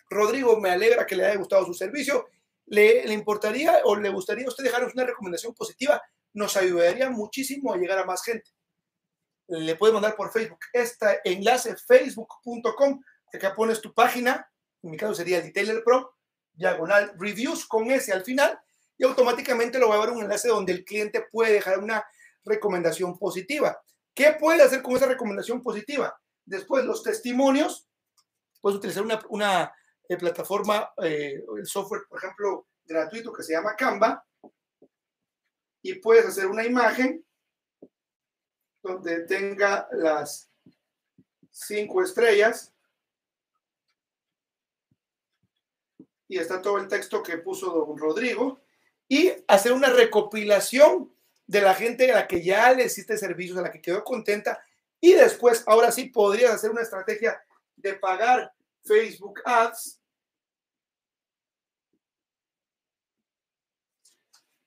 Rodrigo, 0.10 0.60
me 0.60 0.70
alegra 0.70 1.06
que 1.06 1.16
le 1.16 1.26
haya 1.26 1.38
gustado 1.38 1.66
su 1.66 1.74
servicio. 1.74 2.28
¿Le, 2.66 3.06
¿Le, 3.06 3.14
importaría 3.14 3.82
o 3.84 3.96
le 3.96 4.10
gustaría 4.10 4.46
a 4.46 4.50
usted 4.50 4.64
dejarnos 4.64 4.94
una 4.94 5.06
recomendación 5.06 5.54
positiva? 5.54 6.02
Nos 6.34 6.56
ayudaría 6.56 7.10
muchísimo 7.10 7.74
a 7.74 7.78
llegar 7.78 8.00
a 8.00 8.06
más 8.06 8.24
gente. 8.24 8.50
Le 9.48 9.76
puede 9.76 9.94
mandar 9.94 10.16
por 10.16 10.32
Facebook 10.32 10.60
este 10.72 11.20
enlace 11.26 11.76
facebook.com. 11.76 13.02
Acá 13.34 13.54
pones 13.54 13.82
tu 13.82 13.94
página, 13.94 14.50
en 14.82 14.92
mi 14.92 14.98
caso 14.98 15.16
sería 15.16 15.40
el 15.40 15.44
Detailer 15.44 15.84
Pro, 15.84 16.16
diagonal 16.54 17.14
reviews 17.18 17.66
con 17.66 17.92
ese 17.92 18.14
al 18.14 18.24
final 18.24 18.60
y 18.98 19.04
automáticamente 19.04 19.80
lo 19.80 19.90
va 19.90 19.96
a 19.96 20.00
dar 20.00 20.12
un 20.12 20.22
enlace 20.22 20.48
donde 20.48 20.72
el 20.72 20.86
cliente 20.86 21.26
puede 21.32 21.54
dejar 21.54 21.80
una 21.80 22.06
recomendación 22.46 23.18
positiva. 23.18 23.82
¿Qué 24.14 24.38
puede 24.40 24.62
hacer 24.62 24.82
con 24.82 24.96
esa 24.96 25.08
recomendación 25.08 25.62
positiva? 25.62 26.16
Después 26.46 26.86
los 26.86 27.04
testimonios, 27.04 27.88
puedes 28.64 28.78
utilizar 28.78 29.04
una, 29.28 29.76
eh, 30.08 30.16
plataforma, 30.16 30.94
eh, 31.04 31.44
el 31.58 31.68
software, 31.68 32.04
por 32.08 32.18
ejemplo, 32.18 32.68
gratuito 32.86 33.34
que 33.34 33.44
se 33.44 33.52
llama 33.52 33.76
Canva 33.76 34.26
y 35.82 35.96
puedes 35.96 36.26
hacer 36.26 36.48
una 36.48 36.64
imagen 36.64 37.26
donde 38.82 39.26
tenga 39.26 39.90
las 39.92 40.50
cinco 41.52 42.04
estrellas 42.04 42.74
y 46.30 46.38
está 46.38 46.62
todo 46.62 46.78
el 46.78 46.88
texto 46.88 47.22
que 47.22 47.40
puso 47.40 47.70
don 47.70 47.98
Rodrigo, 47.98 48.62
y 49.10 49.32
hacer 49.48 49.74
una 49.74 49.90
recopilación 49.90 51.14
de 51.46 51.62
la 51.62 51.76
gente 51.76 52.10
a 52.12 52.16
la 52.16 52.28
que 52.28 52.42
ya 52.42 52.72
le 52.72 52.86
hiciste 52.86 53.18
servicios, 53.18 53.58
a 53.58 53.62
la 53.62 53.72
que 53.72 53.82
quedó 53.82 54.04
contenta, 54.06 54.66
y 55.02 55.12
después, 55.12 55.64
ahora 55.68 55.92
sí, 55.92 56.06
podrías 56.06 56.54
hacer 56.54 56.72
una 56.72 56.82
estrategia 56.82 57.44
de 57.84 57.94
pagar 57.94 58.52
Facebook 58.84 59.42
Ads 59.46 60.00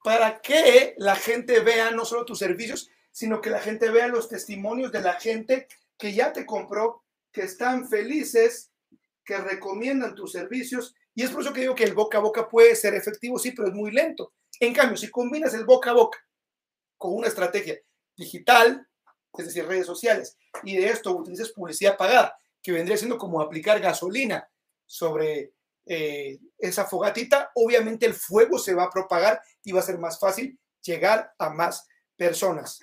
para 0.04 0.40
que 0.40 0.94
la 0.98 1.16
gente 1.16 1.58
vea 1.60 1.90
no 1.90 2.04
solo 2.04 2.24
tus 2.24 2.38
servicios, 2.38 2.88
sino 3.10 3.40
que 3.40 3.50
la 3.50 3.58
gente 3.58 3.90
vea 3.90 4.06
los 4.06 4.28
testimonios 4.28 4.92
de 4.92 5.00
la 5.00 5.14
gente 5.14 5.66
que 5.98 6.12
ya 6.12 6.32
te 6.32 6.46
compró, 6.46 7.02
que 7.32 7.42
están 7.42 7.88
felices, 7.88 8.70
que 9.24 9.36
recomiendan 9.38 10.14
tus 10.14 10.32
servicios. 10.32 10.94
Y 11.14 11.22
es 11.22 11.30
por 11.30 11.40
eso 11.40 11.52
que 11.52 11.62
digo 11.62 11.74
que 11.74 11.84
el 11.84 11.94
boca 11.94 12.18
a 12.18 12.20
boca 12.20 12.48
puede 12.48 12.76
ser 12.76 12.94
efectivo, 12.94 13.38
sí, 13.38 13.50
pero 13.50 13.68
es 13.68 13.74
muy 13.74 13.90
lento. 13.90 14.32
En 14.60 14.72
cambio, 14.72 14.96
si 14.96 15.10
combinas 15.10 15.54
el 15.54 15.64
boca 15.64 15.90
a 15.90 15.94
boca 15.94 16.18
con 16.96 17.14
una 17.14 17.26
estrategia 17.26 17.76
digital, 18.16 18.86
es 19.36 19.46
decir, 19.46 19.66
redes 19.66 19.86
sociales, 19.86 20.38
y 20.62 20.76
de 20.76 20.88
esto 20.88 21.16
utilices 21.16 21.52
publicidad 21.52 21.96
pagada, 21.96 22.38
que 22.66 22.72
vendría 22.72 22.96
siendo 22.96 23.16
como 23.16 23.40
aplicar 23.40 23.78
gasolina 23.78 24.50
sobre 24.84 25.52
eh, 25.86 26.36
esa 26.58 26.84
fogatita, 26.84 27.52
obviamente 27.54 28.06
el 28.06 28.14
fuego 28.14 28.58
se 28.58 28.74
va 28.74 28.82
a 28.82 28.90
propagar 28.90 29.40
y 29.62 29.70
va 29.70 29.78
a 29.78 29.84
ser 29.84 29.98
más 29.98 30.18
fácil 30.18 30.58
llegar 30.82 31.32
a 31.38 31.50
más 31.50 31.86
personas. 32.16 32.82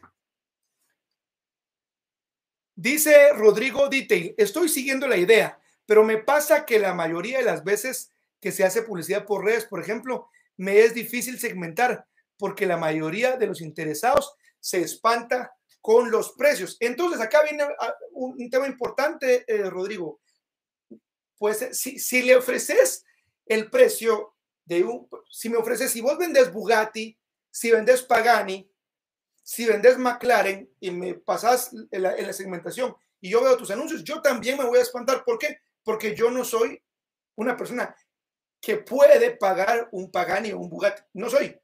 Dice 2.73 3.33
Rodrigo 3.33 3.89
Detail, 3.89 4.33
estoy 4.37 4.69
siguiendo 4.69 5.05
la 5.05 5.17
idea, 5.17 5.59
pero 5.85 6.05
me 6.05 6.17
pasa 6.17 6.65
que 6.65 6.79
la 6.79 6.93
mayoría 6.93 7.39
de 7.39 7.43
las 7.43 7.65
veces 7.65 8.09
que 8.39 8.53
se 8.53 8.63
hace 8.63 8.83
publicidad 8.83 9.25
por 9.25 9.43
redes, 9.43 9.65
por 9.65 9.81
ejemplo, 9.81 10.29
me 10.55 10.79
es 10.79 10.93
difícil 10.93 11.37
segmentar 11.37 12.07
porque 12.37 12.65
la 12.65 12.77
mayoría 12.77 13.35
de 13.35 13.47
los 13.47 13.59
interesados 13.59 14.33
se 14.61 14.79
espanta 14.79 15.57
con 15.83 16.09
los 16.09 16.31
precios. 16.31 16.77
Entonces, 16.79 17.19
acá 17.19 17.43
viene 17.43 17.65
ah, 17.77 17.93
un 18.13 18.49
tema 18.49 18.67
importante, 18.67 19.43
eh, 19.45 19.69
Rodrigo. 19.69 20.21
Pues 21.37 21.67
si, 21.73 21.99
si 21.99 22.21
le 22.21 22.37
ofreces 22.37 23.03
el 23.45 23.69
precio 23.69 24.33
de 24.63 24.85
un, 24.85 25.09
si 25.29 25.49
me 25.49 25.57
ofreces, 25.57 25.91
si 25.91 25.99
vos 25.99 26.17
vendes 26.17 26.53
Bugatti, 26.53 27.19
si 27.51 27.69
vendes 27.69 28.01
Pagani, 28.01 28.71
si 29.43 29.65
vendes 29.65 29.97
McLaren 29.97 30.73
y 30.79 30.91
me 30.91 31.15
pasas 31.15 31.71
en 31.91 32.01
la, 32.01 32.31
segmentación 32.31 32.95
y 33.19 33.29
yo 33.29 33.43
veo 33.43 33.57
tus 33.57 33.71
anuncios, 33.71 34.05
yo 34.05 34.21
también 34.21 34.57
me 34.57 34.65
voy 34.65 34.79
a 34.79 34.83
espantar. 34.83 35.25
¿Por 35.25 35.37
qué? 35.37 35.59
Porque 35.83 36.15
yo 36.15 36.31
no 36.31 36.45
soy 36.45 36.81
una 37.35 37.57
persona 37.57 37.93
que 38.61 38.77
puede 38.77 39.35
pagar 39.35 39.89
un 39.91 40.09
Pagani 40.09 40.53
o 40.53 40.59
un 40.59 40.69
Bugatti. 40.69 41.01
No 41.11 41.29
soy. 41.29 41.59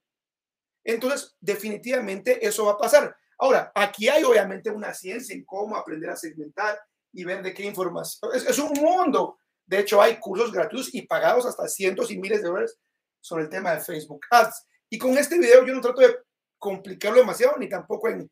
Entonces, 0.84 1.38
definitivamente 1.40 2.46
eso 2.46 2.66
va 2.66 2.74
a 2.74 2.78
pasar. 2.78 3.16
Ahora, 3.40 3.72
aquí 3.74 4.10
hay 4.10 4.24
obviamente 4.24 4.70
una 4.70 4.94
ciencia 4.94 5.34
en 5.34 5.46
cómo 5.46 5.78
aprender 5.78 6.10
a 6.10 6.16
segmentar 6.16 6.80
y 7.14 7.24
ver 7.24 7.42
de 7.42 7.54
qué 7.54 7.64
información. 7.64 8.32
Es, 8.36 8.46
es 8.46 8.60
un 8.60 8.74
mundo. 8.74 9.40
De 9.66 9.80
hecho, 9.80 10.02
hay 10.02 10.20
cursos 10.20 10.52
gratuitos 10.52 10.94
y 10.94 11.04
pagados 11.04 11.46
hasta 11.46 11.68
cientos 11.68 12.12
y 12.12 12.18
miles 12.18 12.42
de 12.42 12.50
dólares 12.50 12.78
sobre 13.22 13.44
el 13.44 13.50
tema 13.50 13.74
de 13.74 13.82
Facebook 13.82 14.26
Ads. 14.30 14.66
Y 14.90 14.98
con 14.98 15.18
este 15.18 15.40
video 15.40 15.66
yo 15.66 15.74
no 15.74 15.82
trato 15.82 16.02
de 16.02 16.18
complicarlo 16.58 17.20
demasiado, 17.20 17.58
ni 17.58 17.70
tampoco 17.70 18.10
en, 18.10 18.30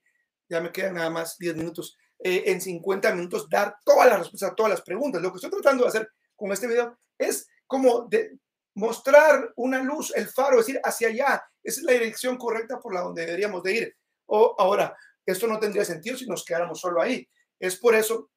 ya 0.49 0.59
me 0.59 0.71
quedan 0.71 0.95
nada 0.95 1.09
más 1.09 1.37
10 1.37 1.55
minutos, 1.55 1.97
eh, 2.19 2.43
en 2.47 2.59
50 2.59 3.13
minutos 3.13 3.47
dar 3.49 3.75
todas 3.85 4.07
las 4.09 4.19
respuestas 4.19 4.51
a 4.51 4.55
todas 4.55 4.71
las 4.71 4.81
preguntas. 4.81 5.21
Lo 5.21 5.31
que 5.31 5.37
estoy 5.37 5.51
tratando 5.51 5.83
de 5.83 5.89
hacer 5.89 6.09
con 6.35 6.51
este 6.51 6.67
video 6.67 6.97
es 7.17 7.47
como 7.65 8.07
de 8.09 8.37
mostrar 8.75 9.53
una 9.55 9.81
luz, 9.81 10.13
el 10.15 10.27
faro, 10.27 10.57
decir 10.57 10.79
hacia 10.83 11.07
allá, 11.07 11.43
es 11.63 11.81
la 11.81 11.93
dirección 11.93 12.37
correcta 12.37 12.79
por 12.79 12.93
la 12.93 13.01
donde 13.01 13.25
deberíamos 13.25 13.63
de 13.63 13.73
ir. 13.73 13.95
O 14.27 14.55
ahora, 14.57 14.95
esto 15.25 15.47
no 15.47 15.59
tendría 15.59 15.83
sentido 15.83 16.17
si 16.17 16.25
nos 16.25 16.45
quedáramos 16.45 16.79
solo 16.79 17.01
ahí. 17.01 17.27
Es 17.59 17.77
por 17.77 17.95
eso 17.95 18.29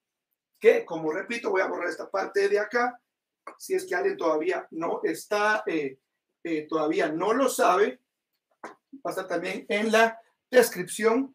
que, 0.59 0.85
como 0.85 1.13
repito, 1.13 1.51
voy 1.51 1.63
a 1.63 1.67
borrar 1.67 1.89
esta 1.89 2.11
parte 2.11 2.49
de 2.49 2.59
acá. 2.59 3.01
Si 3.59 3.75
es 3.75 3.87
que 3.87 3.95
alguien 3.95 4.17
todavía 4.17 4.67
no 4.71 5.01
está, 5.05 5.63
eh, 5.67 5.99
eh, 6.43 6.67
todavía 6.69 7.09
no 7.09 7.33
lo 7.33 7.49
sabe, 7.49 8.01
va 8.95 9.01
a 9.05 9.11
estar 9.11 9.29
también 9.29 9.67
en 9.69 9.93
la 9.93 10.21
descripción. 10.51 11.35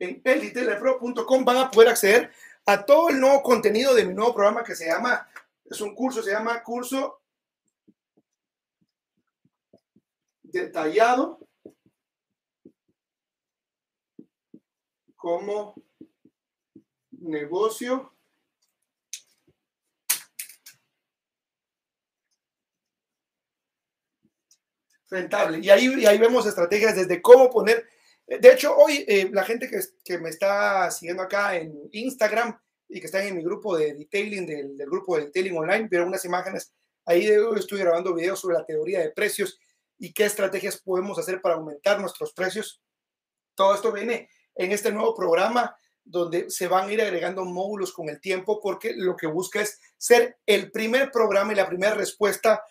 En 0.00 0.20
elitelepro.com 0.22 1.44
van 1.44 1.56
a 1.56 1.70
poder 1.70 1.88
acceder 1.88 2.32
a 2.68 2.84
todo 2.84 3.08
el 3.08 3.18
nuevo 3.18 3.42
contenido 3.42 3.94
de 3.94 4.04
mi 4.04 4.12
nuevo 4.12 4.34
programa 4.34 4.62
que 4.62 4.76
se 4.76 4.86
llama, 4.86 5.26
es 5.64 5.80
un 5.80 5.94
curso, 5.94 6.22
se 6.22 6.32
llama 6.32 6.62
curso 6.62 7.22
detallado 10.42 11.38
como 15.16 15.82
negocio 17.12 18.12
rentable. 25.08 25.60
Y 25.60 25.70
ahí, 25.70 26.04
ahí 26.04 26.18
vemos 26.18 26.44
estrategias 26.44 26.96
desde 26.96 27.22
cómo 27.22 27.48
poner. 27.48 27.88
De 28.28 28.52
hecho, 28.52 28.76
hoy 28.76 29.06
eh, 29.08 29.30
la 29.32 29.42
gente 29.42 29.70
que, 29.70 29.80
que, 30.04 30.18
me 30.18 30.28
está 30.28 30.90
siguiendo 30.90 31.22
acá 31.22 31.56
en 31.56 31.74
Instagram 31.92 32.58
y 32.86 33.00
que 33.00 33.06
está 33.06 33.24
en 33.24 33.36
mi 33.36 33.42
grupo 33.42 33.74
de 33.76 33.94
detailing, 33.94 34.46
del, 34.46 34.76
del 34.76 34.86
grupo 34.90 35.16
de 35.16 35.26
detailing 35.26 35.56
online, 35.56 35.88
vieron 35.88 36.08
unas 36.08 36.26
imágenes. 36.26 36.72
Ahí 37.06 37.26
estoy 37.56 37.78
grabando 37.78 38.14
videos 38.14 38.40
sobre 38.40 38.58
la 38.58 38.66
teoría 38.66 39.00
de 39.00 39.12
precios 39.12 39.58
y 39.96 40.12
qué 40.12 40.26
estrategias 40.26 40.78
podemos 40.78 41.18
hacer 41.18 41.40
para 41.40 41.54
aumentar 41.54 42.00
nuestros 42.00 42.34
precios. 42.34 42.82
Todo 43.54 43.74
esto 43.74 43.92
viene 43.92 44.28
en 44.54 44.72
este 44.72 44.92
nuevo 44.92 45.14
programa 45.14 45.74
donde 46.04 46.50
se 46.50 46.68
van 46.68 46.88
a 46.88 46.92
ir 46.92 47.00
agregando 47.00 47.46
módulos 47.46 47.92
con 47.92 48.10
el 48.10 48.20
tiempo 48.20 48.60
porque 48.60 48.92
lo 48.94 49.16
que 49.16 49.26
busca 49.26 49.62
es 49.62 49.80
ser 49.96 50.38
el 50.44 50.70
primer 50.70 51.10
programa 51.10 51.52
y 51.52 51.56
la 51.56 51.66
primera 51.66 51.94
respuesta 51.94 52.62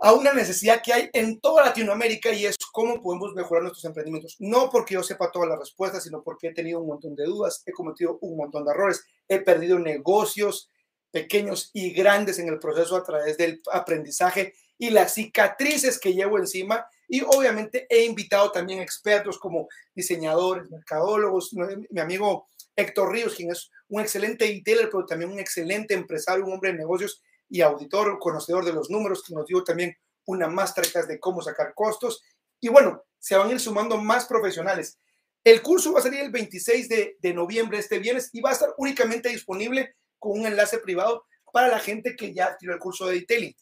a 0.00 0.12
una 0.12 0.32
necesidad 0.32 0.80
que 0.82 0.92
hay 0.92 1.10
en 1.12 1.40
toda 1.40 1.64
Latinoamérica 1.64 2.32
y 2.32 2.46
es 2.46 2.56
cómo 2.72 3.02
podemos 3.02 3.34
mejorar 3.34 3.64
nuestros 3.64 3.84
emprendimientos. 3.84 4.36
No 4.38 4.70
porque 4.70 4.94
yo 4.94 5.02
sepa 5.02 5.32
todas 5.32 5.48
las 5.48 5.58
respuestas, 5.58 6.04
sino 6.04 6.22
porque 6.22 6.48
he 6.48 6.54
tenido 6.54 6.80
un 6.80 6.86
montón 6.86 7.16
de 7.16 7.24
dudas, 7.24 7.62
he 7.66 7.72
cometido 7.72 8.18
un 8.20 8.36
montón 8.36 8.64
de 8.64 8.70
errores, 8.70 9.04
he 9.26 9.40
perdido 9.40 9.78
negocios 9.78 10.70
pequeños 11.10 11.70
y 11.72 11.90
grandes 11.92 12.38
en 12.38 12.48
el 12.48 12.58
proceso 12.58 12.96
a 12.96 13.02
través 13.02 13.36
del 13.36 13.60
aprendizaje 13.72 14.54
y 14.78 14.90
las 14.90 15.14
cicatrices 15.14 15.98
que 15.98 16.14
llevo 16.14 16.38
encima. 16.38 16.86
Y 17.08 17.22
obviamente 17.22 17.86
he 17.88 18.04
invitado 18.04 18.52
también 18.52 18.80
expertos 18.80 19.38
como 19.38 19.68
diseñadores, 19.94 20.70
mercadólogos, 20.70 21.54
mi 21.90 22.00
amigo 22.00 22.48
Héctor 22.76 23.12
Ríos, 23.12 23.34
quien 23.34 23.50
es 23.50 23.70
un 23.88 24.02
excelente 24.02 24.46
retailer, 24.46 24.88
pero 24.90 25.04
también 25.06 25.32
un 25.32 25.40
excelente 25.40 25.94
empresario, 25.94 26.44
un 26.44 26.52
hombre 26.52 26.70
de 26.70 26.78
negocios 26.78 27.20
y 27.48 27.60
auditor, 27.62 28.18
conocedor 28.18 28.64
de 28.64 28.72
los 28.72 28.90
números, 28.90 29.22
que 29.22 29.34
nos 29.34 29.46
dio 29.46 29.64
también 29.64 29.96
una 30.26 30.48
masterclass 30.48 31.08
de 31.08 31.18
cómo 31.18 31.40
sacar 31.42 31.72
costos. 31.74 32.22
Y 32.60 32.68
bueno, 32.68 33.04
se 33.18 33.36
van 33.36 33.48
a 33.48 33.52
ir 33.52 33.60
sumando 33.60 33.96
más 33.96 34.26
profesionales. 34.26 34.98
El 35.44 35.62
curso 35.62 35.92
va 35.92 36.00
a 36.00 36.02
salir 36.02 36.20
el 36.20 36.30
26 36.30 36.88
de, 36.88 37.32
noviembre, 37.32 37.78
este 37.78 37.98
viernes, 37.98 38.30
y 38.32 38.40
va 38.40 38.50
a 38.50 38.52
estar 38.52 38.74
únicamente 38.76 39.28
disponible 39.28 39.94
con 40.18 40.38
un 40.38 40.46
enlace 40.46 40.78
privado 40.78 41.24
para 41.52 41.68
la 41.68 41.78
gente 41.78 42.16
que 42.16 42.34
ya 42.34 42.46
adquirió 42.46 42.74
el 42.74 42.80
curso 42.80 43.06
de 43.06 43.20
detailing. 43.20 43.56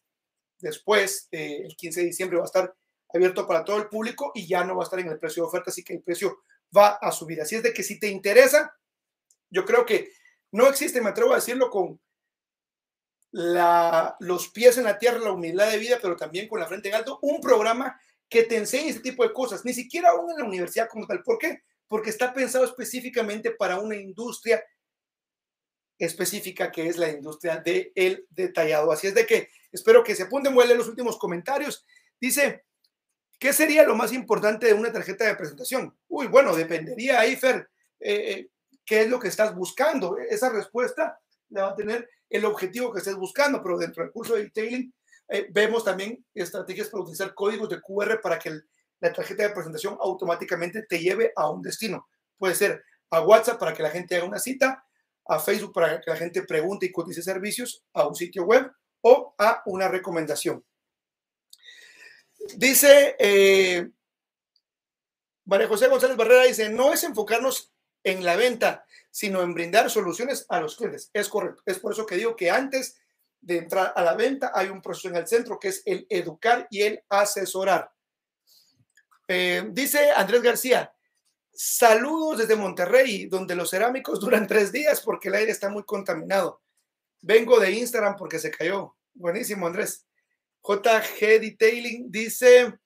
Después, 0.58 1.28
eh, 1.30 1.62
el 1.64 1.76
15 1.76 2.00
de 2.00 2.06
diciembre 2.06 2.38
va 2.38 2.44
a 2.44 2.46
estar 2.46 2.74
abierto 3.14 3.46
para 3.46 3.64
todo 3.64 3.76
el 3.76 3.88
público 3.88 4.32
y 4.34 4.46
ya 4.48 4.64
no 4.64 4.76
va 4.76 4.82
a 4.82 4.84
estar 4.84 4.98
en 4.98 5.08
el 5.08 5.18
precio 5.18 5.42
de 5.42 5.48
oferta, 5.48 5.70
así 5.70 5.84
que 5.84 5.94
el 5.94 6.02
precio 6.02 6.38
va 6.76 6.98
a 7.00 7.12
subir. 7.12 7.40
Así 7.40 7.54
es 7.54 7.62
de 7.62 7.72
que 7.72 7.82
si 7.82 8.00
te 8.00 8.08
interesa, 8.08 8.74
yo 9.50 9.64
creo 9.64 9.86
que 9.86 10.10
no 10.52 10.66
existe, 10.68 11.00
me 11.00 11.10
atrevo 11.10 11.32
a 11.32 11.36
decirlo 11.36 11.70
con 11.70 12.00
los 13.36 14.48
pies 14.48 14.78
en 14.78 14.84
la 14.84 14.98
tierra, 14.98 15.18
la 15.18 15.32
humildad 15.32 15.70
de 15.70 15.78
vida, 15.78 15.98
pero 16.00 16.16
también 16.16 16.48
con 16.48 16.58
la 16.58 16.66
frente 16.66 16.88
en 16.88 16.94
alto, 16.94 17.18
un 17.20 17.40
programa 17.40 18.00
que 18.28 18.44
te 18.44 18.56
enseñe 18.56 18.88
ese 18.88 19.00
tipo 19.00 19.22
de 19.22 19.32
cosas, 19.32 19.64
ni 19.64 19.74
siquiera 19.74 20.10
aún 20.10 20.30
en 20.30 20.38
la 20.38 20.44
universidad 20.44 20.88
como 20.88 21.06
tal. 21.06 21.22
¿Por 21.22 21.38
qué? 21.38 21.62
Porque 21.86 22.10
está 22.10 22.32
pensado 22.32 22.64
específicamente 22.64 23.50
para 23.50 23.78
una 23.78 23.94
industria 23.94 24.64
específica 25.98 26.70
que 26.70 26.88
es 26.88 26.96
la 26.96 27.10
industria 27.10 27.58
del 27.58 27.92
el 27.94 28.26
detallado. 28.30 28.90
Así 28.90 29.06
es 29.06 29.14
de 29.14 29.26
que 29.26 29.48
espero 29.70 30.02
que 30.02 30.14
se 30.14 30.24
apunten, 30.24 30.54
voy 30.54 30.64
a 30.64 30.66
leer 30.68 30.78
los 30.78 30.88
últimos 30.88 31.18
comentarios. 31.18 31.84
Dice, 32.18 32.64
¿qué 33.38 33.52
sería 33.52 33.84
lo 33.84 33.94
más 33.94 34.12
importante 34.14 34.66
de 34.66 34.74
una 34.74 34.92
tarjeta 34.92 35.26
de 35.26 35.36
presentación? 35.36 35.94
Uy, 36.08 36.26
bueno, 36.26 36.56
dependería 36.56 37.20
ahí, 37.20 37.36
Fer, 37.36 37.68
eh, 38.00 38.30
eh, 38.30 38.48
qué 38.84 39.02
es 39.02 39.08
lo 39.08 39.20
que 39.20 39.28
estás 39.28 39.54
buscando. 39.54 40.16
Esa 40.18 40.48
respuesta 40.48 41.20
la 41.50 41.64
va 41.64 41.68
a 41.70 41.76
tener 41.76 42.08
el 42.28 42.44
objetivo 42.44 42.92
que 42.92 42.98
estés 42.98 43.16
buscando, 43.16 43.62
pero 43.62 43.78
dentro 43.78 44.02
del 44.02 44.12
curso 44.12 44.34
de 44.34 44.44
detailing 44.44 44.92
eh, 45.28 45.46
vemos 45.50 45.84
también 45.84 46.24
estrategias 46.34 46.88
para 46.88 47.02
utilizar 47.02 47.34
códigos 47.34 47.68
de 47.68 47.80
QR 47.80 48.20
para 48.20 48.38
que 48.38 48.60
la 49.00 49.12
tarjeta 49.12 49.42
de 49.42 49.50
presentación 49.50 49.96
automáticamente 50.00 50.82
te 50.82 50.98
lleve 50.98 51.32
a 51.36 51.50
un 51.50 51.62
destino. 51.62 52.08
Puede 52.38 52.54
ser 52.54 52.82
a 53.10 53.20
WhatsApp 53.20 53.58
para 53.58 53.74
que 53.74 53.82
la 53.82 53.90
gente 53.90 54.16
haga 54.16 54.24
una 54.24 54.38
cita, 54.38 54.84
a 55.26 55.38
Facebook 55.38 55.72
para 55.72 56.00
que 56.00 56.10
la 56.10 56.16
gente 56.16 56.42
pregunte 56.42 56.86
y 56.86 56.92
cotice 56.92 57.22
servicios, 57.22 57.84
a 57.92 58.06
un 58.06 58.14
sitio 58.14 58.44
web 58.44 58.70
o 59.00 59.34
a 59.38 59.62
una 59.66 59.88
recomendación. 59.88 60.64
Dice 62.56 63.16
eh, 63.18 63.88
María 65.44 65.68
José 65.68 65.88
González 65.88 66.16
Barrera, 66.16 66.44
dice, 66.44 66.68
no 66.68 66.92
es 66.92 67.02
enfocarnos 67.04 67.72
en 68.04 68.24
la 68.24 68.36
venta, 68.36 68.84
sino 69.16 69.40
en 69.40 69.54
brindar 69.54 69.88
soluciones 69.88 70.44
a 70.50 70.60
los 70.60 70.76
clientes. 70.76 71.08
Es 71.14 71.30
correcto. 71.30 71.62
Es 71.64 71.78
por 71.78 71.90
eso 71.90 72.04
que 72.04 72.16
digo 72.16 72.36
que 72.36 72.50
antes 72.50 72.98
de 73.40 73.56
entrar 73.56 73.94
a 73.96 74.02
la 74.02 74.12
venta 74.12 74.52
hay 74.54 74.68
un 74.68 74.82
proceso 74.82 75.08
en 75.08 75.16
el 75.16 75.26
centro 75.26 75.58
que 75.58 75.68
es 75.68 75.82
el 75.86 76.06
educar 76.10 76.66
y 76.70 76.82
el 76.82 77.02
asesorar. 77.08 77.90
Eh, 79.26 79.68
dice 79.70 80.10
Andrés 80.10 80.42
García, 80.42 80.94
saludos 81.50 82.40
desde 82.40 82.56
Monterrey, 82.56 83.24
donde 83.24 83.54
los 83.54 83.70
cerámicos 83.70 84.20
duran 84.20 84.46
tres 84.46 84.70
días 84.70 85.00
porque 85.00 85.28
el 85.28 85.36
aire 85.36 85.52
está 85.52 85.70
muy 85.70 85.84
contaminado. 85.84 86.60
Vengo 87.22 87.58
de 87.58 87.70
Instagram 87.70 88.16
porque 88.16 88.38
se 88.38 88.50
cayó. 88.50 88.96
Buenísimo, 89.14 89.66
Andrés. 89.66 90.06
JG 90.62 91.40
Detailing 91.40 92.12
dice, 92.12 92.78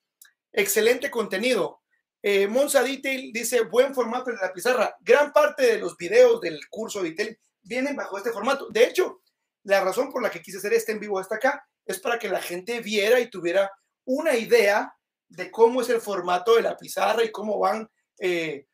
excelente 0.53 1.11
contenido. 1.11 1.80
Eh, 2.23 2.47
Monza 2.47 2.83
Detail 2.83 3.31
dice, 3.33 3.61
buen 3.61 3.95
formato 3.95 4.29
en 4.29 4.37
la 4.37 4.53
pizarra. 4.53 4.95
Gran 4.99 5.31
parte 5.33 5.63
de 5.63 5.79
los 5.79 5.97
videos 5.97 6.39
del 6.39 6.59
curso 6.69 7.01
de 7.01 7.09
Detail 7.09 7.39
vienen 7.63 7.95
bajo 7.95 8.17
este 8.17 8.31
formato. 8.31 8.67
De 8.69 8.85
hecho, 8.85 9.21
la 9.63 9.83
razón 9.83 10.11
por 10.11 10.21
la 10.21 10.29
que 10.29 10.41
quise 10.41 10.57
hacer 10.57 10.73
este 10.73 10.91
en 10.91 10.99
vivo 10.99 11.19
hasta 11.19 11.35
acá 11.35 11.65
es 11.85 11.99
para 11.99 12.19
que 12.19 12.29
la 12.29 12.41
gente 12.41 12.79
viera 12.81 13.19
y 13.19 13.29
tuviera 13.29 13.71
una 14.05 14.35
idea 14.35 14.93
de 15.29 15.49
cómo 15.49 15.81
es 15.81 15.89
el 15.89 16.01
formato 16.01 16.55
de 16.55 16.61
la 16.61 16.77
pizarra 16.77 17.23
y 17.23 17.31
cómo 17.31 17.57
van 17.59 17.89
eh, 18.19 18.65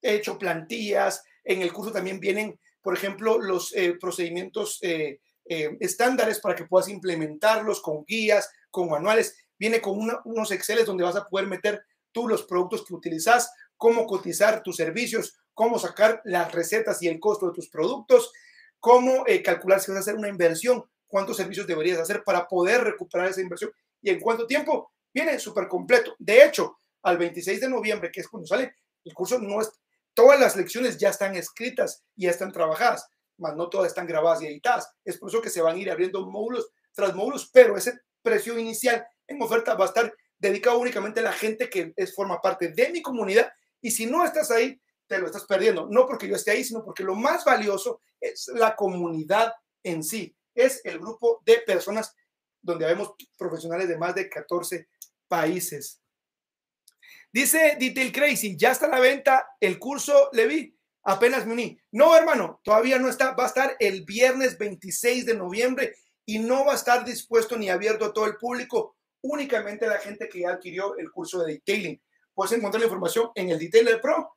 hecho 0.00 0.38
plantillas. 0.38 1.22
En 1.44 1.62
el 1.62 1.72
curso 1.72 1.92
también 1.92 2.20
vienen, 2.20 2.58
por 2.82 2.94
ejemplo, 2.94 3.38
los 3.38 3.74
eh, 3.74 3.96
procedimientos 4.00 4.78
eh, 4.82 5.18
estándares 5.44 6.40
para 6.40 6.54
que 6.54 6.66
puedas 6.66 6.88
implementarlos 6.88 7.80
con 7.80 8.04
guías, 8.04 8.50
con 8.70 8.88
manuales. 8.88 9.36
Viene 9.58 9.80
con 9.80 9.98
unos 10.24 10.50
Exceles 10.50 10.86
donde 10.86 11.04
vas 11.04 11.16
a 11.16 11.26
poder 11.26 11.46
meter 11.46 11.82
tú 12.12 12.28
los 12.28 12.44
productos 12.44 12.84
que 12.84 12.94
utilizas, 12.94 13.50
cómo 13.76 14.06
cotizar 14.06 14.62
tus 14.62 14.76
servicios, 14.76 15.38
cómo 15.54 15.78
sacar 15.78 16.20
las 16.24 16.52
recetas 16.52 17.02
y 17.02 17.08
el 17.08 17.18
costo 17.18 17.46
de 17.46 17.52
tus 17.52 17.68
productos, 17.68 18.32
cómo 18.80 19.24
eh, 19.26 19.42
calcular 19.42 19.80
si 19.80 19.90
vas 19.90 19.98
a 19.98 20.00
hacer 20.00 20.14
una 20.14 20.28
inversión, 20.28 20.84
cuántos 21.06 21.36
servicios 21.36 21.66
deberías 21.66 21.98
hacer 21.98 22.22
para 22.24 22.46
poder 22.46 22.82
recuperar 22.82 23.28
esa 23.28 23.40
inversión 23.40 23.72
y 24.00 24.10
en 24.10 24.20
cuánto 24.20 24.46
tiempo. 24.46 24.92
Viene 25.12 25.38
súper 25.38 25.66
completo. 25.68 26.14
De 26.18 26.44
hecho, 26.44 26.78
al 27.02 27.18
26 27.18 27.60
de 27.60 27.68
noviembre, 27.68 28.10
que 28.12 28.20
es 28.20 28.28
cuando 28.28 28.46
sale, 28.46 28.74
el 29.04 29.14
curso 29.14 29.38
no 29.38 29.60
es, 29.60 29.70
todas 30.14 30.38
las 30.38 30.54
lecciones 30.56 30.98
ya 30.98 31.08
están 31.08 31.34
escritas 31.34 32.04
y 32.14 32.24
ya 32.24 32.30
están 32.30 32.52
trabajadas, 32.52 33.08
más 33.38 33.56
no 33.56 33.68
todas 33.68 33.88
están 33.88 34.06
grabadas 34.06 34.42
y 34.42 34.46
editadas. 34.46 34.90
Es 35.04 35.18
por 35.18 35.30
eso 35.30 35.40
que 35.40 35.50
se 35.50 35.62
van 35.62 35.76
a 35.76 35.78
ir 35.78 35.90
abriendo 35.90 36.24
módulos 36.26 36.68
tras 36.92 37.14
módulos, 37.14 37.50
pero 37.52 37.76
ese 37.76 37.98
precio 38.22 38.58
inicial 38.58 39.06
en 39.26 39.40
oferta 39.42 39.74
va 39.74 39.86
a 39.86 39.88
estar 39.88 40.12
dedicado 40.38 40.78
únicamente 40.78 41.20
a 41.20 41.24
la 41.24 41.32
gente 41.32 41.68
que 41.68 41.92
es, 41.96 42.14
forma 42.14 42.40
parte 42.40 42.68
de 42.68 42.90
mi 42.90 43.02
comunidad. 43.02 43.50
Y 43.80 43.90
si 43.90 44.06
no 44.06 44.24
estás 44.24 44.50
ahí, 44.50 44.80
te 45.06 45.18
lo 45.18 45.26
estás 45.26 45.44
perdiendo. 45.44 45.88
No 45.90 46.06
porque 46.06 46.28
yo 46.28 46.36
esté 46.36 46.52
ahí, 46.52 46.64
sino 46.64 46.84
porque 46.84 47.02
lo 47.02 47.14
más 47.14 47.44
valioso 47.44 48.00
es 48.20 48.48
la 48.54 48.76
comunidad 48.76 49.52
en 49.82 50.02
sí. 50.02 50.34
Es 50.54 50.80
el 50.84 50.98
grupo 50.98 51.40
de 51.44 51.58
personas 51.66 52.14
donde 52.60 52.86
vemos 52.86 53.12
profesionales 53.36 53.88
de 53.88 53.98
más 53.98 54.14
de 54.14 54.28
14 54.28 54.88
países. 55.28 56.00
Dice 57.32 57.76
Detail 57.78 58.12
Crazy, 58.12 58.56
ya 58.56 58.72
está 58.72 58.86
a 58.86 58.90
la 58.90 59.00
venta 59.00 59.46
el 59.60 59.78
curso 59.78 60.30
Levi. 60.32 60.74
Apenas 61.04 61.46
me 61.46 61.52
uní. 61.52 61.78
No, 61.92 62.14
hermano, 62.16 62.60
todavía 62.64 62.98
no 62.98 63.08
está. 63.08 63.32
Va 63.32 63.44
a 63.44 63.48
estar 63.48 63.76
el 63.78 64.04
viernes 64.04 64.58
26 64.58 65.26
de 65.26 65.34
noviembre 65.34 65.94
y 66.26 66.38
no 66.38 66.64
va 66.64 66.72
a 66.72 66.76
estar 66.76 67.04
dispuesto 67.04 67.56
ni 67.56 67.70
abierto 67.70 68.04
a 68.04 68.12
todo 68.12 68.26
el 68.26 68.36
público 68.36 68.97
únicamente 69.22 69.86
la 69.86 69.98
gente 69.98 70.28
que 70.28 70.40
ya 70.40 70.50
adquirió 70.50 70.96
el 70.96 71.10
curso 71.10 71.42
de 71.42 71.54
detailing. 71.54 72.00
Puedes 72.34 72.52
encontrar 72.52 72.80
la 72.80 72.86
información 72.86 73.30
en 73.34 73.50
el 73.50 73.58
Detailer 73.58 74.00
Pro. 74.00 74.36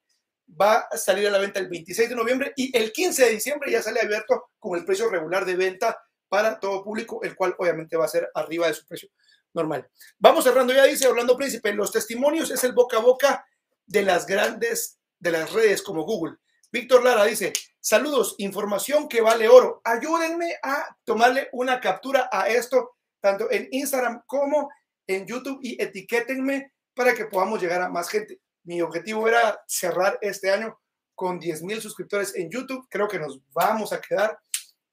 Va 0.60 0.88
a 0.92 0.98
salir 0.98 1.28
a 1.28 1.32
la 1.32 1.38
venta 1.38 1.60
el 1.60 1.70
26 1.70 2.10
de 2.10 2.16
noviembre 2.16 2.54
y 2.56 2.76
el 2.76 2.92
15 2.92 3.26
de 3.26 3.32
diciembre 3.32 3.72
ya 3.72 3.82
sale 3.82 4.02
abierto 4.02 4.50
con 4.60 4.78
el 4.78 4.84
precio 4.84 5.10
regular 5.10 5.46
de 5.46 5.56
venta 5.56 5.98
para 6.28 6.60
todo 6.60 6.84
público, 6.84 7.22
el 7.24 7.36
cual 7.36 7.56
obviamente 7.58 7.96
va 7.96 8.06
a 8.06 8.10
ser 8.10 8.30
arriba 8.34 8.68
de 8.68 8.74
su 8.74 8.86
precio 8.86 9.10
normal. 9.54 9.88
Vamos 10.18 10.44
cerrando 10.44 10.74
ya, 10.74 10.86
dice 10.86 11.08
Orlando 11.08 11.38
Príncipe, 11.38 11.74
los 11.74 11.92
testimonios 11.92 12.52
es 12.52 12.64
el 12.64 12.74
boca 12.74 12.98
a 12.98 13.02
boca 13.02 13.46
de 13.86 14.04
las 14.04 14.26
grandes, 14.26 15.00
de 15.20 15.32
las 15.32 15.52
redes 15.54 15.82
como 15.82 16.04
Google. 16.04 16.38
Víctor 16.72 17.04
Lara 17.04 17.26
dice, 17.26 17.52
saludos, 17.80 18.36
información 18.38 19.10
que 19.10 19.22
vale 19.22 19.50
oro. 19.50 19.82
Ayúdenme 19.84 20.56
a 20.64 20.96
tomarle 21.04 21.50
una 21.52 21.82
captura 21.82 22.30
a 22.32 22.48
esto 22.48 22.96
tanto 23.22 23.50
en 23.52 23.68
Instagram 23.72 24.24
como 24.26 24.70
en 25.08 25.26
YouTube 25.26 25.60
y 25.62 25.82
etiquétenme 25.82 26.74
para 26.94 27.14
que 27.14 27.26
podamos 27.26 27.62
llegar 27.62 27.82
a 27.82 27.90
más 27.90 28.10
gente. 28.10 28.42
Mi 28.64 28.82
objetivo 28.82 29.28
era 29.28 29.62
cerrar 29.68 30.18
este 30.22 30.52
año 30.52 30.78
con 31.16 31.40
10 31.40 31.64
mil 31.64 31.82
suscriptores 31.82 32.36
en 32.36 32.50
YouTube. 32.50 32.88
Creo 32.90 33.08
que 33.08 33.20
nos 33.20 33.40
vamos 33.54 33.94
a 33.94 34.02
quedar. 34.02 34.38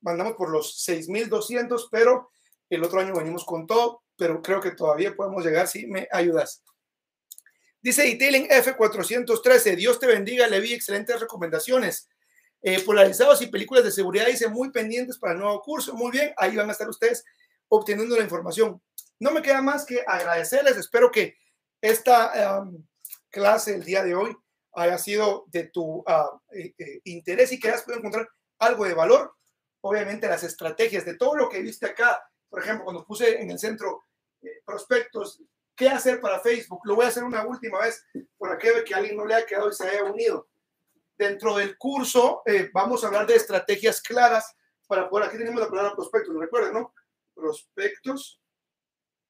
Mandamos 0.00 0.34
por 0.34 0.50
los 0.50 0.82
6,200, 0.84 1.88
pero 1.90 2.30
el 2.70 2.84
otro 2.84 3.00
año 3.00 3.14
venimos 3.14 3.44
con 3.44 3.66
todo, 3.66 4.02
pero 4.16 4.40
creo 4.42 4.60
que 4.60 4.72
todavía 4.72 5.14
podemos 5.14 5.44
llegar 5.44 5.66
si 5.66 5.86
me 5.86 6.06
ayudas. 6.12 6.62
Dice 7.80 8.02
Detailing 8.02 8.48
F413, 8.48 9.76
Dios 9.76 9.98
te 9.98 10.06
bendiga, 10.06 10.46
le 10.46 10.60
vi 10.60 10.74
excelentes 10.74 11.20
recomendaciones. 11.20 12.08
Eh, 12.60 12.80
polarizados 12.80 13.40
y 13.40 13.46
películas 13.46 13.84
de 13.84 13.92
seguridad, 13.92 14.26
dice, 14.26 14.48
muy 14.48 14.70
pendientes 14.70 15.16
para 15.16 15.32
el 15.32 15.38
nuevo 15.38 15.60
curso. 15.62 15.94
Muy 15.94 16.10
bien, 16.10 16.32
ahí 16.36 16.56
van 16.56 16.68
a 16.68 16.72
estar 16.72 16.88
ustedes 16.88 17.24
obteniendo 17.68 18.16
la 18.16 18.22
información. 18.22 18.82
No 19.20 19.30
me 19.30 19.42
queda 19.42 19.62
más 19.62 19.84
que 19.84 20.04
agradecerles. 20.06 20.76
Espero 20.76 21.10
que 21.10 21.36
esta 21.80 22.64
clase 23.30 23.74
el 23.74 23.84
día 23.84 24.02
de 24.02 24.14
hoy 24.14 24.36
haya 24.72 24.98
sido 24.98 25.44
de 25.48 25.64
tu 25.64 26.04
eh, 26.52 26.74
eh, 26.78 27.00
interés 27.04 27.52
y 27.52 27.58
que 27.58 27.68
hayas 27.68 27.82
podido 27.82 27.98
encontrar 27.98 28.28
algo 28.58 28.84
de 28.84 28.94
valor. 28.94 29.34
Obviamente 29.80 30.28
las 30.28 30.44
estrategias 30.44 31.04
de 31.04 31.14
todo 31.14 31.34
lo 31.34 31.48
que 31.48 31.60
viste 31.60 31.86
acá, 31.86 32.22
por 32.48 32.60
ejemplo, 32.60 32.84
cuando 32.84 33.04
puse 33.04 33.40
en 33.40 33.50
el 33.50 33.58
centro 33.58 34.02
eh, 34.42 34.62
prospectos, 34.64 35.42
qué 35.74 35.88
hacer 35.88 36.20
para 36.20 36.40
Facebook, 36.40 36.80
lo 36.84 36.96
voy 36.96 37.04
a 37.04 37.08
hacer 37.08 37.22
una 37.22 37.46
última 37.46 37.80
vez 37.80 38.04
por 38.36 38.50
aquello 38.50 38.84
que 38.84 38.94
alguien 38.94 39.16
no 39.16 39.24
le 39.24 39.34
ha 39.34 39.46
quedado 39.46 39.70
y 39.70 39.74
se 39.74 39.88
haya 39.88 40.04
unido. 40.04 40.48
Dentro 41.16 41.56
del 41.56 41.76
curso 41.76 42.42
vamos 42.72 43.02
a 43.02 43.08
hablar 43.08 43.26
de 43.26 43.34
estrategias 43.34 44.00
claras 44.00 44.54
para 44.86 45.08
poder, 45.08 45.28
aquí 45.28 45.36
tenemos 45.36 45.60
la 45.60 45.68
palabra 45.68 45.94
prospectos, 45.94 46.32
lo 46.32 46.40
recuerden, 46.40 46.74
¿no? 46.74 46.94
Prospectos. 47.39 48.41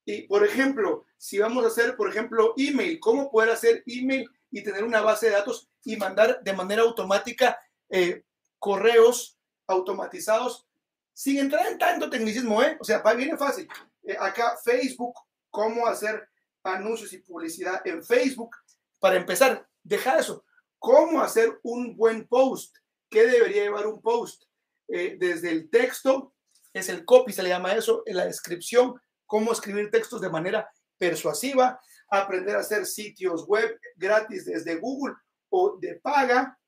Y, 0.05 0.23
por 0.23 0.45
ejemplo, 0.45 1.05
si 1.19 1.39
vamos 1.39 1.65
a 1.65 1.69
hacer, 1.69 1.97
por 1.97 2.09
ejemplo, 2.09 2.55
email, 2.57 2.99
¿cómo 2.99 3.31
poder 3.31 3.51
hacer 3.51 3.83
email 3.87 4.29
y 4.51 4.63
tener 4.63 4.83
una 4.83 5.03
base 5.03 5.27
de 5.27 5.33
datos 5.33 5.69
y 5.85 5.97
mandar 5.97 6.43
de 6.43 6.53
manera 6.55 6.83
automática 6.83 7.59
eh, 7.91 8.25
correos 8.59 9.39
automatizados 9.67 10.67
sin 11.13 11.39
entrar 11.39 11.67
en 11.67 11.79
tanto 11.79 12.09
tecnicismo, 12.09 12.63
¿eh? 12.63 12.77
O 12.81 12.85
sea, 12.85 13.03
viene 13.15 13.37
fácil. 13.37 13.69
Eh, 14.05 14.17
acá 14.19 14.57
Facebook, 14.65 15.15
cómo 15.51 15.87
hacer 15.87 16.29
anuncios 16.63 17.13
y 17.13 17.19
publicidad 17.19 17.87
en 17.87 18.05
Facebook. 18.05 18.57
Para 19.01 19.17
empezar, 19.17 19.69
deja 19.83 20.19
eso. 20.19 20.45
¿Cómo 20.79 21.21
hacer 21.21 21.59
un 21.63 21.97
buen 21.97 22.27
post? 22.27 22.77
¿Qué 23.11 23.27
debería 23.27 23.65
llevar 23.65 23.87
un 23.87 24.01
post? 24.01 24.45
Eh, 24.87 25.17
desde 25.19 25.51
el 25.51 25.69
texto 25.69 26.35
es 26.79 26.89
el 26.89 27.05
copy, 27.05 27.33
se 27.33 27.43
le 27.43 27.51
llama 27.51 27.75
eso, 27.75 28.03
en 28.07 28.17
la 28.17 28.25
descripción, 28.27 28.95
cómo 29.27 29.53
escribir 29.53 29.91
textos 29.91 30.21
de 30.21 30.31
manera 30.31 30.69
persuasiva, 30.97 31.81
aprender 32.11 32.57
a 32.57 32.61
hacer 32.61 32.87
sitios 32.87 33.47
web 33.47 33.79
gratis 33.97 34.47
desde 34.47 34.77
Google 34.77 35.15
o 35.51 35.77
de 35.79 35.97
paga, 35.97 36.59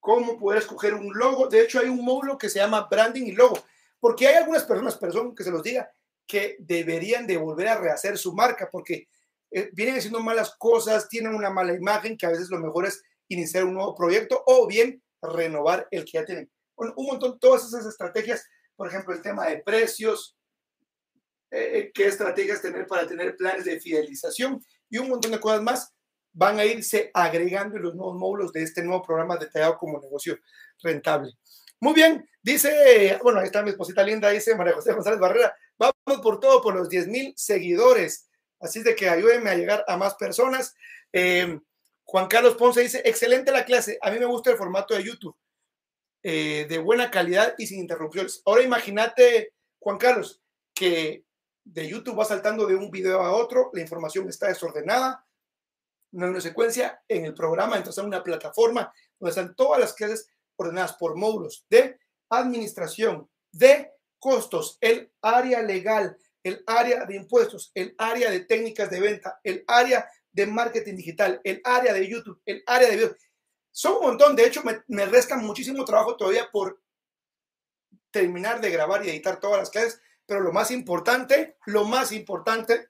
cómo 0.00 0.38
poder 0.38 0.60
escoger 0.60 0.94
un 0.94 1.12
logo. 1.12 1.48
De 1.48 1.60
hecho, 1.60 1.80
hay 1.80 1.88
un 1.88 2.04
módulo 2.04 2.38
que 2.38 2.48
se 2.48 2.58
llama 2.58 2.88
branding 2.90 3.26
y 3.26 3.32
logo, 3.32 3.58
porque 3.98 4.28
hay 4.28 4.36
algunas 4.36 4.64
personas, 4.64 4.96
personas 4.96 5.34
que 5.36 5.44
se 5.44 5.50
los 5.50 5.62
diga, 5.62 5.90
que 6.26 6.56
deberían 6.58 7.26
de 7.26 7.36
volver 7.36 7.68
a 7.68 7.78
rehacer 7.78 8.16
su 8.16 8.32
marca, 8.32 8.68
porque 8.70 9.08
eh, 9.50 9.70
vienen 9.72 9.96
haciendo 9.96 10.20
malas 10.20 10.54
cosas, 10.58 11.08
tienen 11.08 11.34
una 11.34 11.50
mala 11.50 11.74
imagen, 11.74 12.16
que 12.16 12.26
a 12.26 12.30
veces 12.30 12.50
lo 12.50 12.58
mejor 12.58 12.86
es 12.86 13.02
iniciar 13.28 13.64
un 13.64 13.74
nuevo 13.74 13.94
proyecto 13.94 14.42
o 14.46 14.66
bien 14.66 15.02
renovar 15.22 15.88
el 15.90 16.04
que 16.04 16.12
ya 16.12 16.24
tienen 16.24 16.50
un 16.76 17.06
montón, 17.06 17.38
todas 17.38 17.64
esas 17.66 17.86
estrategias, 17.86 18.46
por 18.76 18.88
ejemplo, 18.88 19.14
el 19.14 19.22
tema 19.22 19.46
de 19.46 19.58
precios, 19.58 20.36
eh, 21.50 21.78
eh, 21.78 21.92
qué 21.94 22.06
estrategias 22.06 22.60
tener 22.60 22.86
para 22.86 23.06
tener 23.06 23.36
planes 23.36 23.64
de 23.64 23.80
fidelización 23.80 24.60
y 24.90 24.98
un 24.98 25.08
montón 25.08 25.30
de 25.30 25.38
cosas 25.38 25.62
más 25.62 25.94
van 26.32 26.58
a 26.58 26.64
irse 26.64 27.12
agregando 27.14 27.76
en 27.76 27.82
los 27.84 27.94
nuevos 27.94 28.16
módulos 28.16 28.52
de 28.52 28.64
este 28.64 28.82
nuevo 28.82 29.04
programa 29.04 29.36
detallado 29.36 29.78
como 29.78 30.00
negocio 30.00 30.36
rentable. 30.82 31.32
Muy 31.78 31.94
bien, 31.94 32.28
dice, 32.42 33.18
bueno, 33.22 33.38
ahí 33.38 33.46
está 33.46 33.62
mi 33.62 33.70
esposita 33.70 34.02
linda, 34.02 34.30
dice 34.30 34.56
María 34.56 34.74
José 34.74 34.92
González 34.92 35.20
Barrera, 35.20 35.54
vamos 35.78 36.22
por 36.22 36.40
todo, 36.40 36.60
por 36.60 36.74
los 36.74 36.88
10 36.88 37.06
mil 37.06 37.32
seguidores, 37.36 38.28
así 38.58 38.82
de 38.82 38.96
que 38.96 39.08
ayúdenme 39.08 39.50
a 39.50 39.54
llegar 39.54 39.84
a 39.86 39.96
más 39.96 40.14
personas. 40.14 40.74
Eh, 41.12 41.60
Juan 42.02 42.26
Carlos 42.26 42.56
Ponce 42.56 42.80
dice, 42.80 43.02
excelente 43.04 43.52
la 43.52 43.64
clase, 43.64 43.98
a 44.02 44.10
mí 44.10 44.18
me 44.18 44.26
gusta 44.26 44.50
el 44.50 44.56
formato 44.56 44.94
de 44.94 45.04
YouTube, 45.04 45.36
eh, 46.26 46.64
de 46.66 46.78
buena 46.78 47.10
calidad 47.10 47.54
y 47.58 47.66
sin 47.66 47.80
interrupciones. 47.80 48.40
Ahora 48.46 48.62
imagínate, 48.62 49.52
Juan 49.78 49.98
Carlos, 49.98 50.40
que 50.72 51.26
de 51.62 51.86
YouTube 51.86 52.18
va 52.18 52.24
saltando 52.24 52.66
de 52.66 52.74
un 52.74 52.90
video 52.90 53.20
a 53.20 53.36
otro, 53.36 53.70
la 53.74 53.82
información 53.82 54.26
está 54.26 54.48
desordenada, 54.48 55.26
no 56.12 56.24
hay 56.24 56.30
una 56.30 56.40
secuencia, 56.40 57.02
en 57.08 57.26
el 57.26 57.34
programa 57.34 57.76
entras 57.76 57.98
a 57.98 58.04
una 58.04 58.22
plataforma 58.22 58.90
donde 59.18 59.30
están 59.30 59.54
todas 59.54 59.78
las 59.78 59.92
clases 59.92 60.26
ordenadas 60.56 60.94
por 60.94 61.14
módulos 61.14 61.66
de 61.68 61.98
administración, 62.30 63.28
de 63.52 63.92
costos, 64.18 64.78
el 64.80 65.12
área 65.20 65.60
legal, 65.60 66.16
el 66.42 66.64
área 66.66 67.04
de 67.04 67.16
impuestos, 67.16 67.70
el 67.74 67.94
área 67.98 68.30
de 68.30 68.40
técnicas 68.40 68.88
de 68.88 69.00
venta, 69.00 69.40
el 69.44 69.62
área 69.66 70.08
de 70.32 70.46
marketing 70.46 70.96
digital, 70.96 71.38
el 71.44 71.60
área 71.64 71.92
de 71.92 72.08
YouTube, 72.08 72.40
el 72.46 72.62
área 72.66 72.88
de 72.88 72.96
video. 72.96 73.16
Son 73.76 73.94
un 73.94 74.02
montón, 74.02 74.36
de 74.36 74.46
hecho 74.46 74.62
me, 74.62 74.84
me 74.86 75.04
resta 75.04 75.36
muchísimo 75.36 75.84
trabajo 75.84 76.16
todavía 76.16 76.48
por 76.52 76.80
terminar 78.12 78.60
de 78.60 78.70
grabar 78.70 79.04
y 79.04 79.10
editar 79.10 79.40
todas 79.40 79.58
las 79.58 79.70
clases, 79.70 80.00
pero 80.24 80.38
lo 80.38 80.52
más 80.52 80.70
importante, 80.70 81.56
lo 81.66 81.84
más 81.84 82.12
importante 82.12 82.88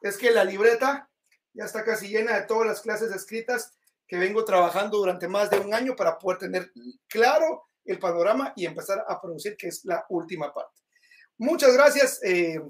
es 0.00 0.18
que 0.18 0.32
la 0.32 0.42
libreta 0.42 1.08
ya 1.52 1.64
está 1.64 1.84
casi 1.84 2.08
llena 2.08 2.34
de 2.34 2.46
todas 2.46 2.66
las 2.66 2.80
clases 2.80 3.12
escritas 3.12 3.72
que 4.08 4.18
vengo 4.18 4.44
trabajando 4.44 4.98
durante 4.98 5.28
más 5.28 5.48
de 5.48 5.60
un 5.60 5.72
año 5.72 5.94
para 5.94 6.18
poder 6.18 6.38
tener 6.38 6.72
claro 7.06 7.68
el 7.84 8.00
panorama 8.00 8.52
y 8.56 8.66
empezar 8.66 9.04
a 9.06 9.20
producir, 9.20 9.56
que 9.56 9.68
es 9.68 9.84
la 9.84 10.04
última 10.08 10.52
parte. 10.52 10.82
Muchas 11.38 11.72
gracias 11.72 12.20
eh, 12.24 12.60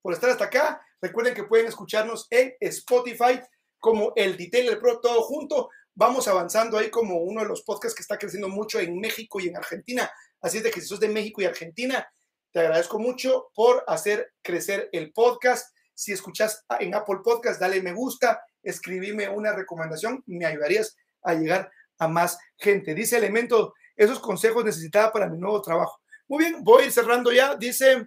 por 0.00 0.12
estar 0.12 0.30
hasta 0.30 0.44
acá. 0.44 0.80
Recuerden 1.00 1.34
que 1.34 1.42
pueden 1.42 1.66
escucharnos 1.66 2.28
en 2.30 2.54
Spotify 2.60 3.40
como 3.80 4.12
el 4.14 4.36
Detailer 4.36 4.78
Pro 4.78 5.00
todo 5.00 5.22
junto. 5.22 5.70
Vamos 5.98 6.28
avanzando 6.28 6.76
ahí 6.76 6.90
como 6.90 7.16
uno 7.22 7.40
de 7.40 7.48
los 7.48 7.62
podcasts 7.62 7.96
que 7.96 8.02
está 8.02 8.18
creciendo 8.18 8.50
mucho 8.50 8.78
en 8.78 9.00
México 9.00 9.40
y 9.40 9.48
en 9.48 9.56
Argentina. 9.56 10.12
Así 10.42 10.58
es 10.58 10.62
de 10.62 10.70
que 10.70 10.82
si 10.82 10.88
sos 10.88 11.00
de 11.00 11.08
México 11.08 11.40
y 11.40 11.46
Argentina, 11.46 12.06
te 12.52 12.60
agradezco 12.60 12.98
mucho 12.98 13.48
por 13.54 13.82
hacer 13.86 14.34
crecer 14.42 14.90
el 14.92 15.14
podcast. 15.14 15.74
Si 15.94 16.12
escuchas 16.12 16.66
en 16.80 16.94
Apple 16.94 17.20
Podcast, 17.24 17.58
dale 17.58 17.80
me 17.80 17.94
gusta, 17.94 18.42
escribime 18.62 19.26
una 19.30 19.54
recomendación, 19.54 20.22
me 20.26 20.44
ayudarías 20.44 20.94
a 21.22 21.32
llegar 21.32 21.70
a 21.96 22.08
más 22.08 22.38
gente. 22.58 22.94
Dice 22.94 23.16
Elemento, 23.16 23.72
esos 23.96 24.20
consejos 24.20 24.66
necesitaba 24.66 25.10
para 25.10 25.30
mi 25.30 25.38
nuevo 25.38 25.62
trabajo. 25.62 26.02
Muy 26.28 26.44
bien, 26.44 26.62
voy 26.62 26.90
cerrando 26.90 27.32
ya. 27.32 27.56
Dice 27.56 28.06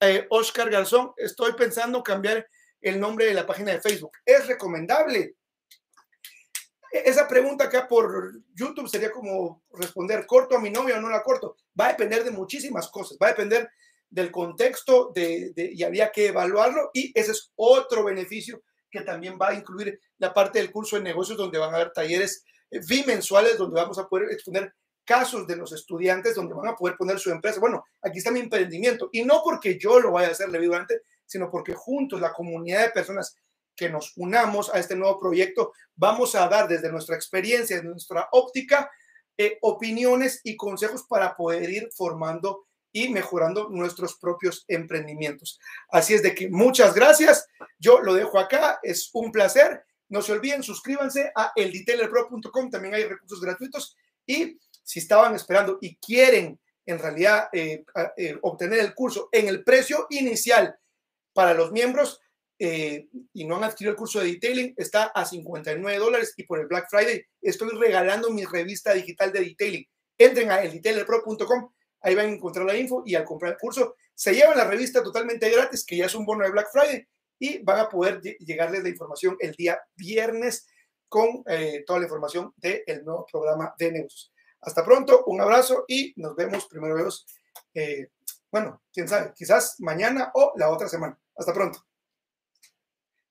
eh, 0.00 0.26
Oscar 0.30 0.70
Garzón, 0.70 1.12
estoy 1.16 1.52
pensando 1.52 2.02
cambiar 2.02 2.44
el 2.80 2.98
nombre 2.98 3.26
de 3.26 3.34
la 3.34 3.46
página 3.46 3.70
de 3.70 3.80
Facebook. 3.80 4.18
¿Es 4.24 4.48
recomendable? 4.48 5.36
Esa 6.90 7.28
pregunta 7.28 7.64
acá 7.64 7.86
por 7.86 8.32
YouTube 8.54 8.88
sería 8.88 9.10
como 9.10 9.62
responder, 9.72 10.26
¿corto 10.26 10.56
a 10.56 10.60
mi 10.60 10.70
novia 10.70 10.98
o 10.98 11.00
no 11.00 11.10
la 11.10 11.22
corto? 11.22 11.56
Va 11.78 11.86
a 11.86 11.90
depender 11.90 12.24
de 12.24 12.30
muchísimas 12.30 12.88
cosas, 12.88 13.18
va 13.22 13.28
a 13.28 13.30
depender 13.30 13.68
del 14.10 14.30
contexto 14.30 15.12
de, 15.14 15.52
y 15.56 15.82
había 15.82 16.10
que 16.10 16.28
evaluarlo 16.28 16.90
y 16.94 17.12
ese 17.18 17.32
es 17.32 17.52
otro 17.56 18.04
beneficio 18.04 18.62
que 18.90 19.02
también 19.02 19.38
va 19.40 19.48
a 19.48 19.54
incluir 19.54 20.00
la 20.18 20.32
parte 20.32 20.58
del 20.58 20.70
curso 20.70 20.96
de 20.96 21.02
negocios 21.02 21.36
donde 21.36 21.58
van 21.58 21.74
a 21.74 21.76
haber 21.76 21.92
talleres 21.92 22.44
eh, 22.70 22.80
bimensuales 22.88 23.58
donde 23.58 23.80
vamos 23.80 23.98
a 23.98 24.08
poder 24.08 24.30
exponer 24.30 24.72
casos 25.04 25.46
de 25.46 25.56
los 25.56 25.72
estudiantes 25.72 26.34
donde 26.34 26.54
van 26.54 26.68
a 26.68 26.76
poder 26.76 26.96
poner 26.96 27.18
su 27.18 27.30
empresa. 27.30 27.60
Bueno, 27.60 27.84
aquí 28.02 28.18
está 28.18 28.30
mi 28.30 28.40
emprendimiento 28.40 29.08
y 29.12 29.24
no 29.24 29.42
porque 29.42 29.78
yo 29.78 30.00
lo 30.00 30.12
vaya 30.12 30.28
a 30.28 30.32
hacer 30.32 30.50
durante, 30.50 31.02
sino 31.24 31.50
porque 31.50 31.74
juntos 31.74 32.20
la 32.20 32.32
comunidad 32.32 32.86
de 32.86 32.90
personas 32.92 33.36
que 33.78 33.88
nos 33.88 34.12
unamos 34.16 34.74
a 34.74 34.78
este 34.78 34.96
nuevo 34.96 35.18
proyecto 35.18 35.72
vamos 35.94 36.34
a 36.34 36.48
dar 36.48 36.68
desde 36.68 36.90
nuestra 36.90 37.14
experiencia, 37.14 37.76
desde 37.76 37.88
nuestra 37.88 38.28
óptica, 38.32 38.90
eh, 39.36 39.56
opiniones 39.62 40.40
y 40.42 40.56
consejos 40.56 41.04
para 41.08 41.36
poder 41.36 41.70
ir 41.70 41.88
formando 41.94 42.66
y 42.92 43.08
mejorando 43.08 43.68
nuestros 43.68 44.16
propios 44.16 44.64
emprendimientos. 44.66 45.60
Así 45.90 46.14
es 46.14 46.22
de 46.22 46.34
que 46.34 46.48
muchas 46.50 46.94
gracias. 46.94 47.46
Yo 47.78 48.00
lo 48.00 48.14
dejo 48.14 48.38
acá. 48.38 48.80
Es 48.82 49.10
un 49.12 49.30
placer. 49.30 49.84
No 50.08 50.22
se 50.22 50.32
olviden, 50.32 50.62
suscríbanse 50.62 51.30
a 51.36 51.52
eldetailerpro.com. 51.54 52.70
También 52.70 52.94
hay 52.94 53.04
recursos 53.04 53.40
gratuitos 53.40 53.96
y 54.26 54.58
si 54.82 54.98
estaban 54.98 55.34
esperando 55.34 55.78
y 55.80 55.96
quieren 55.96 56.58
en 56.86 56.98
realidad 56.98 57.48
eh, 57.52 57.84
eh, 58.16 58.38
obtener 58.42 58.80
el 58.80 58.94
curso 58.94 59.28
en 59.30 59.46
el 59.48 59.62
precio 59.62 60.06
inicial 60.10 60.76
para 61.34 61.54
los 61.54 61.70
miembros 61.70 62.20
eh, 62.58 63.08
y 63.32 63.44
no 63.44 63.56
han 63.56 63.64
adquirido 63.64 63.92
el 63.92 63.96
curso 63.96 64.20
de 64.20 64.26
detailing, 64.26 64.74
está 64.76 65.04
a 65.04 65.24
59 65.24 65.98
dólares 65.98 66.34
y 66.36 66.44
por 66.44 66.58
el 66.58 66.66
Black 66.66 66.88
Friday 66.90 67.24
estoy 67.40 67.70
regalando 67.78 68.30
mi 68.30 68.44
revista 68.44 68.92
digital 68.92 69.32
de 69.32 69.40
detailing. 69.40 69.86
Entren 70.16 70.50
a 70.50 70.62
eldetailerpro.com, 70.62 71.70
ahí 72.00 72.14
van 72.14 72.26
a 72.26 72.32
encontrar 72.32 72.66
la 72.66 72.76
info 72.76 73.02
y 73.06 73.14
al 73.14 73.24
comprar 73.24 73.52
el 73.52 73.58
curso 73.58 73.94
se 74.14 74.34
llevan 74.34 74.58
la 74.58 74.64
revista 74.64 75.02
totalmente 75.02 75.48
gratis, 75.50 75.84
que 75.84 75.96
ya 75.96 76.06
es 76.06 76.14
un 76.14 76.26
bono 76.26 76.44
de 76.44 76.50
Black 76.50 76.68
Friday, 76.72 77.06
y 77.38 77.62
van 77.62 77.78
a 77.78 77.88
poder 77.88 78.20
llegarles 78.20 78.82
la 78.82 78.88
información 78.88 79.36
el 79.38 79.52
día 79.52 79.80
viernes 79.94 80.66
con 81.08 81.44
toda 81.86 82.00
la 82.00 82.06
información 82.06 82.52
del 82.56 83.04
nuevo 83.04 83.24
programa 83.30 83.72
de 83.78 83.92
negocios. 83.92 84.32
Hasta 84.60 84.84
pronto, 84.84 85.24
un 85.26 85.40
abrazo 85.40 85.84
y 85.86 86.12
nos 86.16 86.34
vemos 86.34 86.66
primero. 86.66 87.08
Eh, 87.74 88.08
bueno, 88.50 88.82
quién 88.92 89.08
sabe, 89.08 89.32
quizás 89.34 89.76
mañana 89.78 90.30
o 90.34 90.52
la 90.56 90.70
otra 90.70 90.88
semana. 90.88 91.18
Hasta 91.36 91.52
pronto. 91.52 91.87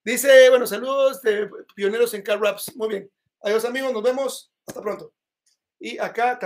Dice, 0.08 0.50
bueno, 0.50 0.66
saludos 0.66 1.22
de 1.22 1.50
pioneros 1.76 2.14
en 2.14 2.22
Car 2.22 2.40
Raps. 2.40 2.74
Muy 2.78 2.88
bien. 2.88 3.12
Adiós 3.42 3.66
amigos, 3.66 3.92
nos 3.92 4.02
vemos. 4.02 4.54
Hasta 4.66 4.82
pronto. 4.82 5.12
Y 5.82 5.98
acá 5.98 6.40
también. 6.40 6.46